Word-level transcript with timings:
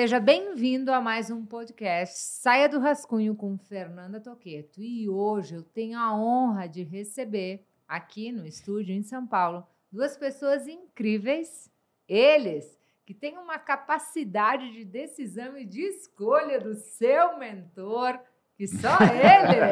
Seja 0.00 0.20
bem-vindo 0.20 0.92
a 0.92 1.00
mais 1.00 1.28
um 1.28 1.44
podcast 1.44 2.16
Saia 2.20 2.68
do 2.68 2.78
Rascunho 2.78 3.34
com 3.34 3.58
Fernanda 3.58 4.20
Toqueto. 4.20 4.80
E 4.80 5.08
hoje 5.08 5.56
eu 5.56 5.62
tenho 5.64 5.98
a 5.98 6.14
honra 6.14 6.68
de 6.68 6.84
receber 6.84 7.66
aqui 7.88 8.30
no 8.30 8.46
estúdio 8.46 8.94
em 8.94 9.02
São 9.02 9.26
Paulo 9.26 9.66
duas 9.90 10.16
pessoas 10.16 10.68
incríveis. 10.68 11.68
Eles 12.08 12.78
que 13.04 13.12
têm 13.12 13.38
uma 13.38 13.58
capacidade 13.58 14.70
de 14.70 14.84
decisão 14.84 15.58
e 15.58 15.64
de 15.64 15.80
escolha 15.80 16.60
do 16.60 16.76
seu 16.76 17.36
mentor, 17.36 18.20
que 18.56 18.68
só 18.68 18.98
eles. 19.02 19.64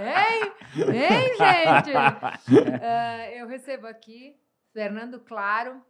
hein? 0.00 0.52
Hein, 0.96 1.28
gente? 1.36 1.94
Uh, 2.58 3.36
eu 3.36 3.46
recebo 3.46 3.86
aqui 3.86 4.34
Fernando 4.72 5.20
Claro, 5.20 5.82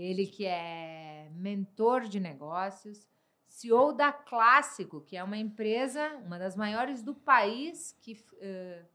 ele 0.00 0.26
que 0.26 0.46
é 0.46 1.28
mentor 1.34 2.02
de 2.02 2.20
negócios, 2.20 3.08
CEO 3.44 3.92
da 3.92 4.12
Clássico, 4.12 5.00
que 5.00 5.16
é 5.16 5.22
uma 5.22 5.36
empresa, 5.36 6.16
uma 6.24 6.38
das 6.38 6.56
maiores 6.56 7.02
do 7.02 7.14
país, 7.14 7.96
que 8.00 8.14
uh, 8.14 8.86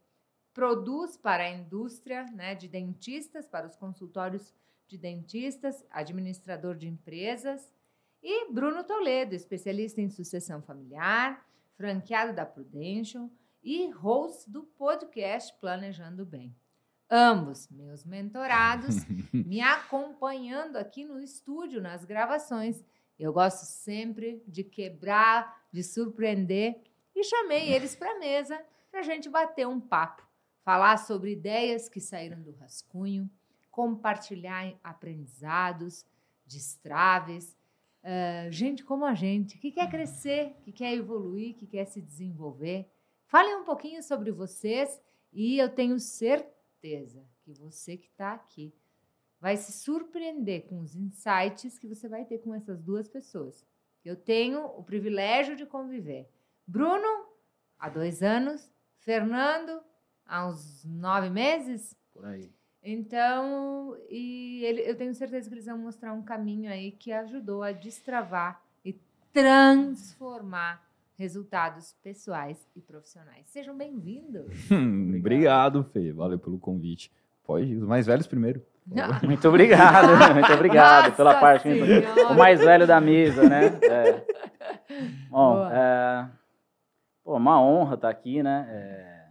produz 0.52 1.16
para 1.16 1.44
a 1.44 1.50
indústria 1.50 2.24
né, 2.32 2.54
de 2.54 2.66
dentistas, 2.66 3.46
para 3.46 3.66
os 3.66 3.76
consultórios 3.76 4.52
de 4.86 4.98
dentistas, 4.98 5.84
administrador 5.90 6.74
de 6.74 6.88
empresas. 6.88 7.72
E 8.22 8.50
Bruno 8.52 8.82
Toledo, 8.82 9.34
especialista 9.34 10.00
em 10.00 10.10
sucessão 10.10 10.60
familiar, 10.60 11.46
franqueado 11.76 12.34
da 12.34 12.44
Prudential 12.44 13.30
e 13.62 13.90
host 13.90 14.50
do 14.50 14.64
podcast 14.64 15.54
Planejando 15.60 16.26
Bem 16.26 16.54
ambos 17.10 17.68
meus 17.70 18.04
mentorados, 18.04 18.96
me 19.32 19.60
acompanhando 19.60 20.76
aqui 20.76 21.04
no 21.04 21.20
estúdio, 21.20 21.80
nas 21.80 22.04
gravações. 22.04 22.84
Eu 23.18 23.32
gosto 23.32 23.64
sempre 23.64 24.42
de 24.46 24.62
quebrar, 24.62 25.66
de 25.72 25.82
surpreender 25.82 26.80
e 27.14 27.24
chamei 27.24 27.72
eles 27.72 27.96
para 27.96 28.12
a 28.12 28.18
mesa 28.18 28.60
para 28.90 29.00
a 29.00 29.02
gente 29.02 29.28
bater 29.28 29.66
um 29.66 29.80
papo, 29.80 30.26
falar 30.62 30.96
sobre 30.98 31.32
ideias 31.32 31.88
que 31.88 32.00
saíram 32.00 32.40
do 32.40 32.52
rascunho, 32.52 33.28
compartilhar 33.70 34.72
aprendizados, 34.82 36.06
destraves. 36.46 37.56
Uh, 38.02 38.50
gente 38.50 38.84
como 38.84 39.04
a 39.04 39.12
gente, 39.14 39.58
que 39.58 39.72
quer 39.72 39.90
crescer, 39.90 40.54
que 40.62 40.72
quer 40.72 40.94
evoluir, 40.94 41.54
que 41.54 41.66
quer 41.66 41.84
se 41.84 42.00
desenvolver. 42.00 42.88
Falem 43.26 43.56
um 43.56 43.64
pouquinho 43.64 44.02
sobre 44.02 44.30
vocês 44.30 45.00
e 45.32 45.58
eu 45.58 45.68
tenho 45.68 45.98
certeza 45.98 46.57
certeza 46.78 47.24
que 47.42 47.52
você 47.52 47.96
que 47.96 48.06
está 48.06 48.32
aqui 48.32 48.72
vai 49.40 49.56
se 49.56 49.72
surpreender 49.72 50.66
com 50.66 50.80
os 50.80 50.94
insights 50.94 51.78
que 51.78 51.86
você 51.86 52.08
vai 52.08 52.24
ter 52.24 52.38
com 52.38 52.54
essas 52.54 52.82
duas 52.82 53.08
pessoas. 53.08 53.66
Eu 54.04 54.16
tenho 54.16 54.64
o 54.64 54.82
privilégio 54.82 55.56
de 55.56 55.66
conviver. 55.66 56.28
Bruno, 56.66 57.26
há 57.78 57.88
dois 57.88 58.22
anos. 58.22 58.72
Fernando, 58.98 59.80
há 60.24 60.48
uns 60.48 60.84
nove 60.84 61.30
meses. 61.30 61.96
Por 62.12 62.24
aí. 62.24 62.52
Então, 62.82 63.96
e 64.08 64.64
ele, 64.64 64.82
eu 64.82 64.96
tenho 64.96 65.14
certeza 65.14 65.48
que 65.48 65.54
eles 65.54 65.66
vão 65.66 65.78
mostrar 65.78 66.12
um 66.12 66.22
caminho 66.22 66.70
aí 66.70 66.92
que 66.92 67.12
ajudou 67.12 67.62
a 67.62 67.72
destravar 67.72 68.62
e 68.84 68.92
transformar 69.32 70.87
resultados 71.18 71.96
pessoais 72.00 72.64
e 72.76 72.80
profissionais. 72.80 73.48
Sejam 73.48 73.76
bem-vindos. 73.76 74.52
obrigado, 75.18 75.82
Fê. 75.92 76.12
Valeu 76.12 76.38
pelo 76.38 76.60
convite. 76.60 77.10
Pode, 77.42 77.74
os 77.74 77.82
mais 77.82 78.06
velhos 78.06 78.28
primeiro. 78.28 78.62
Muito 79.26 79.46
obrigado, 79.46 80.16
muito 80.32 80.50
obrigado 80.50 81.04
Nossa 81.04 81.16
pela 81.16 81.38
parte. 81.38 81.68
O 82.30 82.34
mais 82.34 82.58
velho 82.58 82.86
da 82.86 82.98
mesa, 82.98 83.46
né? 83.46 83.66
É. 83.82 84.24
Bom, 85.28 85.68
é, 85.70 86.26
pô, 87.22 87.36
uma 87.36 87.60
honra 87.60 87.96
estar 87.96 88.08
aqui, 88.08 88.42
né? 88.42 88.66
É, 88.70 89.24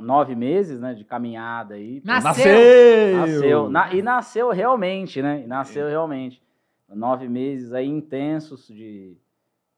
nove 0.00 0.36
meses, 0.36 0.78
né, 0.78 0.94
de 0.94 1.04
caminhada 1.04 1.74
aí. 1.74 2.00
Nasceu! 2.04 3.16
Nasceu! 3.16 3.68
Na, 3.68 3.92
e 3.92 4.02
nasceu 4.02 4.50
realmente, 4.50 5.20
né? 5.20 5.42
E 5.42 5.48
nasceu 5.48 5.88
realmente. 5.88 6.40
Nove 6.88 7.28
meses 7.28 7.72
aí 7.72 7.88
intensos 7.88 8.68
de 8.68 9.16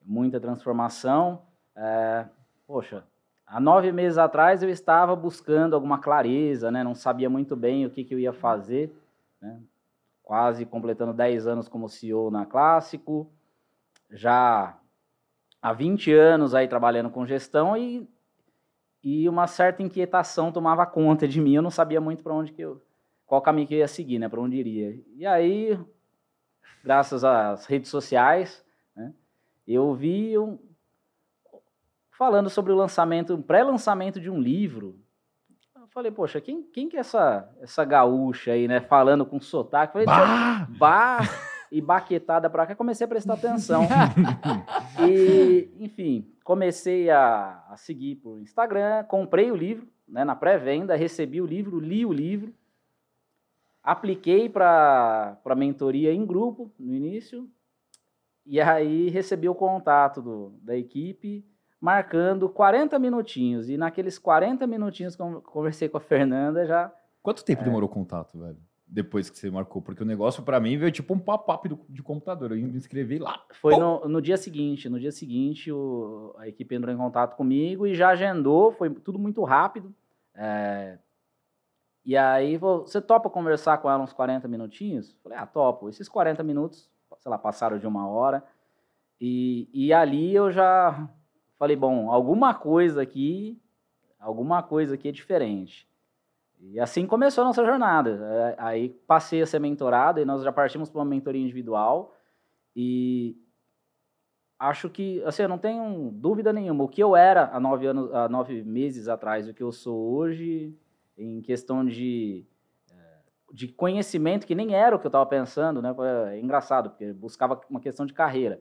muita 0.04 0.40
transformação. 0.40 1.42
É, 1.74 2.26
poxa, 2.66 3.04
há 3.46 3.60
nove 3.60 3.92
meses 3.92 4.18
atrás 4.18 4.62
eu 4.62 4.68
estava 4.68 5.14
buscando 5.14 5.74
alguma 5.74 5.98
clareza, 5.98 6.70
né? 6.70 6.82
não 6.82 6.94
sabia 6.94 7.28
muito 7.28 7.56
bem 7.56 7.86
o 7.86 7.90
que, 7.90 8.04
que 8.04 8.14
eu 8.14 8.18
ia 8.18 8.32
fazer, 8.32 8.94
né? 9.40 9.60
quase 10.22 10.64
completando 10.64 11.12
dez 11.12 11.46
anos 11.46 11.68
como 11.68 11.88
CEO 11.88 12.30
na 12.30 12.46
Clássico, 12.46 13.30
já 14.10 14.76
há 15.60 15.72
20 15.72 16.12
anos 16.12 16.54
aí 16.54 16.69
trabalhando 16.69 17.10
com 17.10 17.26
gestão 17.26 17.76
e, 17.76 18.08
e 19.02 19.28
uma 19.28 19.46
certa 19.46 19.82
inquietação 19.82 20.52
tomava 20.52 20.86
conta 20.86 21.26
de 21.26 21.40
mim, 21.40 21.54
eu 21.54 21.62
não 21.62 21.70
sabia 21.70 22.00
muito 22.00 22.22
para 22.22 22.34
onde 22.34 22.52
que 22.52 22.62
eu, 22.62 22.82
qual 23.26 23.40
caminho 23.40 23.66
que 23.66 23.74
eu 23.74 23.78
ia 23.78 23.88
seguir, 23.88 24.19
né? 24.19 24.28
para 24.28 24.40
onde 24.40 24.56
iria. 24.56 24.98
E 25.16 25.26
aí, 25.26 25.78
graças 26.84 27.24
às 27.24 27.66
redes 27.66 27.90
sociais? 27.90 28.64
Eu 29.66 29.94
vi 29.94 30.36
um, 30.38 30.58
falando 32.10 32.50
sobre 32.50 32.72
o 32.72 32.76
lançamento, 32.76 33.34
um 33.34 33.42
pré-lançamento 33.42 34.20
de 34.20 34.30
um 34.30 34.40
livro. 34.40 34.98
Eu 35.74 35.88
falei, 35.88 36.10
poxa, 36.10 36.40
quem, 36.40 36.62
quem 36.62 36.88
que 36.88 36.96
é 36.96 37.00
essa, 37.00 37.48
essa 37.60 37.84
gaúcha 37.84 38.52
aí, 38.52 38.68
né? 38.68 38.80
Falando 38.80 39.26
com 39.26 39.40
sotaque. 39.40 39.92
Falei, 39.92 40.06
bah! 40.06 40.68
bah! 40.78 41.20
E 41.70 41.80
baquetada 41.80 42.50
para 42.50 42.66
cá, 42.66 42.74
comecei 42.74 43.06
a 43.06 43.08
prestar 43.08 43.32
atenção. 43.32 43.88
e, 45.08 45.70
enfim, 45.80 46.30
comecei 46.44 47.08
a, 47.08 47.64
a 47.70 47.76
seguir 47.76 48.16
por 48.16 48.38
Instagram, 48.38 49.04
comprei 49.04 49.50
o 49.50 49.56
livro, 49.56 49.88
né, 50.06 50.22
na 50.22 50.36
pré-venda, 50.36 50.94
recebi 50.94 51.40
o 51.40 51.46
livro, 51.46 51.80
li 51.80 52.04
o 52.04 52.12
livro, 52.12 52.54
apliquei 53.82 54.50
para 54.50 55.38
mentoria 55.56 56.12
em 56.12 56.26
grupo 56.26 56.70
no 56.78 56.94
início, 56.94 57.48
e 58.44 58.60
aí 58.60 59.08
recebi 59.08 59.48
o 59.48 59.54
contato 59.54 60.20
do, 60.20 60.50
da 60.62 60.76
equipe, 60.76 61.44
marcando 61.80 62.48
40 62.48 62.98
minutinhos. 62.98 63.69
E 63.69 63.76
naqueles 63.76 64.19
40 64.19 64.66
minutinhos 64.66 65.14
que 65.14 65.22
eu 65.22 65.42
conversei 65.42 65.88
com 65.88 65.97
a 65.97 66.00
Fernanda, 66.00 66.66
já. 66.66 66.92
Quanto 67.22 67.44
tempo 67.44 67.62
é... 67.62 67.64
demorou 67.64 67.88
o 67.88 67.92
contato, 67.92 68.38
velho? 68.38 68.58
Depois 68.86 69.31
que 69.31 69.38
você 69.38 69.50
marcou? 69.50 69.81
Porque 69.81 70.02
o 70.02 70.06
negócio 70.06 70.42
para 70.42 70.60
mim 70.60 70.76
veio 70.76 70.92
tipo 70.92 71.14
um 71.14 71.19
pop-up 71.19 71.66
de 71.88 72.02
computador. 72.02 72.52
Eu 72.52 72.58
me 72.58 72.76
inscrevi 72.76 73.19
lá. 73.19 73.42
Foi 73.60 73.75
no, 73.78 74.06
no, 74.06 74.20
dia 74.20 74.36
seguinte. 74.36 74.86
No 74.86 75.00
dia 75.00 75.10
seguinte, 75.10 75.72
o, 75.72 76.34
a 76.36 76.47
equipe 76.47 76.75
entrou 76.75 76.94
em 76.94 76.98
contato 76.98 77.34
comigo 77.34 77.86
e 77.86 77.94
já 77.94 78.10
agendou. 78.10 78.72
Foi 78.72 78.91
tudo 78.91 79.19
muito 79.19 79.42
rápido. 79.44 79.94
É, 80.34 80.98
e 82.04 82.16
aí, 82.16 82.58
você 82.58 83.00
topa 83.00 83.31
conversar 83.31 83.78
com 83.78 83.88
ela 83.88 84.02
uns 84.02 84.12
40 84.12 84.47
minutinhos? 84.48 85.16
Falei, 85.22 85.38
ah, 85.38 85.47
topo. 85.47 85.88
Esses 85.88 86.08
40 86.08 86.42
minutos 86.42 86.91
sei 87.22 87.30
lá, 87.30 87.38
passaram 87.38 87.78
de 87.78 87.86
uma 87.86 88.08
hora. 88.08 88.44
E, 89.20 89.68
e 89.72 89.92
ali 89.92 90.34
eu 90.34 90.50
já 90.50 91.08
falei, 91.56 91.76
bom, 91.76 92.10
alguma 92.10 92.52
coisa 92.52 93.00
aqui, 93.00 93.62
alguma 94.18 94.60
coisa 94.62 94.94
aqui 94.94 95.08
é 95.08 95.12
diferente. 95.12 95.88
E 96.60 96.80
assim 96.80 97.06
começou 97.06 97.42
a 97.42 97.46
nossa 97.46 97.64
jornada. 97.64 98.10
É, 98.10 98.56
aí 98.58 98.88
passei 99.06 99.40
a 99.40 99.46
ser 99.46 99.60
mentorado 99.60 100.20
e 100.20 100.24
nós 100.24 100.42
já 100.42 100.50
partimos 100.50 100.90
para 100.90 100.98
uma 100.98 101.04
mentoria 101.04 101.40
individual. 101.40 102.12
E 102.74 103.36
acho 104.58 104.90
que, 104.90 105.22
assim, 105.22 105.42
eu 105.44 105.48
não 105.48 105.58
tenho 105.58 106.10
dúvida 106.12 106.52
nenhuma. 106.52 106.82
O 106.82 106.88
que 106.88 107.02
eu 107.02 107.14
era 107.14 107.50
há 107.52 107.60
nove, 107.60 107.86
anos, 107.86 108.12
há 108.12 108.28
nove 108.28 108.62
meses 108.64 109.06
atrás, 109.06 109.48
o 109.48 109.54
que 109.54 109.62
eu 109.62 109.70
sou 109.70 110.14
hoje, 110.14 110.76
em 111.16 111.40
questão 111.40 111.84
de 111.84 112.44
de 113.52 113.69
conhecimento 113.69 114.46
que 114.46 114.54
nem 114.54 114.75
era 114.75 114.96
o 114.96 114.99
que 114.99 115.06
eu 115.06 115.10
estava 115.10 115.26
pensando, 115.26 115.82
né? 115.82 115.94
É 116.31 116.40
engraçado, 116.40 116.90
porque 116.90 117.12
buscava 117.12 117.60
uma 117.69 117.81
questão 117.81 118.06
de 118.06 118.14
carreira. 118.14 118.58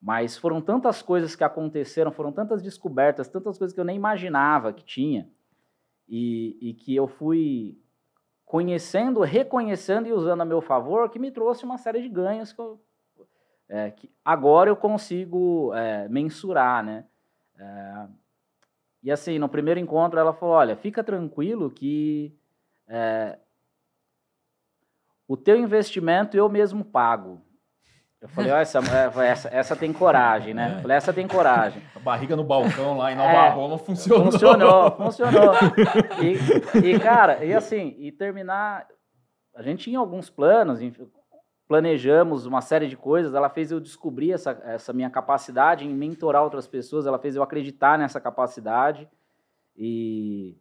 Mas 0.00 0.36
foram 0.36 0.60
tantas 0.60 1.00
coisas 1.00 1.36
que 1.36 1.44
aconteceram, 1.44 2.10
foram 2.10 2.32
tantas 2.32 2.60
descobertas, 2.60 3.28
tantas 3.28 3.56
coisas 3.56 3.72
que 3.72 3.78
eu 3.78 3.84
nem 3.84 3.94
imaginava 3.94 4.72
que 4.72 4.84
tinha, 4.84 5.28
e, 6.08 6.58
e 6.60 6.74
que 6.74 6.94
eu 6.94 7.06
fui 7.06 7.78
conhecendo, 8.44 9.20
reconhecendo 9.20 10.08
e 10.08 10.12
usando 10.12 10.40
a 10.40 10.44
meu 10.44 10.60
favor, 10.60 11.08
que 11.08 11.20
me 11.20 11.30
trouxe 11.30 11.64
uma 11.64 11.78
série 11.78 12.02
de 12.02 12.08
ganhos 12.08 12.52
que, 12.52 12.60
eu, 12.60 12.80
é, 13.68 13.92
que 13.92 14.10
agora 14.24 14.68
eu 14.68 14.76
consigo 14.76 15.72
é, 15.72 16.08
mensurar, 16.08 16.84
né? 16.84 17.04
É, 17.56 18.06
e 19.04 19.10
assim, 19.10 19.38
no 19.38 19.48
primeiro 19.48 19.78
encontro 19.78 20.18
ela 20.18 20.32
falou, 20.32 20.56
olha, 20.56 20.76
fica 20.76 21.04
tranquilo 21.04 21.70
que 21.70 22.36
é, 22.88 23.38
o 25.32 25.36
teu 25.36 25.56
investimento 25.56 26.36
eu 26.36 26.46
mesmo 26.46 26.84
pago. 26.84 27.40
Eu 28.20 28.28
falei, 28.28 28.52
ó, 28.52 28.58
essa, 28.58 28.80
é, 28.80 29.28
essa, 29.30 29.48
essa 29.48 29.74
tem 29.74 29.90
coragem, 29.90 30.52
né? 30.52 30.74
Eu 30.76 30.82
falei, 30.82 30.96
essa 30.98 31.10
tem 31.10 31.26
coragem. 31.26 31.82
A 31.96 31.98
barriga 31.98 32.36
no 32.36 32.44
balcão 32.44 32.98
lá 32.98 33.10
em 33.10 33.16
Nova 33.16 33.30
é, 33.30 33.48
Roma 33.48 33.78
funcionou. 33.78 34.30
Funcionou, 34.30 34.90
funcionou. 34.90 35.52
E, 36.20 36.90
e, 36.90 37.00
cara, 37.00 37.42
e 37.42 37.54
assim, 37.54 37.96
e 37.98 38.12
terminar. 38.12 38.86
A 39.56 39.62
gente 39.62 39.84
tinha 39.84 39.98
alguns 39.98 40.28
planos, 40.28 40.80
planejamos 41.66 42.44
uma 42.44 42.60
série 42.60 42.86
de 42.86 42.96
coisas. 42.96 43.32
Ela 43.32 43.48
fez 43.48 43.72
eu 43.72 43.80
descobrir 43.80 44.32
essa, 44.32 44.50
essa 44.66 44.92
minha 44.92 45.08
capacidade 45.08 45.86
em 45.86 45.94
mentorar 45.94 46.42
outras 46.42 46.66
pessoas. 46.68 47.06
Ela 47.06 47.18
fez 47.18 47.36
eu 47.36 47.42
acreditar 47.42 47.98
nessa 47.98 48.20
capacidade. 48.20 49.08
E, 49.74 50.58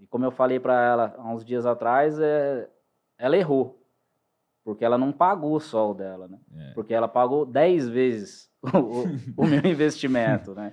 e 0.00 0.06
como 0.08 0.24
eu 0.24 0.32
falei 0.32 0.58
para 0.58 0.84
ela 0.84 1.14
há 1.16 1.32
uns 1.32 1.44
dias 1.44 1.64
atrás, 1.64 2.18
é, 2.18 2.68
ela 3.16 3.36
errou. 3.36 3.79
Porque 4.70 4.84
ela 4.84 4.96
não 4.96 5.10
pagou 5.10 5.54
o 5.54 5.60
sol 5.60 5.92
dela, 5.94 6.28
né? 6.28 6.38
É. 6.56 6.72
Porque 6.74 6.94
ela 6.94 7.08
pagou 7.08 7.44
10 7.44 7.88
vezes 7.88 8.48
o, 8.62 8.78
o- 8.78 9.04
o 9.44 9.46
meu 9.46 9.64
investimento, 9.66 10.54
né? 10.54 10.72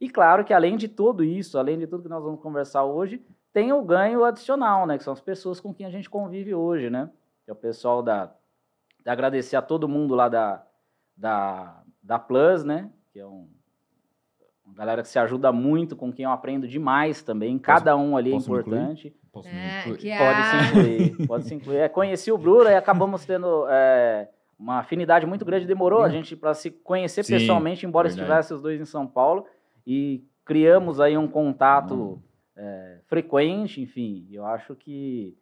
E 0.00 0.08
claro 0.10 0.44
que 0.44 0.52
além 0.52 0.76
de 0.76 0.88
tudo 0.88 1.24
isso, 1.24 1.58
além 1.58 1.78
de 1.78 1.86
tudo 1.86 2.02
que 2.02 2.08
nós 2.08 2.22
vamos 2.22 2.40
conversar 2.40 2.84
hoje, 2.84 3.24
tem 3.52 3.72
o 3.72 3.82
ganho 3.82 4.24
adicional, 4.24 4.86
né? 4.86 4.98
Que 4.98 5.04
são 5.04 5.12
as 5.14 5.20
pessoas 5.20 5.58
com 5.60 5.72
quem 5.72 5.86
a 5.86 5.90
gente 5.90 6.10
convive 6.10 6.54
hoje, 6.54 6.90
né? 6.90 7.10
Que 7.44 7.50
é 7.50 7.54
o 7.54 7.56
pessoal 7.56 8.02
da... 8.02 8.26
de 9.02 9.10
agradecer 9.10 9.56
a 9.56 9.62
todo 9.62 9.88
mundo 9.88 10.14
lá 10.14 10.28
da, 10.28 10.62
da, 11.16 11.82
da 12.02 12.18
Plus, 12.18 12.62
né? 12.64 12.90
Que 13.12 13.20
é 13.20 13.26
um, 13.26 13.48
uma 14.70 14.76
galera 14.76 15.02
que 15.02 15.08
se 15.08 15.18
ajuda 15.18 15.50
muito, 15.52 15.96
com 15.96 16.12
quem 16.12 16.24
eu 16.24 16.30
aprendo 16.30 16.66
demais 16.68 17.22
também. 17.22 17.58
Cada 17.58 17.96
um 17.96 18.16
ali 18.16 18.30
é 18.30 18.34
posso 18.34 18.50
importante. 18.50 19.14
Posso 19.32 19.48
me 19.48 19.54
É, 19.54 19.80
incluir? 19.80 19.98
que 19.98 20.10
Pode 20.18 20.42
se 20.42 20.56
incluir, 20.56 21.26
pode 21.26 21.44
se 21.44 21.54
incluir. 21.54 21.76
É, 21.78 21.88
conheci 21.88 22.32
o 22.32 22.38
Bruno 22.38 22.68
e 22.70 22.74
acabamos 22.74 23.24
tendo 23.24 23.66
é, 23.68 24.28
uma 24.58 24.78
afinidade 24.78 25.26
muito 25.26 25.44
grande. 25.44 25.66
Demorou 25.66 26.02
a 26.02 26.08
gente 26.08 26.36
para 26.36 26.54
se 26.54 26.70
conhecer 26.70 27.24
Sim, 27.24 27.34
pessoalmente, 27.34 27.84
embora 27.86 28.08
verdade. 28.08 28.22
estivesse 28.28 28.54
os 28.54 28.62
dois 28.62 28.80
em 28.80 28.84
São 28.84 29.06
Paulo. 29.06 29.46
E 29.86 30.24
criamos 30.44 31.00
aí 31.00 31.16
um 31.16 31.28
contato 31.28 32.20
é, 32.56 32.98
frequente, 33.06 33.80
enfim. 33.80 34.26
Eu 34.30 34.44
acho 34.46 34.74
que, 34.74 35.36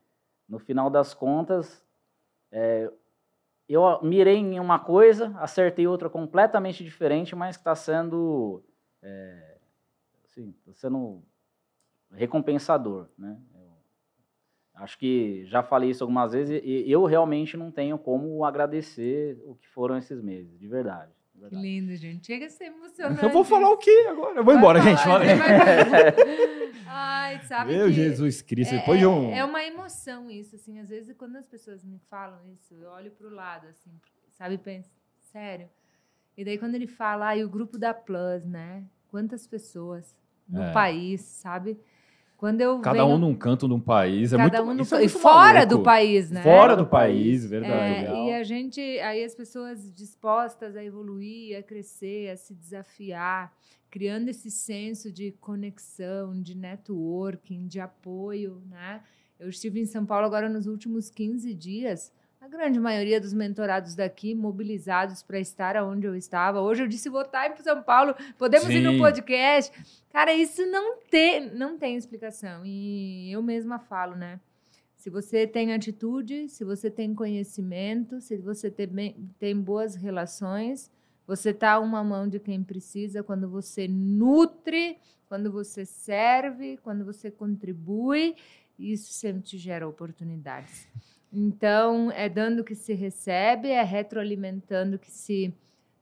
no 0.48 0.58
final 0.58 0.88
das 0.90 1.14
contas, 1.14 1.82
é, 2.52 2.90
eu 3.68 3.82
mirei 4.02 4.36
em 4.36 4.58
uma 4.60 4.78
coisa, 4.78 5.34
acertei 5.38 5.86
outra 5.86 6.08
completamente 6.08 6.82
diferente, 6.84 7.34
mas 7.36 7.56
que 7.56 7.60
está 7.60 7.74
sendo, 7.74 8.62
é, 9.02 9.56
assim, 10.24 10.54
sendo 10.74 11.22
recompensador, 12.12 13.08
né? 13.16 13.38
Eu 13.54 13.68
acho 14.84 14.96
que 14.98 15.44
já 15.46 15.62
falei 15.62 15.90
isso 15.90 16.04
algumas 16.04 16.32
vezes 16.32 16.60
e 16.64 16.90
eu 16.90 17.04
realmente 17.04 17.56
não 17.56 17.70
tenho 17.70 17.98
como 17.98 18.44
agradecer 18.44 19.36
o 19.44 19.54
que 19.56 19.68
foram 19.68 19.96
esses 19.98 20.20
meses, 20.22 20.56
de 20.58 20.68
verdade. 20.68 21.10
de 21.10 21.34
Que 21.34 21.40
verdade. 21.40 21.62
lindo, 21.62 21.96
gente. 21.96 22.26
Chega 22.26 22.46
a 22.46 22.50
ser 22.50 22.66
emocionante. 22.66 23.22
Eu 23.22 23.30
vou 23.30 23.42
falar 23.44 23.70
o 23.70 23.76
quê 23.76 24.06
agora? 24.08 24.38
Eu 24.38 24.44
vou 24.44 24.54
embora, 24.54 24.80
Vai 24.80 24.90
gente. 24.92 25.02
falar, 25.02 25.18
Valeu. 25.18 25.36
vai. 25.90 26.78
Ai, 26.86 27.40
sabe 27.42 27.76
Meu 27.76 27.86
que 27.88 27.92
Jesus 27.92 28.40
Cristo, 28.40 28.74
é, 28.74 28.78
depois 28.78 28.98
de 29.00 29.06
um. 29.06 29.30
é, 29.32 29.38
é 29.38 29.44
uma 29.44 29.62
emoção 29.64 30.30
isso, 30.30 30.54
assim. 30.56 30.78
Às 30.78 30.88
vezes, 30.88 31.14
quando 31.16 31.36
as 31.36 31.46
pessoas 31.46 31.84
me 31.84 31.98
falam 32.08 32.38
isso, 32.52 32.74
eu 32.74 32.88
olho 32.90 33.10
pro 33.10 33.28
lado, 33.28 33.66
assim, 33.66 33.90
sabe? 34.32 34.56
Penso, 34.58 34.90
sério? 35.32 35.68
E 36.38 36.44
daí, 36.44 36.56
quando 36.56 36.76
ele 36.76 36.86
fala, 36.86 37.30
ah, 37.30 37.36
e 37.36 37.42
o 37.44 37.48
grupo 37.50 37.76
da 37.76 37.92
Plus, 37.92 38.44
né? 38.46 38.84
Quantas 39.08 39.44
pessoas 39.44 40.14
no 40.48 40.62
É. 40.62 40.72
país, 40.72 41.20
sabe? 41.20 41.76
Quando 42.36 42.60
eu 42.60 42.78
Cada 42.78 43.02
venho, 43.04 43.16
um 43.16 43.18
num 43.18 43.34
canto 43.34 43.66
de 43.66 43.74
um 43.74 43.80
país. 43.80 44.32
É 44.32 44.36
cada 44.36 44.62
muito, 44.62 44.70
um 44.70 44.84
no, 44.88 44.96
é 45.00 45.04
e 45.04 45.08
fora 45.08 45.54
maluco. 45.54 45.66
do 45.78 45.82
país, 45.82 46.30
né? 46.30 46.40
Fora 46.44 46.76
do 46.76 46.86
país, 46.86 47.44
verdade. 47.44 48.06
É, 48.06 48.26
e 48.28 48.32
a 48.34 48.44
gente, 48.44 48.80
aí 48.80 49.24
as 49.24 49.34
pessoas 49.34 49.92
dispostas 49.92 50.76
a 50.76 50.84
evoluir, 50.84 51.58
a 51.58 51.62
crescer, 51.64 52.30
a 52.30 52.36
se 52.36 52.54
desafiar, 52.54 53.52
criando 53.90 54.28
esse 54.28 54.48
senso 54.48 55.10
de 55.10 55.32
conexão, 55.40 56.40
de 56.40 56.54
networking, 56.56 57.66
de 57.66 57.80
apoio, 57.80 58.62
né? 58.70 59.02
Eu 59.40 59.48
estive 59.48 59.80
em 59.80 59.86
São 59.86 60.06
Paulo 60.06 60.26
agora 60.26 60.48
nos 60.48 60.68
últimos 60.68 61.10
15 61.10 61.52
dias. 61.54 62.12
A 62.48 62.50
grande 62.50 62.80
maioria 62.80 63.20
dos 63.20 63.34
mentorados 63.34 63.94
daqui 63.94 64.34
mobilizados 64.34 65.22
para 65.22 65.38
estar 65.38 65.76
onde 65.84 66.06
eu 66.06 66.16
estava. 66.16 66.62
Hoje 66.62 66.82
eu 66.82 66.88
disse 66.88 67.10
vou 67.10 67.20
estar 67.20 67.46
em 67.50 67.62
São 67.62 67.82
Paulo, 67.82 68.14
podemos 68.38 68.70
ir 68.70 68.80
no 68.80 68.92
Sim. 68.92 68.98
podcast. 68.98 70.00
Cara, 70.10 70.32
isso 70.32 70.64
não 70.64 70.96
tem, 71.10 71.50
não 71.54 71.76
tem 71.76 71.94
explicação. 71.94 72.64
E 72.64 73.30
eu 73.30 73.42
mesma 73.42 73.78
falo, 73.78 74.14
né? 74.16 74.40
Se 74.96 75.10
você 75.10 75.46
tem 75.46 75.74
atitude, 75.74 76.48
se 76.48 76.64
você 76.64 76.90
tem 76.90 77.14
conhecimento, 77.14 78.18
se 78.18 78.38
você 78.38 78.70
tem, 78.70 78.86
bem- 78.86 79.30
tem 79.38 79.54
boas 79.54 79.94
relações, 79.94 80.90
você 81.26 81.52
tá 81.52 81.78
uma 81.78 82.02
mão 82.02 82.26
de 82.26 82.40
quem 82.40 82.62
precisa 82.64 83.22
quando 83.22 83.46
você 83.46 83.86
nutre, 83.86 84.96
quando 85.28 85.52
você 85.52 85.84
serve, 85.84 86.78
quando 86.78 87.04
você 87.04 87.30
contribui, 87.30 88.34
isso 88.78 89.12
sempre 89.12 89.42
te 89.42 89.58
gera 89.58 89.86
oportunidades. 89.86 90.88
Então, 91.32 92.10
é 92.12 92.28
dando 92.28 92.64
que 92.64 92.74
se 92.74 92.94
recebe, 92.94 93.68
é 93.68 93.82
retroalimentando 93.82 94.98
que 94.98 95.10
se 95.10 95.52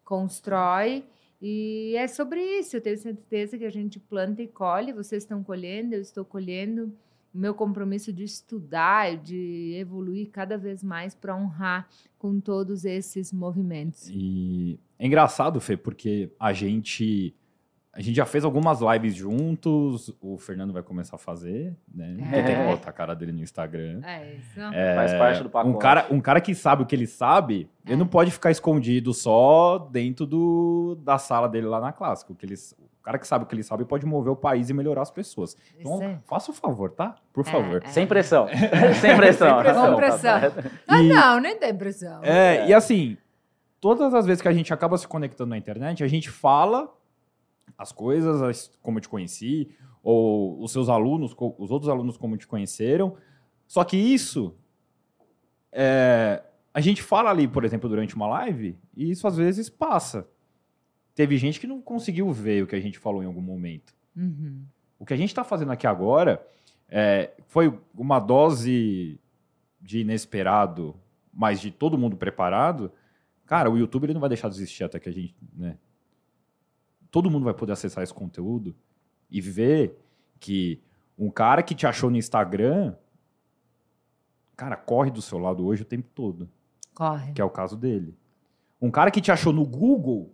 constrói. 0.05 1.05
E 1.41 1.95
é 1.97 2.07
sobre 2.07 2.41
isso. 2.59 2.77
Eu 2.77 2.81
tenho 2.81 2.97
certeza 2.97 3.59
que 3.59 3.65
a 3.65 3.71
gente 3.71 3.99
planta 3.99 4.43
e 4.43 4.49
colhe. 4.49 4.93
Vocês 4.93 5.23
estão 5.23 5.43
colhendo, 5.43 5.95
eu 5.95 6.01
estou 6.01 6.25
colhendo 6.25 6.93
o 7.35 7.39
meu 7.39 7.55
compromisso 7.55 8.13
de 8.13 8.25
estudar, 8.25 9.17
de 9.17 9.75
evoluir 9.77 10.31
cada 10.31 10.57
vez 10.57 10.83
mais 10.83 11.15
para 11.15 11.37
honrar 11.37 11.89
com 12.19 12.41
todos 12.41 12.85
esses 12.85 13.33
movimentos. 13.33 14.09
E 14.11 14.79
é 14.99 15.07
engraçado, 15.07 15.61
Fê, 15.61 15.77
porque 15.77 16.31
a 16.41 16.53
gente. 16.53 17.35
A 17.97 18.03
gente 18.03 18.15
já 18.15 18.27
fez 18.27 18.45
algumas 18.45 18.81
lives 18.81 19.15
juntos, 19.15 20.15
o 20.21 20.37
Fernando 20.37 20.73
vai 20.73 20.83
começar 20.83 21.17
a 21.17 21.19
fazer, 21.19 21.75
né? 21.93 22.17
É. 22.33 22.43
Tem 22.43 22.57
que 22.57 22.63
botar 22.65 22.91
a 22.91 22.93
cara 22.93 23.15
dele 23.15 23.33
no 23.33 23.43
Instagram. 23.43 24.01
É 24.05 24.35
isso. 24.35 24.61
É, 24.61 24.95
Faz 24.95 25.15
parte 25.15 25.43
do 25.43 25.49
pacote. 25.49 25.75
Um 25.75 25.79
cara, 25.79 26.07
um 26.11 26.21
cara 26.21 26.41
que 26.41 26.55
sabe 26.55 26.83
o 26.83 26.87
que 26.87 26.95
ele 26.95 27.07
sabe, 27.07 27.71
É. 27.87 27.91
ele 27.93 27.97
não 27.99 28.07
pode 28.07 28.31
ficar 28.31 28.51
escondido 28.51 29.15
só 29.15 29.79
dentro 29.91 30.27
do, 30.27 30.99
da 31.03 31.17
sala 31.17 31.49
dele 31.49 31.67
lá 31.67 31.81
na 31.81 31.91
clássica. 31.93 32.33
O, 32.33 32.37
que 32.37 32.45
ele, 32.45 32.55
o 32.79 33.03
cara 33.03 33.19
que 33.19 33.27
sabe 33.27 33.45
o 33.45 33.47
que 33.47 33.55
ele 33.55 33.63
sabe 33.63 33.85
pode 33.87 34.05
mover 34.05 34.33
o 34.33 34.37
país 34.37 34.69
e 34.69 34.75
melhorar 34.75 35.01
as 35.03 35.11
pessoas. 35.11 35.57
Então, 35.79 35.95
Isso 35.95 36.03
é. 36.05 36.19
faça 36.27 36.51
o 36.51 36.55
favor, 36.55 36.91
tá? 36.91 37.15
Por 37.33 37.47
É, 37.47 37.51
favor. 37.51 37.83
é. 37.83 37.89
Sem 37.89 38.07
pressão. 38.07 38.47
Sem 39.01 39.17
pressão. 39.17 39.55
Sem 39.55 39.65
pressão. 39.65 39.91
Com 39.91 39.97
pressão. 39.97 40.41
Ah, 40.87 41.01
E- 41.03 41.09
não, 41.09 41.41
nem 41.41 41.57
tem 41.59 41.75
pressão. 41.75 42.23
É, 42.23 42.69
e 42.69 42.75
assim, 42.75 43.17
todas 43.81 44.13
as 44.13 44.27
vezes 44.27 44.43
que 44.43 44.49
a 44.49 44.53
gente 44.53 44.73
acaba 44.75 44.99
se 44.99 45.09
conectando 45.09 45.51
na 45.51 45.57
internet, 45.57 46.05
a 46.05 46.09
gente 46.09 46.29
fala 46.31 46.91
as 47.79 47.93
coisas, 47.93 48.43
as- 48.43 48.69
como 48.83 48.99
eu 48.99 49.03
te 49.03 49.09
conheci, 49.09 49.69
ou 50.03 50.63
os 50.63 50.73
seus 50.73 50.89
alunos, 50.89 51.35
os 51.59 51.71
outros 51.71 51.89
alunos 51.89 52.17
como 52.17 52.37
te 52.37 52.47
conheceram. 52.47 53.17
Só 53.67 53.83
que 53.85 53.97
isso, 53.97 54.55
é, 55.73 56.43
a 56.73 56.81
gente 56.81 57.03
fala 57.03 57.31
ali, 57.31 57.49
por 57.49 57.65
exemplo, 57.65 57.89
durante 57.89 58.15
uma 58.15 58.27
live, 58.29 58.79
e 58.97 59.11
isso 59.11 59.27
às 59.27 59.37
vezes 59.37 59.69
passa. 59.69 60.29
Teve 61.15 61.37
gente 61.39 61.59
que 61.59 61.67
não 61.67 61.81
conseguiu 61.81 62.31
ver 62.33 62.63
o 62.63 62.67
que 62.67 62.77
a 62.77 62.81
gente 62.81 62.99
falou 62.99 63.23
em 63.23 63.27
algum 63.27 63.41
momento. 63.41 63.95
Uhum. 64.15 64.63
O 64.99 65.05
que 65.05 65.15
a 65.15 65.17
gente 65.17 65.31
está 65.31 65.43
fazendo 65.45 65.73
aqui 65.73 65.87
agora 65.87 66.47
é, 66.89 67.33
foi 67.49 67.77
uma 67.95 68.19
dose 68.21 69.19
de 69.81 70.01
inesperado, 70.01 70.95
mas 71.33 71.61
de 71.61 71.71
todo 71.71 71.99
mundo 71.99 72.17
preparado. 72.17 72.93
Cara, 73.47 73.71
o 73.71 73.79
YouTube 73.79 74.05
ele 74.05 74.15
não 74.15 74.21
vai 74.21 74.29
deixar 74.29 74.49
de 74.49 74.57
existir 74.57 74.85
até 74.85 74.99
que 74.99 75.09
a 75.09 75.13
gente. 75.13 75.35
Né? 75.55 75.79
Todo 77.17 77.31
mundo 77.31 77.45
vai 77.45 77.55
poder 77.55 77.73
acessar 77.73 78.05
esse 78.05 78.13
conteúdo 78.13 78.77
e 79.31 79.41
ver 79.41 79.99
que 80.39 80.83
um 81.19 81.31
cara 81.31 81.63
que 81.63 81.75
te 81.75 81.87
achou 81.87 82.11
no 82.11 82.19
Instagram, 82.19 82.95
cara, 84.55 84.77
corre 84.77 85.11
do 85.11 85.23
seu 85.23 85.39
lado 85.39 85.65
hoje 85.65 85.81
o 85.81 85.87
tempo 85.87 86.07
todo, 86.15 86.47
Corre. 86.95 87.33
que 87.33 87.41
é 87.41 87.45
o 87.45 87.49
caso 87.49 87.75
dele. 87.75 88.15
Um 88.79 88.91
cara 88.91 89.11
que 89.11 89.23
te 89.23 89.33
achou 89.33 89.51
no 89.51 89.65
Google, 89.65 90.31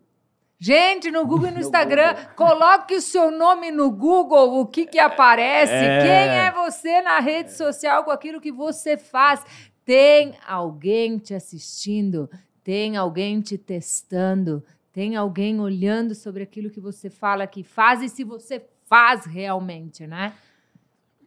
Gente, 0.58 1.08
no 1.08 1.24
Google 1.24 1.46
e 1.46 1.50
no 1.52 1.54
No 1.58 1.60
Instagram, 1.62 2.16
coloque 2.34 2.96
o 2.96 3.00
seu 3.00 3.30
nome 3.30 3.70
no 3.70 3.88
Google, 3.88 4.58
o 4.60 4.66
que 4.66 4.84
que 4.84 4.98
aparece, 4.98 5.72
É. 5.72 6.00
quem 6.02 6.10
é 6.10 6.50
você 6.50 7.00
na 7.00 7.20
rede 7.20 7.52
social 7.52 8.02
com 8.02 8.10
aquilo 8.10 8.40
que 8.40 8.50
você 8.50 8.96
faz. 8.96 9.44
Tem 9.84 10.34
alguém 10.44 11.16
te 11.18 11.32
assistindo, 11.32 12.28
tem 12.64 12.96
alguém 12.96 13.40
te 13.40 13.56
testando, 13.56 14.64
tem 14.92 15.16
alguém 15.16 15.58
olhando 15.60 16.14
sobre 16.14 16.42
aquilo 16.42 16.70
que 16.70 16.80
você 16.80 17.08
fala 17.08 17.46
que 17.46 17.62
faz 17.62 18.02
e 18.02 18.08
se 18.08 18.22
você 18.24 18.64
faz 18.84 19.24
realmente, 19.24 20.06
né? 20.06 20.34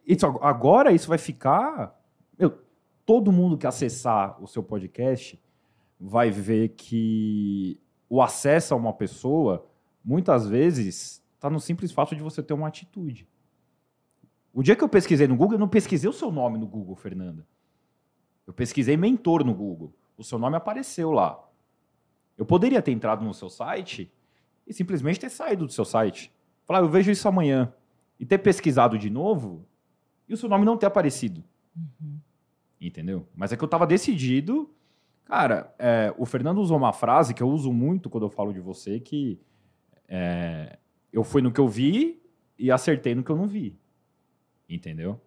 Isso, 0.06 0.24
ag- 0.24 0.38
agora 0.40 0.92
isso 0.92 1.08
vai 1.08 1.18
ficar. 1.18 1.98
Meu, 2.38 2.58
todo 3.04 3.32
mundo 3.32 3.58
que 3.58 3.66
acessar 3.66 4.40
o 4.42 4.46
seu 4.46 4.62
podcast 4.62 5.40
vai 5.98 6.30
ver 6.30 6.68
que 6.70 7.80
o 8.08 8.22
acesso 8.22 8.72
a 8.72 8.76
uma 8.76 8.92
pessoa, 8.92 9.66
muitas 10.04 10.46
vezes, 10.46 11.20
está 11.34 11.50
no 11.50 11.58
simples 11.58 11.90
fato 11.90 12.14
de 12.14 12.22
você 12.22 12.40
ter 12.42 12.54
uma 12.54 12.68
atitude. 12.68 13.28
O 14.54 14.62
dia 14.62 14.76
que 14.76 14.84
eu 14.84 14.88
pesquisei 14.88 15.26
no 15.26 15.36
Google, 15.36 15.54
eu 15.56 15.60
não 15.60 15.68
pesquisei 15.68 16.08
o 16.08 16.12
seu 16.12 16.30
nome 16.30 16.56
no 16.56 16.66
Google, 16.66 16.94
Fernanda. 16.94 17.44
Eu 18.46 18.52
pesquisei 18.52 18.96
mentor 18.96 19.44
no 19.44 19.52
Google. 19.52 19.92
O 20.16 20.22
seu 20.22 20.38
nome 20.38 20.56
apareceu 20.56 21.10
lá. 21.10 21.42
Eu 22.36 22.44
poderia 22.44 22.82
ter 22.82 22.92
entrado 22.92 23.24
no 23.24 23.32
seu 23.32 23.48
site 23.48 24.12
e 24.66 24.72
simplesmente 24.72 25.20
ter 25.20 25.30
saído 25.30 25.66
do 25.66 25.72
seu 25.72 25.84
site. 25.84 26.32
Falar, 26.64 26.80
"Ah, 26.80 26.82
eu 26.82 26.88
vejo 26.88 27.10
isso 27.10 27.26
amanhã. 27.28 27.72
E 28.18 28.26
ter 28.26 28.38
pesquisado 28.38 28.98
de 28.98 29.10
novo 29.10 29.66
e 30.28 30.34
o 30.34 30.36
seu 30.36 30.48
nome 30.48 30.64
não 30.64 30.76
ter 30.76 30.86
aparecido. 30.86 31.44
Uhum. 31.76 32.18
Entendeu? 32.80 33.26
Mas 33.34 33.52
é 33.52 33.56
que 33.56 33.64
eu 33.64 33.68
tava 33.68 33.86
decidido. 33.86 34.70
Cara, 35.24 35.74
é, 35.78 36.14
o 36.16 36.24
Fernando 36.24 36.58
usou 36.58 36.76
uma 36.76 36.92
frase 36.92 37.34
que 37.34 37.42
eu 37.42 37.48
uso 37.48 37.72
muito 37.72 38.08
quando 38.10 38.24
eu 38.24 38.30
falo 38.30 38.52
de 38.52 38.60
você, 38.60 39.00
que 39.00 39.40
é, 40.08 40.78
eu 41.12 41.24
fui 41.24 41.42
no 41.42 41.52
que 41.52 41.60
eu 41.60 41.68
vi 41.68 42.22
e 42.58 42.70
acertei 42.70 43.14
no 43.14 43.22
que 43.22 43.30
eu 43.30 43.36
não 43.36 43.46
vi. 43.48 43.78
Entendeu? 44.68 45.20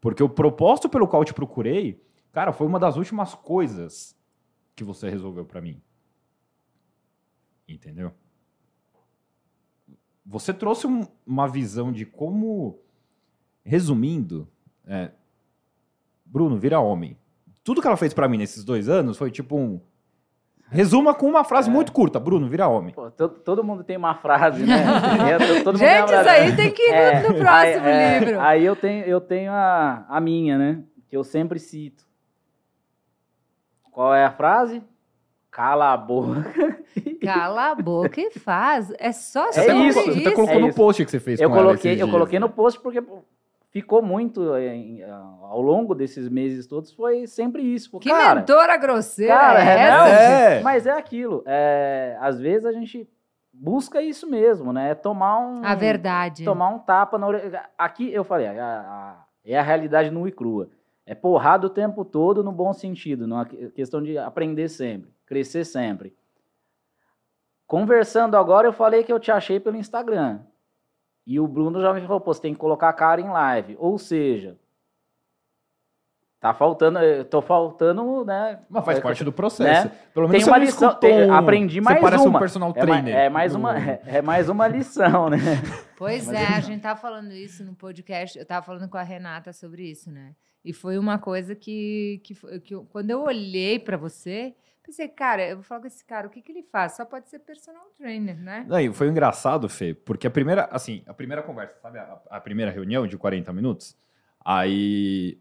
Porque 0.00 0.22
o 0.22 0.28
propósito 0.28 0.88
pelo 0.88 1.06
qual 1.06 1.22
eu 1.22 1.26
te 1.26 1.34
procurei, 1.34 2.02
cara, 2.32 2.52
foi 2.52 2.66
uma 2.66 2.78
das 2.78 2.96
últimas 2.96 3.34
coisas 3.34 4.16
que 4.74 4.82
você 4.82 5.08
resolveu 5.08 5.44
para 5.44 5.60
mim. 5.60 5.80
Entendeu? 7.74 8.12
Você 10.24 10.54
trouxe 10.54 10.86
um, 10.86 11.06
uma 11.26 11.48
visão 11.48 11.92
de 11.92 12.06
como, 12.06 12.78
resumindo, 13.64 14.48
é, 14.86 15.10
Bruno, 16.24 16.56
vira 16.56 16.80
homem. 16.80 17.16
Tudo 17.64 17.80
que 17.80 17.86
ela 17.86 17.96
fez 17.96 18.14
para 18.14 18.28
mim 18.28 18.38
nesses 18.38 18.64
dois 18.64 18.88
anos 18.88 19.18
foi 19.18 19.30
tipo 19.30 19.56
um. 19.56 19.80
Resuma 20.68 21.14
com 21.14 21.26
uma 21.26 21.44
frase 21.44 21.68
é. 21.68 21.72
muito 21.72 21.92
curta, 21.92 22.18
Bruno, 22.18 22.48
vira 22.48 22.66
homem. 22.66 22.94
Pô, 22.94 23.10
todo, 23.10 23.40
todo, 23.40 23.62
mundo 23.62 23.84
tem 23.84 23.96
uma 23.96 24.14
frase, 24.14 24.64
né? 24.64 24.82
todo 25.62 25.76
Gente, 25.76 26.06
isso 26.06 26.28
aí 26.28 26.56
tem 26.56 26.72
que 26.72 26.82
ir 26.82 26.94
é, 26.94 27.28
no 27.28 27.34
próximo 27.34 27.84
aí, 27.84 27.92
é, 27.92 28.18
livro. 28.18 28.40
Aí 28.40 28.64
eu 28.64 28.74
tenho, 28.74 29.04
eu 29.04 29.20
tenho 29.20 29.52
a, 29.52 30.06
a 30.08 30.20
minha, 30.20 30.56
né? 30.56 30.82
Que 31.10 31.16
eu 31.16 31.22
sempre 31.22 31.58
cito. 31.58 32.06
Qual 33.90 34.14
é 34.14 34.24
a 34.24 34.32
frase? 34.32 34.82
Cala 35.52 35.92
a 35.92 35.96
boca. 35.98 36.82
Cala 37.22 37.70
a 37.70 37.74
boca 37.74 38.18
e 38.18 38.30
faz. 38.30 38.90
É 38.98 39.12
só 39.12 39.48
é 39.48 39.52
sobre 39.52 39.74
isso. 39.86 40.02
Você 40.02 40.20
até 40.20 40.30
colocou 40.30 40.56
é 40.56 40.60
no 40.60 40.74
post 40.74 41.04
que 41.04 41.10
você 41.10 41.20
fez 41.20 41.38
eu 41.38 41.50
coloquei, 41.50 41.92
Eu 41.92 41.96
dias, 41.96 42.10
coloquei 42.10 42.40
né? 42.40 42.46
no 42.46 42.50
post 42.50 42.80
porque 42.80 43.02
ficou 43.70 44.02
muito 44.02 44.56
em, 44.56 45.02
ao 45.02 45.60
longo 45.60 45.94
desses 45.94 46.26
meses 46.30 46.66
todos 46.66 46.90
foi 46.90 47.26
sempre 47.26 47.62
isso. 47.62 47.90
Pô, 47.90 47.98
que 47.98 48.08
cara, 48.08 48.40
mentora 48.40 48.78
grosseira 48.78 49.34
cara, 49.34 49.62
é, 49.62 49.68
é 49.68 49.80
essa? 49.82 50.08
É. 50.08 50.62
Mas 50.62 50.86
é 50.86 50.92
aquilo. 50.92 51.42
É, 51.44 52.16
às 52.18 52.40
vezes 52.40 52.64
a 52.64 52.72
gente 52.72 53.06
busca 53.52 54.00
isso 54.00 54.26
mesmo, 54.26 54.72
né? 54.72 54.92
É 54.92 54.94
tomar 54.94 55.38
um... 55.38 55.62
A 55.62 55.74
verdade. 55.74 56.46
Tomar 56.46 56.70
um 56.70 56.78
tapa 56.78 57.18
na 57.18 57.26
orelha. 57.26 57.68
Aqui 57.76 58.10
eu 58.10 58.24
falei, 58.24 58.46
a, 58.46 58.52
a, 58.58 59.24
é 59.44 59.58
a 59.58 59.62
realidade 59.62 60.10
nua 60.10 60.28
e 60.28 60.32
crua. 60.32 60.70
É 61.04 61.14
porrada 61.14 61.66
o 61.66 61.70
tempo 61.70 62.04
todo 62.04 62.44
no 62.44 62.52
bom 62.52 62.72
sentido, 62.72 63.26
numa 63.26 63.44
questão 63.44 64.02
de 64.02 64.16
aprender 64.16 64.68
sempre 64.68 65.12
crescer 65.32 65.64
sempre. 65.64 66.14
Conversando 67.66 68.36
agora, 68.36 68.68
eu 68.68 68.72
falei 68.72 69.02
que 69.02 69.10
eu 69.10 69.18
te 69.18 69.30
achei 69.30 69.58
pelo 69.58 69.78
Instagram. 69.78 70.40
E 71.26 71.40
o 71.40 71.48
Bruno 71.48 71.80
já 71.80 71.94
me 71.94 72.02
falou, 72.02 72.20
pô, 72.20 72.34
você 72.34 72.42
tem 72.42 72.52
que 72.52 72.60
colocar 72.60 72.90
a 72.90 72.92
cara 72.92 73.18
em 73.18 73.30
live. 73.30 73.76
Ou 73.78 73.96
seja, 73.96 74.58
tá 76.38 76.52
faltando, 76.52 76.98
tô 77.30 77.40
faltando, 77.40 78.26
né? 78.26 78.58
Mas 78.68 78.84
faz 78.84 79.00
parte 79.00 79.24
do 79.24 79.32
processo. 79.32 79.88
Né? 79.88 79.94
Pelo 80.12 80.28
menos 80.28 80.44
tem 80.44 80.52
uma 80.52 80.58
lição, 80.58 80.94
tem, 80.96 81.30
aprendi 81.30 81.80
mais 81.80 81.96
você 81.96 82.02
parece 82.02 82.26
uma. 82.26 82.36
um 82.36 82.40
personal 82.40 82.72
trainer. 82.74 83.16
É, 83.16 83.26
é 83.26 83.28
mais 83.30 83.54
uma, 83.54 83.78
é, 83.78 84.02
é, 84.18 84.20
mais 84.20 84.50
uma 84.50 84.68
lição, 84.68 85.30
né? 85.30 85.38
Pois 85.96 86.28
é, 86.30 86.44
a 86.44 86.60
gente 86.60 86.82
tava 86.82 87.00
falando 87.00 87.32
isso 87.32 87.64
no 87.64 87.74
podcast, 87.74 88.38
eu 88.38 88.44
tava 88.44 88.66
falando 88.66 88.86
com 88.86 88.98
a 88.98 89.02
Renata 89.02 89.50
sobre 89.50 89.90
isso, 89.90 90.10
né? 90.10 90.34
E 90.64 90.72
foi 90.72 90.98
uma 90.98 91.18
coisa 91.18 91.54
que, 91.54 92.20
que, 92.24 92.34
que 92.60 92.74
eu, 92.74 92.84
quando 92.84 93.10
eu 93.10 93.22
olhei 93.22 93.78
para 93.78 93.96
você, 93.96 94.54
Pensei, 94.84 95.06
cara, 95.06 95.48
eu 95.48 95.56
vou 95.56 95.62
falar 95.62 95.80
com 95.80 95.86
esse 95.86 96.04
cara, 96.04 96.26
o 96.26 96.30
que, 96.30 96.42
que 96.42 96.50
ele 96.50 96.64
faz? 96.64 96.96
Só 96.96 97.04
pode 97.04 97.28
ser 97.28 97.38
personal 97.38 97.84
trainer, 97.96 98.36
né? 98.36 98.66
Não, 98.68 98.92
foi 98.92 99.08
engraçado, 99.08 99.68
Fê, 99.68 99.94
porque 99.94 100.26
a 100.26 100.30
primeira, 100.30 100.64
assim, 100.72 101.04
a 101.06 101.14
primeira 101.14 101.40
conversa, 101.40 101.78
sabe, 101.80 101.98
a, 101.98 102.20
a 102.28 102.40
primeira 102.40 102.70
reunião 102.70 103.06
de 103.06 103.16
40 103.16 103.52
minutos, 103.52 103.96
aí 104.44 105.40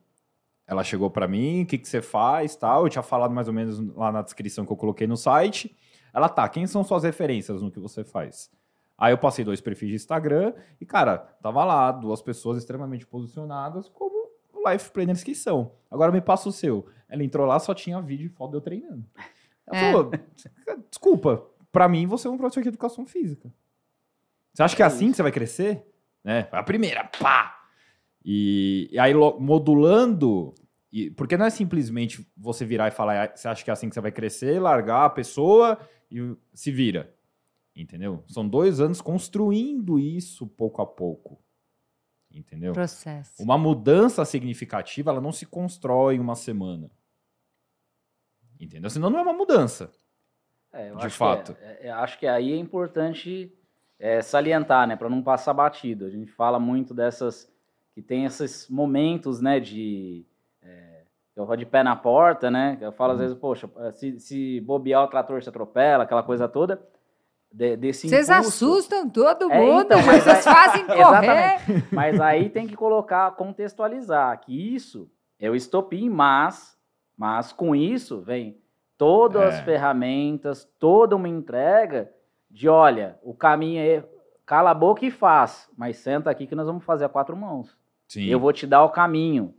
ela 0.68 0.84
chegou 0.84 1.10
para 1.10 1.28
mim, 1.28 1.64
o 1.64 1.66
que, 1.66 1.80
que 1.80 1.88
você 1.88 2.04
faz, 2.04 2.56
tal, 2.56 2.86
eu 2.86 2.90
tinha 2.90 3.02
falado 3.02 3.34
mais 3.34 3.48
ou 3.48 3.54
menos 3.54 3.80
lá 3.96 4.12
na 4.12 4.22
descrição 4.22 4.64
que 4.64 4.72
eu 4.72 4.78
coloquei 4.78 5.08
no 5.08 5.18
site, 5.18 5.76
ela, 6.14 6.30
tá, 6.30 6.48
quem 6.48 6.68
são 6.68 6.84
suas 6.84 7.04
referências 7.04 7.64
no 7.64 7.72
que 7.72 7.80
você 7.80 8.04
faz? 8.04 8.52
Aí 8.96 9.12
eu 9.12 9.18
passei 9.18 9.44
dois 9.44 9.60
perfis 9.60 9.90
de 9.90 9.96
Instagram 9.96 10.54
e, 10.80 10.86
cara, 10.86 11.18
tava 11.18 11.66
lá, 11.66 11.92
duas 11.92 12.22
pessoas 12.22 12.60
extremamente 12.60 13.08
posicionadas 13.08 13.90
como 13.90 14.21
life 14.68 14.92
planners 14.92 15.24
que 15.24 15.36
são. 15.36 15.74
Agora 15.90 16.12
me 16.12 16.22
passa 16.22 16.50
o 16.50 16.52
seu. 16.52 16.88
Ela 17.08 17.24
entrou 17.24 17.46
lá, 17.46 17.60
só 17.60 17.74
tinha 17.74 18.02
vídeo 18.02 18.28
e 18.28 18.30
foto 18.30 18.52
de 18.52 18.58
eu 18.58 18.62
treinando. 18.62 19.06
Ela 19.68 19.78
é. 19.78 19.92
falou: 19.92 20.12
desculpa, 20.90 21.46
para 21.72 21.88
mim 21.88 22.06
você 22.06 22.28
é 22.28 22.32
um 22.32 22.38
professor 22.38 22.62
de 22.62 22.70
educação 22.70 23.06
física. 23.06 23.54
Você 24.54 24.64
acha 24.64 24.76
que 24.76 24.84
é 24.84 24.86
assim 24.86 25.12
que 25.12 25.18
você 25.18 25.24
vai 25.24 25.32
crescer? 25.32 25.86
Né? 26.24 26.48
A 26.52 26.64
primeira, 26.64 27.06
pá! 27.06 27.58
E, 28.24 28.90
e 28.92 29.00
aí, 29.00 29.14
modulando, 29.14 30.54
e, 30.92 31.10
porque 31.10 31.38
não 31.38 31.46
é 31.46 31.50
simplesmente 31.50 32.28
você 32.38 32.66
virar 32.66 32.88
e 32.88 32.92
falar, 32.92 33.26
ah, 33.26 33.32
você 33.36 33.48
acha 33.48 33.64
que 33.64 33.70
é 33.70 33.74
assim 33.74 33.90
que 33.90 33.96
você 33.96 34.02
vai 34.02 34.12
crescer, 34.12 34.60
largar 34.60 35.06
a 35.06 35.10
pessoa 35.10 35.80
e 36.12 36.36
se 36.54 36.72
vira. 36.72 37.14
Entendeu? 37.76 38.24
São 38.28 38.48
dois 38.48 38.82
anos 38.82 39.02
construindo 39.02 39.98
isso 39.98 40.46
pouco 40.46 40.82
a 40.82 40.86
pouco. 40.86 41.42
Entendeu? 42.34 42.74
Processo. 42.74 43.42
Uma 43.42 43.58
mudança 43.58 44.24
significativa, 44.24 45.12
ela 45.12 45.22
não 45.22 45.32
se 45.32 45.46
constrói 45.46 46.16
em 46.16 46.20
uma 46.20 46.36
semana. 46.36 46.90
Entendeu? 48.60 48.90
Senão 48.90 49.10
não 49.10 49.20
é 49.20 49.22
uma 49.22 49.34
mudança. 49.34 49.92
É, 50.72 50.94
de 50.94 51.10
fato. 51.10 51.56
É, 51.62 51.88
é, 51.88 51.92
acho 51.92 52.18
que 52.18 52.26
aí 52.26 52.54
é 52.54 52.56
importante 52.56 53.54
é, 54.00 54.22
salientar, 54.22 54.88
né, 54.88 54.96
para 54.96 55.10
não 55.10 55.22
passar 55.22 55.54
batido. 55.54 56.06
A 56.06 56.10
gente 56.10 56.32
fala 56.32 56.60
muito 56.60 56.94
dessas 56.94 57.52
que 57.94 58.02
tem 58.02 58.26
esses 58.26 58.70
momentos, 58.70 59.42
né, 59.42 59.60
de 59.60 60.26
é, 60.62 61.04
eu 61.36 61.46
vou 61.46 61.58
de 61.58 61.66
pé 61.66 61.84
na 61.84 61.96
porta, 61.96 62.50
né? 62.50 62.78
Eu 62.80 62.92
falo 62.92 63.14
às 63.14 63.18
uhum. 63.18 63.24
vezes, 63.24 63.38
poxa, 63.38 63.70
se, 63.94 64.20
se 64.20 64.62
bobear 64.62 65.04
o 65.04 65.08
trator 65.08 65.42
se 65.44 65.50
atropela, 65.50 66.04
aquela 66.04 66.24
coisa 66.24 66.48
toda. 66.48 66.82
De, 67.52 67.76
desse 67.76 68.08
Vocês 68.08 68.30
impulso. 68.30 68.48
assustam 68.48 69.10
todo 69.10 69.52
é, 69.52 69.60
mundo, 69.60 69.82
então, 69.84 70.06
mas 70.06 70.24
vocês 70.24 70.44
fazem 70.44 70.86
correr. 70.88 71.86
Mas 71.92 72.20
aí 72.22 72.50
tem 72.50 72.66
que 72.66 72.76
colocar, 72.76 73.30
contextualizar 73.32 74.40
que 74.40 74.74
isso 74.74 75.12
é 75.38 75.50
o 75.50 75.56
estopim, 75.56 76.10
mas 76.10 76.80
mas 77.18 77.54
com 77.54 77.76
isso 77.76 78.22
vem 78.22 78.58
todas 78.98 79.42
é. 79.42 79.48
as 79.48 79.60
ferramentas, 79.60 80.68
toda 80.80 81.16
uma 81.16 81.30
entrega 81.30 82.12
de 82.50 82.68
olha, 82.68 83.20
o 83.22 83.34
caminho 83.34 83.80
é 83.80 84.04
cala 84.46 84.72
a 84.72 84.74
boca 84.74 85.06
e 85.06 85.12
faz, 85.12 85.70
mas 85.78 85.98
senta 85.98 86.30
aqui 86.30 86.48
que 86.48 86.56
nós 86.56 86.68
vamos 86.68 86.84
fazer 86.84 87.06
a 87.06 87.10
quatro 87.10 87.38
mãos. 87.38 87.78
Sim. 88.08 88.26
Eu 88.26 88.40
vou 88.40 88.52
te 88.52 88.68
dar 88.68 88.84
o 88.84 88.90
caminho. 88.90 89.54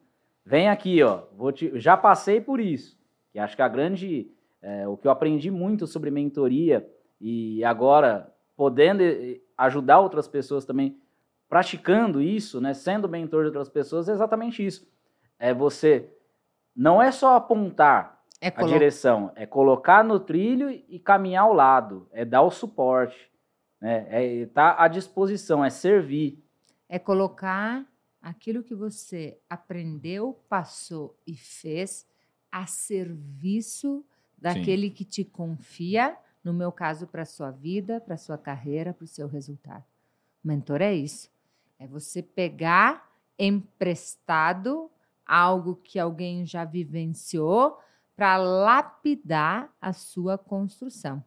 Vem 0.45 0.69
aqui, 0.69 1.03
ó. 1.03 1.23
Vou 1.37 1.53
te, 1.53 1.79
já 1.79 1.97
passei 1.97 2.41
por 2.41 2.61
isso. 2.61 2.99
E 3.35 3.39
acho 3.39 3.57
que 3.57 3.63
a 3.63 3.69
grande, 3.69 4.31
é, 4.61 4.87
o 4.87 4.97
que 4.97 5.07
eu 5.07 5.11
aprendi 5.11 5.51
muito 5.51 5.87
sobre 5.87 6.11
mentoria 6.11 6.87
e 7.23 7.65
agora 7.65 8.35
podendo 8.57 9.01
eh, 9.01 9.41
ajudar 9.57 10.01
outras 10.01 10.27
pessoas 10.27 10.65
também 10.65 11.01
praticando 11.49 12.21
isso, 12.21 12.61
né, 12.61 12.75
sendo 12.75 13.09
mentor 13.09 13.43
de 13.43 13.49
outras 13.49 13.69
pessoas, 13.69 14.09
é 14.09 14.13
exatamente 14.13 14.65
isso. 14.65 14.91
É 15.39 15.55
você 15.55 16.11
não 16.75 17.01
é 17.01 17.13
só 17.13 17.37
apontar 17.37 18.21
é 18.41 18.49
a 18.49 18.63
direção, 18.65 19.31
é 19.37 19.47
colocar 19.47 20.03
no 20.03 20.19
trilho 20.19 20.69
e 20.71 20.99
caminhar 20.99 21.45
ao 21.45 21.53
lado, 21.53 22.09
é 22.11 22.25
dar 22.25 22.43
o 22.43 22.51
suporte, 22.51 23.31
né? 23.81 24.07
é 24.11 24.25
estar 24.43 24.75
tá 24.75 24.83
à 24.83 24.89
disposição, 24.89 25.65
é 25.65 25.71
servir. 25.71 26.43
É 26.89 26.99
colocar 26.99 27.87
aquilo 28.21 28.65
que 28.65 28.75
você 28.75 29.39
aprendeu, 29.49 30.41
passou 30.49 31.17
e 31.25 31.37
fez 31.37 32.05
a 32.51 32.67
serviço 32.67 34.05
daquele 34.37 34.89
Sim. 34.89 34.95
que 34.95 35.05
te 35.05 35.25
confia, 35.25 36.17
no 36.45 36.53
meu 36.53 36.73
caso, 36.73 37.07
para 37.07 37.23
a 37.23 37.27
sua 37.27 37.51
vida, 37.51 38.01
para 38.01 38.15
a 38.15 38.19
sua 38.19 38.37
carreira, 38.37 38.93
para 38.93 39.05
o 39.05 39.09
seu 39.09 39.29
resultado. 39.29 39.85
Mentor 40.43 40.83
é 40.83 40.93
isso. 40.93 41.31
É 41.79 41.87
você 41.87 42.23
pegar 42.23 43.11
emprestado 43.39 44.91
algo 45.27 45.77
que 45.77 45.99
alguém 45.99 46.45
já 46.45 46.65
vivenciou 46.65 47.79
para 48.15 48.37
lapidar 48.37 49.73
a 49.81 49.93
sua 49.93 50.37
construção. 50.37 51.25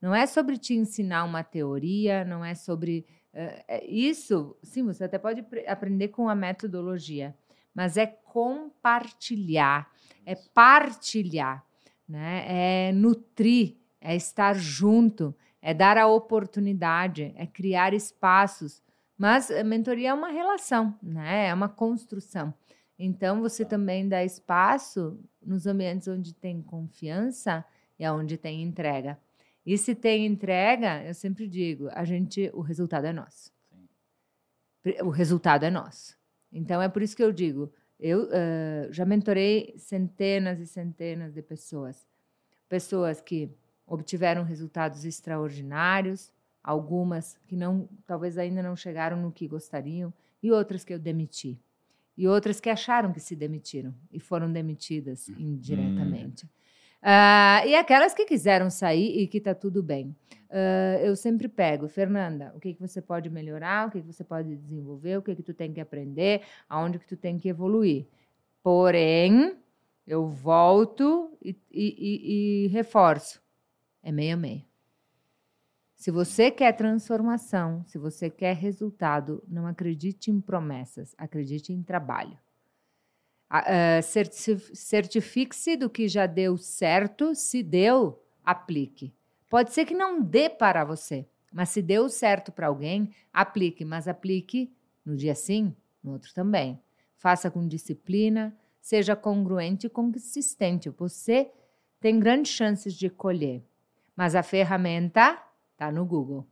Não 0.00 0.14
é 0.14 0.26
sobre 0.26 0.56
te 0.56 0.74
ensinar 0.74 1.24
uma 1.24 1.42
teoria, 1.42 2.24
não 2.24 2.44
é 2.44 2.54
sobre 2.54 3.04
uh, 3.34 3.84
isso. 3.84 4.56
Sim, 4.62 4.84
você 4.84 5.04
até 5.04 5.18
pode 5.18 5.44
aprender 5.66 6.08
com 6.08 6.28
a 6.28 6.34
metodologia, 6.34 7.36
mas 7.74 7.96
é 7.96 8.06
compartilhar, 8.06 9.90
é 10.24 10.36
partilhar, 10.54 11.64
né? 12.08 12.44
É 12.88 12.92
nutrir, 12.92 13.77
é 14.00 14.14
estar 14.14 14.54
junto, 14.54 15.34
é 15.60 15.74
dar 15.74 15.98
a 15.98 16.06
oportunidade, 16.06 17.32
é 17.36 17.46
criar 17.46 17.92
espaços. 17.92 18.82
Mas 19.16 19.50
a 19.50 19.64
mentoria 19.64 20.10
é 20.10 20.14
uma 20.14 20.28
relação, 20.28 20.96
né? 21.02 21.48
É 21.48 21.54
uma 21.54 21.68
construção. 21.68 22.54
Então, 22.98 23.40
você 23.40 23.64
tá. 23.64 23.70
também 23.70 24.08
dá 24.08 24.24
espaço 24.24 25.18
nos 25.42 25.66
ambientes 25.66 26.08
onde 26.08 26.34
tem 26.34 26.62
confiança 26.62 27.64
e 27.98 28.08
onde 28.08 28.36
tem 28.36 28.62
entrega. 28.62 29.18
E 29.64 29.76
se 29.76 29.94
tem 29.94 30.26
entrega, 30.26 31.04
eu 31.04 31.14
sempre 31.14 31.46
digo, 31.46 31.88
a 31.92 32.04
gente, 32.04 32.50
o 32.54 32.60
resultado 32.60 33.06
é 33.06 33.12
nosso. 33.12 33.52
O 35.02 35.10
resultado 35.10 35.64
é 35.64 35.70
nosso. 35.70 36.16
Então, 36.50 36.80
é 36.80 36.88
por 36.88 37.02
isso 37.02 37.14
que 37.14 37.22
eu 37.22 37.32
digo, 37.32 37.70
eu 38.00 38.24
uh, 38.24 38.92
já 38.92 39.04
mentorei 39.04 39.74
centenas 39.76 40.60
e 40.60 40.66
centenas 40.66 41.34
de 41.34 41.42
pessoas. 41.42 42.06
pessoas 42.68 43.20
que 43.20 43.50
obtiveram 43.88 44.44
resultados 44.44 45.04
extraordinários, 45.04 46.30
algumas 46.62 47.38
que 47.46 47.56
não, 47.56 47.88
talvez 48.06 48.36
ainda 48.36 48.62
não 48.62 48.76
chegaram 48.76 49.16
no 49.16 49.32
que 49.32 49.48
gostariam, 49.48 50.12
e 50.42 50.52
outras 50.52 50.84
que 50.84 50.92
eu 50.92 50.98
demiti. 50.98 51.58
E 52.16 52.26
outras 52.28 52.60
que 52.60 52.68
acharam 52.68 53.12
que 53.12 53.20
se 53.20 53.34
demitiram 53.34 53.94
e 54.12 54.18
foram 54.18 54.52
demitidas 54.52 55.28
indiretamente. 55.28 56.44
Uh, 57.00 57.62
e 57.66 57.76
aquelas 57.76 58.12
que 58.12 58.24
quiseram 58.24 58.70
sair 58.70 59.20
e 59.20 59.26
que 59.28 59.38
está 59.38 59.54
tudo 59.54 59.82
bem. 59.82 60.14
Uh, 60.50 60.98
eu 61.00 61.14
sempre 61.14 61.46
pego, 61.46 61.86
Fernanda, 61.88 62.52
o 62.56 62.60
que, 62.60 62.74
que 62.74 62.80
você 62.80 63.00
pode 63.00 63.30
melhorar, 63.30 63.86
o 63.86 63.90
que, 63.90 64.00
que 64.00 64.06
você 64.06 64.24
pode 64.24 64.56
desenvolver, 64.56 65.16
o 65.16 65.22
que, 65.22 65.36
que 65.36 65.42
tu 65.42 65.54
tem 65.54 65.72
que 65.72 65.80
aprender, 65.80 66.42
aonde 66.68 66.98
que 66.98 67.06
tu 67.06 67.16
tem 67.16 67.38
que 67.38 67.48
evoluir. 67.48 68.06
Porém, 68.62 69.56
eu 70.06 70.26
volto 70.26 71.30
e, 71.42 71.50
e, 71.70 71.94
e, 71.98 72.64
e 72.64 72.66
reforço. 72.68 73.40
É 74.02 74.12
meio 74.12 74.34
a 74.34 74.36
meio. 74.36 74.64
Se 75.94 76.12
você 76.12 76.50
quer 76.50 76.72
transformação, 76.72 77.84
se 77.84 77.98
você 77.98 78.30
quer 78.30 78.54
resultado, 78.54 79.42
não 79.48 79.66
acredite 79.66 80.30
em 80.30 80.40
promessas, 80.40 81.12
acredite 81.18 81.72
em 81.72 81.82
trabalho. 81.82 82.38
Uh, 83.50 84.02
certifique-se 84.74 85.76
do 85.76 85.90
que 85.90 86.06
já 86.06 86.26
deu 86.26 86.56
certo, 86.56 87.34
se 87.34 87.62
deu, 87.62 88.22
aplique. 88.44 89.12
Pode 89.48 89.72
ser 89.72 89.86
que 89.86 89.94
não 89.94 90.22
dê 90.22 90.48
para 90.48 90.84
você, 90.84 91.26
mas 91.52 91.70
se 91.70 91.82
deu 91.82 92.08
certo 92.08 92.52
para 92.52 92.68
alguém, 92.68 93.10
aplique, 93.32 93.84
mas 93.84 94.06
aplique 94.06 94.70
no 95.04 95.16
dia 95.16 95.34
sim, 95.34 95.74
no 96.00 96.12
outro 96.12 96.32
também. 96.32 96.78
Faça 97.16 97.50
com 97.50 97.66
disciplina, 97.66 98.56
seja 98.80 99.16
congruente 99.16 99.86
e 99.86 99.90
consistente. 99.90 100.90
Você 100.90 101.50
tem 101.98 102.20
grandes 102.20 102.52
chances 102.52 102.94
de 102.94 103.10
colher, 103.10 103.64
mas 104.18 104.34
a 104.34 104.42
ferramenta 104.42 105.38
Tá 105.78 105.92
no 105.92 106.04
Google. 106.04 106.44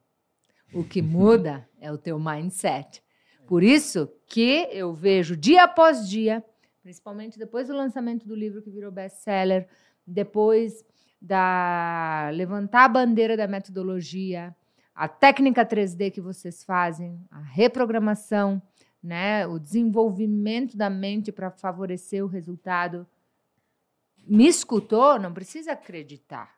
O 0.73 0.85
que 0.85 1.03
muda 1.03 1.69
é 1.81 1.93
o 1.93 1.99
teu 1.99 2.19
mindset. 2.19 3.03
Por 3.47 3.63
isso 3.63 4.09
que 4.29 4.69
eu 4.71 4.95
vejo 4.95 5.37
dia 5.37 5.65
após 5.65 6.09
dia, 6.09 6.45
principalmente 6.81 7.39
depois 7.39 7.67
do 7.67 7.75
lançamento 7.75 8.27
do 8.27 8.35
livro 8.35 8.63
que 8.63 8.71
virou 8.71 8.93
best-seller, 8.93 9.69
depois 10.07 10.85
da 11.21 12.31
levantar 12.33 12.85
a 12.85 12.89
bandeira 12.89 13.37
da 13.37 13.49
metodologia, 13.49 14.55
a 14.95 15.09
técnica 15.09 15.67
3D 15.67 16.13
que 16.13 16.21
vocês 16.21 16.63
fazem, 16.63 17.21
a 17.31 17.41
reprogramação, 17.41 18.63
né, 19.03 19.47
o 19.47 19.59
desenvolvimento 19.59 20.77
da 20.77 20.89
mente 20.89 21.33
para 21.33 21.51
favorecer 21.51 22.25
o 22.25 22.29
resultado. 22.29 23.07
Me 24.25 24.47
escutou? 24.47 25.19
Não 25.19 25.33
precisa 25.33 25.73
acreditar. 25.73 26.56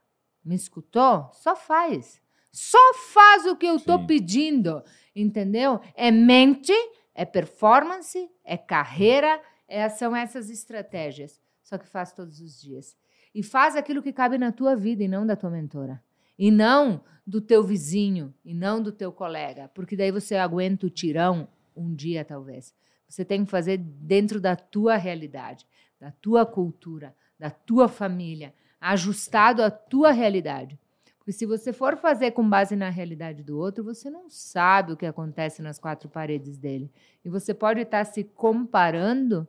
Me 0.48 0.54
escutou? 0.54 1.28
Só 1.34 1.54
faz. 1.54 2.22
Só 2.50 2.78
faz 3.12 3.44
o 3.44 3.54
que 3.54 3.66
eu 3.66 3.76
estou 3.76 4.06
pedindo, 4.06 4.82
entendeu? 5.14 5.78
É 5.94 6.10
mente, 6.10 6.72
é 7.14 7.26
performance, 7.26 8.30
é 8.42 8.56
carreira, 8.56 9.42
é, 9.68 9.86
são 9.90 10.16
essas 10.16 10.48
estratégias. 10.48 11.38
Só 11.62 11.76
que 11.76 11.86
faz 11.86 12.14
todos 12.14 12.40
os 12.40 12.58
dias. 12.58 12.96
E 13.34 13.42
faz 13.42 13.76
aquilo 13.76 14.02
que 14.02 14.10
cabe 14.10 14.38
na 14.38 14.50
tua 14.50 14.74
vida 14.74 15.04
e 15.04 15.08
não 15.08 15.26
da 15.26 15.36
tua 15.36 15.50
mentora. 15.50 16.02
E 16.38 16.50
não 16.50 17.04
do 17.26 17.42
teu 17.42 17.62
vizinho, 17.62 18.34
e 18.42 18.54
não 18.54 18.82
do 18.82 18.90
teu 18.90 19.12
colega. 19.12 19.70
Porque 19.74 19.94
daí 19.94 20.11
você 20.11 20.37
aguenta 20.37 20.87
o 20.87 20.90
tirão 20.90 21.46
um 21.76 21.94
dia, 21.94 22.24
talvez. 22.24 22.74
Você 23.06 23.22
tem 23.22 23.44
que 23.44 23.50
fazer 23.50 23.76
dentro 23.76 24.40
da 24.40 24.56
tua 24.56 24.96
realidade, 24.96 25.66
da 26.00 26.11
tua 26.11 26.46
cultura, 26.46 27.14
da 27.38 27.50
tua 27.50 27.87
família, 27.87 28.54
ajustado 28.80 29.62
à 29.62 29.70
tua 29.70 30.12
realidade. 30.12 30.78
Porque 31.18 31.32
se 31.32 31.44
você 31.44 31.72
for 31.72 31.96
fazer 31.96 32.30
com 32.30 32.48
base 32.48 32.74
na 32.74 32.88
realidade 32.88 33.42
do 33.42 33.58
outro, 33.58 33.84
você 33.84 34.08
não 34.08 34.30
sabe 34.30 34.92
o 34.92 34.96
que 34.96 35.04
acontece 35.04 35.60
nas 35.60 35.78
quatro 35.78 36.08
paredes 36.08 36.56
dele. 36.56 36.90
E 37.24 37.28
você 37.28 37.52
pode 37.52 37.80
estar 37.80 38.04
se 38.04 38.24
comparando 38.24 39.46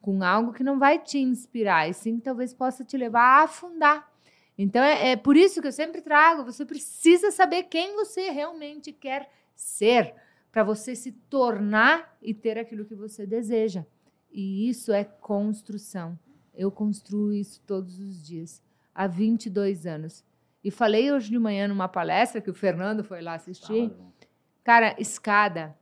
com 0.00 0.22
algo 0.24 0.52
que 0.52 0.64
não 0.64 0.80
vai 0.80 0.98
te 0.98 1.18
inspirar, 1.18 1.88
e 1.88 1.94
sim 1.94 2.18
talvez 2.18 2.52
possa 2.52 2.84
te 2.84 2.96
levar 2.96 3.22
a 3.22 3.44
afundar. 3.44 4.10
Então 4.58 4.82
é, 4.82 5.12
é 5.12 5.16
por 5.16 5.36
isso 5.36 5.62
que 5.62 5.68
eu 5.68 5.72
sempre 5.72 6.02
trago: 6.02 6.44
você 6.44 6.66
precisa 6.66 7.30
saber 7.30 7.64
quem 7.64 7.94
você 7.94 8.30
realmente 8.30 8.92
quer 8.92 9.30
ser, 9.54 10.14
para 10.50 10.64
você 10.64 10.94
se 10.96 11.12
tornar 11.12 12.16
e 12.20 12.34
ter 12.34 12.58
aquilo 12.58 12.84
que 12.84 12.94
você 12.94 13.24
deseja. 13.24 13.86
E 14.30 14.68
isso 14.68 14.92
é 14.92 15.04
construção. 15.04 16.18
Eu 16.54 16.70
construo 16.70 17.32
isso 17.32 17.62
todos 17.66 17.98
os 17.98 18.22
dias, 18.24 18.62
há 18.94 19.06
22 19.06 19.86
anos. 19.86 20.24
E 20.62 20.70
falei 20.70 21.10
hoje 21.10 21.30
de 21.30 21.38
manhã 21.38 21.66
numa 21.66 21.88
palestra 21.88 22.40
que 22.40 22.50
o 22.50 22.54
Fernando 22.54 23.02
foi 23.02 23.20
lá 23.20 23.34
assistir. 23.34 23.90
Cara, 24.62 24.94
escada. 24.98 25.76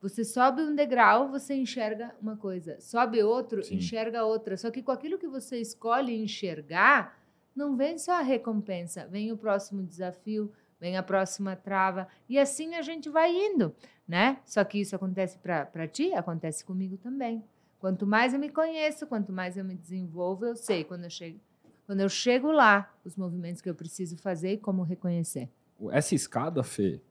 Você 0.00 0.24
sobe 0.24 0.62
um 0.62 0.74
degrau, 0.74 1.28
você 1.28 1.54
enxerga 1.54 2.14
uma 2.20 2.36
coisa. 2.36 2.80
Sobe 2.80 3.22
outro, 3.22 3.62
Sim. 3.62 3.76
enxerga 3.76 4.24
outra. 4.24 4.56
Só 4.56 4.70
que 4.70 4.82
com 4.82 4.90
aquilo 4.90 5.18
que 5.18 5.28
você 5.28 5.60
escolhe 5.60 6.20
enxergar, 6.20 7.16
não 7.54 7.76
vem 7.76 7.98
só 7.98 8.12
a 8.14 8.22
recompensa, 8.22 9.06
vem 9.06 9.30
o 9.30 9.36
próximo 9.36 9.82
desafio, 9.82 10.50
vem 10.80 10.96
a 10.96 11.02
próxima 11.02 11.54
trava. 11.54 12.08
E 12.28 12.38
assim 12.38 12.74
a 12.74 12.82
gente 12.82 13.08
vai 13.08 13.30
indo, 13.30 13.74
né? 14.08 14.38
Só 14.44 14.64
que 14.64 14.80
isso 14.80 14.96
acontece 14.96 15.38
para 15.38 15.86
ti, 15.86 16.12
acontece 16.14 16.64
comigo 16.64 16.96
também. 16.96 17.44
Quanto 17.82 18.06
mais 18.06 18.32
eu 18.32 18.38
me 18.38 18.48
conheço, 18.48 19.08
quanto 19.08 19.32
mais 19.32 19.56
eu 19.56 19.64
me 19.64 19.74
desenvolvo, 19.74 20.46
eu 20.46 20.54
sei 20.54 20.84
quando 20.84 21.02
eu 21.02 21.10
chego 21.10 21.40
quando 21.84 21.98
eu 21.98 22.08
chego 22.08 22.52
lá, 22.52 22.94
os 23.04 23.16
movimentos 23.16 23.60
que 23.60 23.68
eu 23.68 23.74
preciso 23.74 24.16
fazer 24.16 24.52
e 24.52 24.56
como 24.56 24.84
reconhecer. 24.84 25.50
Essa 25.90 26.14
escada, 26.14 26.62
Fê, 26.62 27.02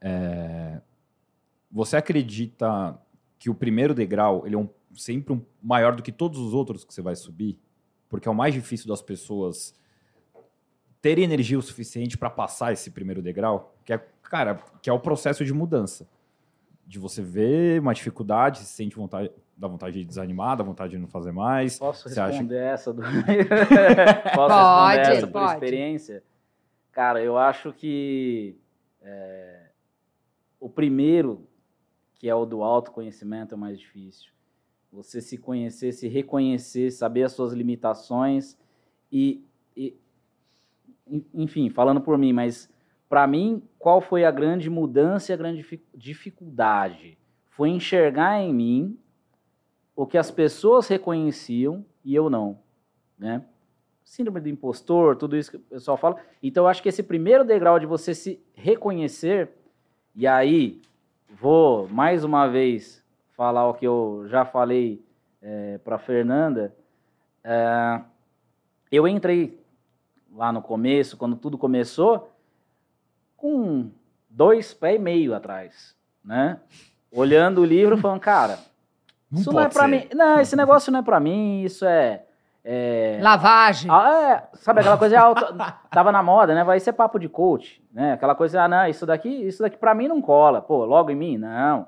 é... 0.00 0.82
você 1.72 1.96
acredita 1.96 3.00
que 3.38 3.48
o 3.48 3.54
primeiro 3.54 3.94
degrau 3.94 4.46
ele 4.46 4.54
é 4.54 4.58
um, 4.58 4.68
sempre 4.94 5.32
um, 5.32 5.40
maior 5.62 5.96
do 5.96 6.02
que 6.02 6.12
todos 6.12 6.38
os 6.38 6.52
outros 6.52 6.84
que 6.84 6.92
você 6.92 7.00
vai 7.00 7.16
subir? 7.16 7.58
Porque 8.06 8.28
é 8.28 8.30
o 8.30 8.34
mais 8.34 8.52
difícil 8.52 8.86
das 8.86 9.00
pessoas 9.00 9.74
terem 11.00 11.24
energia 11.24 11.58
o 11.58 11.62
suficiente 11.62 12.18
para 12.18 12.28
passar 12.28 12.74
esse 12.74 12.90
primeiro 12.90 13.22
degrau, 13.22 13.74
que 13.82 13.94
é, 13.94 13.98
cara, 14.22 14.62
que 14.82 14.90
é 14.90 14.92
o 14.92 15.00
processo 15.00 15.42
de 15.42 15.54
mudança. 15.54 16.06
De 16.86 16.98
você 16.98 17.22
ver 17.22 17.80
uma 17.80 17.94
dificuldade, 17.94 18.58
se 18.58 18.66
sente 18.66 18.94
vontade, 18.94 19.32
dá 19.56 19.66
vontade 19.66 19.98
de 19.98 20.04
desanimar, 20.04 20.56
dá 20.56 20.62
vontade 20.62 20.92
de 20.92 20.98
não 20.98 21.08
fazer 21.08 21.32
mais? 21.32 21.78
Posso 21.78 22.08
Você 22.08 22.20
responder 22.20 22.58
acha... 22.58 22.72
essa? 22.72 22.92
Do... 22.92 23.02
Posso 24.34 24.54
pode, 24.54 24.98
responder 24.98 25.16
essa 25.16 25.26
por 25.26 25.32
pode. 25.32 25.52
experiência? 25.54 26.22
Cara, 26.92 27.22
eu 27.22 27.38
acho 27.38 27.72
que 27.72 28.56
é, 29.00 29.70
o 30.60 30.68
primeiro, 30.68 31.46
que 32.14 32.28
é 32.28 32.34
o 32.34 32.44
do 32.44 32.62
autoconhecimento, 32.62 33.54
é 33.54 33.56
o 33.56 33.60
mais 33.60 33.78
difícil. 33.78 34.30
Você 34.92 35.20
se 35.20 35.36
conhecer, 35.36 35.92
se 35.92 36.08
reconhecer, 36.08 36.90
saber 36.90 37.24
as 37.24 37.32
suas 37.32 37.52
limitações 37.52 38.58
e, 39.10 39.44
e 39.76 39.96
enfim, 41.34 41.68
falando 41.70 42.00
por 42.00 42.16
mim, 42.18 42.32
mas 42.32 42.68
para 43.08 43.26
mim, 43.26 43.62
qual 43.78 44.00
foi 44.00 44.24
a 44.24 44.30
grande 44.30 44.68
mudança 44.68 45.30
e 45.30 45.34
a 45.34 45.36
grande 45.36 45.64
dificuldade? 45.94 47.18
Foi 47.50 47.70
enxergar 47.70 48.40
em 48.40 48.52
mim 48.52 48.98
o 49.96 50.06
que 50.06 50.18
as 50.18 50.30
pessoas 50.30 50.86
reconheciam 50.86 51.84
e 52.04 52.14
eu 52.14 52.28
não, 52.28 52.58
né? 53.18 53.42
Síndrome 54.04 54.40
do 54.40 54.48
impostor, 54.48 55.16
tudo 55.16 55.36
isso 55.36 55.50
que 55.50 55.56
o 55.56 55.60
pessoal 55.60 55.96
fala. 55.96 56.16
Então, 56.42 56.64
eu 56.64 56.68
acho 56.68 56.82
que 56.82 56.88
esse 56.88 57.02
primeiro 57.02 57.44
degrau 57.44 57.80
de 57.80 57.86
você 57.86 58.14
se 58.14 58.40
reconhecer, 58.54 59.50
e 60.14 60.26
aí 60.26 60.80
vou 61.28 61.88
mais 61.88 62.22
uma 62.22 62.46
vez 62.46 63.02
falar 63.30 63.66
o 63.66 63.74
que 63.74 63.86
eu 63.86 64.26
já 64.28 64.44
falei 64.44 65.02
é, 65.42 65.78
para 65.78 65.98
Fernanda. 65.98 66.72
É, 67.42 68.00
eu 68.92 69.08
entrei 69.08 69.58
lá 70.32 70.52
no 70.52 70.62
começo, 70.62 71.16
quando 71.16 71.34
tudo 71.34 71.58
começou, 71.58 72.30
com 73.36 73.90
dois 74.28 74.72
pés 74.72 74.96
e 74.96 75.02
meio 75.02 75.34
atrás, 75.34 75.96
né? 76.22 76.60
Olhando 77.10 77.62
o 77.62 77.64
livro, 77.64 77.96
falando, 77.96 78.20
cara, 78.20 78.58
não 79.36 79.40
isso 79.40 79.52
não 79.52 79.60
é 79.60 79.68
para 79.68 79.88
mim. 79.88 80.08
Não, 80.14 80.40
esse 80.40 80.56
negócio 80.56 80.92
não 80.92 81.00
é 81.00 81.02
para 81.02 81.20
mim, 81.20 81.62
isso 81.62 81.84
é. 81.84 82.22
é... 82.64 83.18
Lavagem. 83.22 83.90
Ah, 83.90 84.48
é, 84.52 84.56
sabe 84.56 84.80
aquela 84.80 84.96
coisa 84.96 85.20
alta, 85.20 85.54
tava 85.90 86.10
na 86.10 86.22
moda, 86.22 86.54
né? 86.54 86.64
Vai 86.64 86.80
ser 86.80 86.92
papo 86.92 87.18
de 87.18 87.28
coach, 87.28 87.82
né? 87.92 88.14
Aquela 88.14 88.34
coisa, 88.34 88.62
ah, 88.62 88.68
não, 88.68 88.86
isso 88.86 89.06
daqui, 89.06 89.28
isso 89.28 89.62
daqui 89.62 89.76
para 89.76 89.94
mim 89.94 90.08
não 90.08 90.20
cola. 90.20 90.60
Pô, 90.60 90.84
logo 90.84 91.10
em 91.10 91.16
mim, 91.16 91.38
não. 91.38 91.86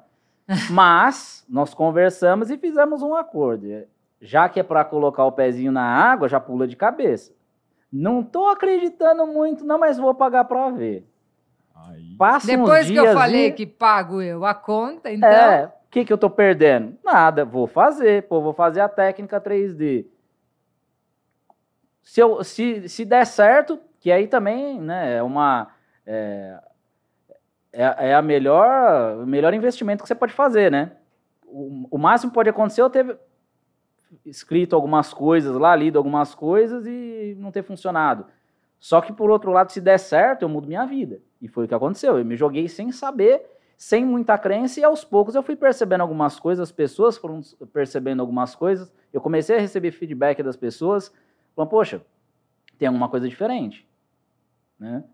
Mas 0.71 1.45
nós 1.49 1.75
conversamos 1.75 2.51
e 2.51 2.59
fizemos 2.59 3.03
um 3.03 3.15
acordo. 3.15 3.67
Já 4.21 4.49
que 4.49 4.61
é 4.61 4.63
para 4.63 4.85
colocar 4.85 5.25
o 5.25 5.33
pezinho 5.33 5.71
na 5.71 5.83
água, 5.83 6.29
já 6.29 6.41
pula 6.41 6.67
de 6.67 6.77
cabeça. 6.77 7.33
Não 7.93 8.23
tô 8.23 8.49
acreditando 8.49 9.27
muito, 9.27 9.65
não, 9.65 9.79
mas 9.79 9.97
vou 9.97 10.15
pagar 10.15 10.45
para 10.45 10.69
ver. 10.71 11.09
Aí. 11.75 12.17
Passa 12.19 12.47
Depois 12.47 12.87
que 12.87 12.97
eu 12.97 13.15
falei 13.15 13.47
e... 13.47 13.53
que 13.53 13.67
pago 13.67 14.21
eu 14.21 14.45
a 14.45 14.55
conta, 14.55 15.11
então. 15.11 15.29
É, 15.29 15.73
o 15.89 15.91
que, 15.91 16.05
que 16.05 16.13
eu 16.13 16.17
estou 16.17 16.29
perdendo? 16.29 16.99
Nada, 17.03 17.47
vou 17.47 17.67
fazer. 17.67 18.29
Pô, 18.29 18.43
vou 18.43 18.53
fazer 18.53 18.81
a 18.81 18.89
técnica 18.89 19.41
3D. 19.41 20.07
se, 22.03 22.21
eu, 22.21 22.45
se, 22.45 22.87
se 22.89 23.07
der 23.07 23.27
certo, 23.27 23.81
que 23.99 24.13
aí 24.13 24.29
também 24.29 24.79
né, 24.79 25.17
é 25.17 25.23
uma. 25.23 25.69
É, 26.05 26.61
é, 27.73 28.11
é 28.11 28.15
a 28.15 28.21
melhor, 28.21 29.23
o 29.23 29.27
melhor 29.27 29.55
investimento 29.55 30.03
que 30.03 30.09
você 30.09 30.15
pode 30.15 30.33
fazer, 30.35 30.71
né? 30.71 30.93
O, 31.47 31.87
o 31.91 31.99
máximo 31.99 32.33
pode 32.33 32.51
acontecer 32.51 32.83
é 32.83 32.85
eu 32.85 32.91
ter 32.91 33.19
escrito 34.27 34.77
algumas 34.77 35.15
coisas 35.15 35.57
lá, 35.57 35.75
lido 35.75 35.97
algumas 35.97 36.35
coisas 36.35 36.87
e 36.87 37.35
não 37.39 37.51
ter 37.51 37.63
funcionado. 37.63 38.27
Só 38.79 39.01
que, 39.01 39.13
por 39.13 39.31
outro 39.31 39.51
lado, 39.51 39.73
se 39.73 39.81
der 39.81 39.99
certo, 39.99 40.43
eu 40.43 40.49
mudo 40.51 40.69
minha 40.69 40.85
vida. 40.85 41.21
E 41.41 41.49
foi 41.49 41.65
o 41.65 41.69
que 41.69 41.75
aconteceu. 41.75 42.19
Eu 42.19 42.25
me 42.25 42.37
joguei 42.37 42.69
sem 42.69 42.93
saber, 42.93 43.45
sem 43.79 44.05
muita 44.05 44.37
crença, 44.37 44.81
e 44.81 44.85
aos 44.85 45.05
poucos 45.05 45.37
eu 45.37 45.43
fui 45.43 45.55
percebendo 45.55 46.01
algumas 46.01 46.41
coisas, 46.41 46.69
as 46.69 46.73
pessoas 46.73 47.17
foram 47.17 47.41
percebendo 47.73 48.21
algumas 48.21 48.57
coisas. 48.57 48.93
Eu 49.13 49.21
comecei 49.21 49.57
a 49.57 49.61
receber 49.61 49.93
feedback 49.93 50.43
das 50.43 50.57
pessoas, 50.57 51.15
falando, 51.55 51.71
poxa, 51.71 52.03
tem 52.77 52.89
alguma 52.89 53.09
coisa 53.09 53.29
diferente. 53.29 53.89
Né? 54.81 55.05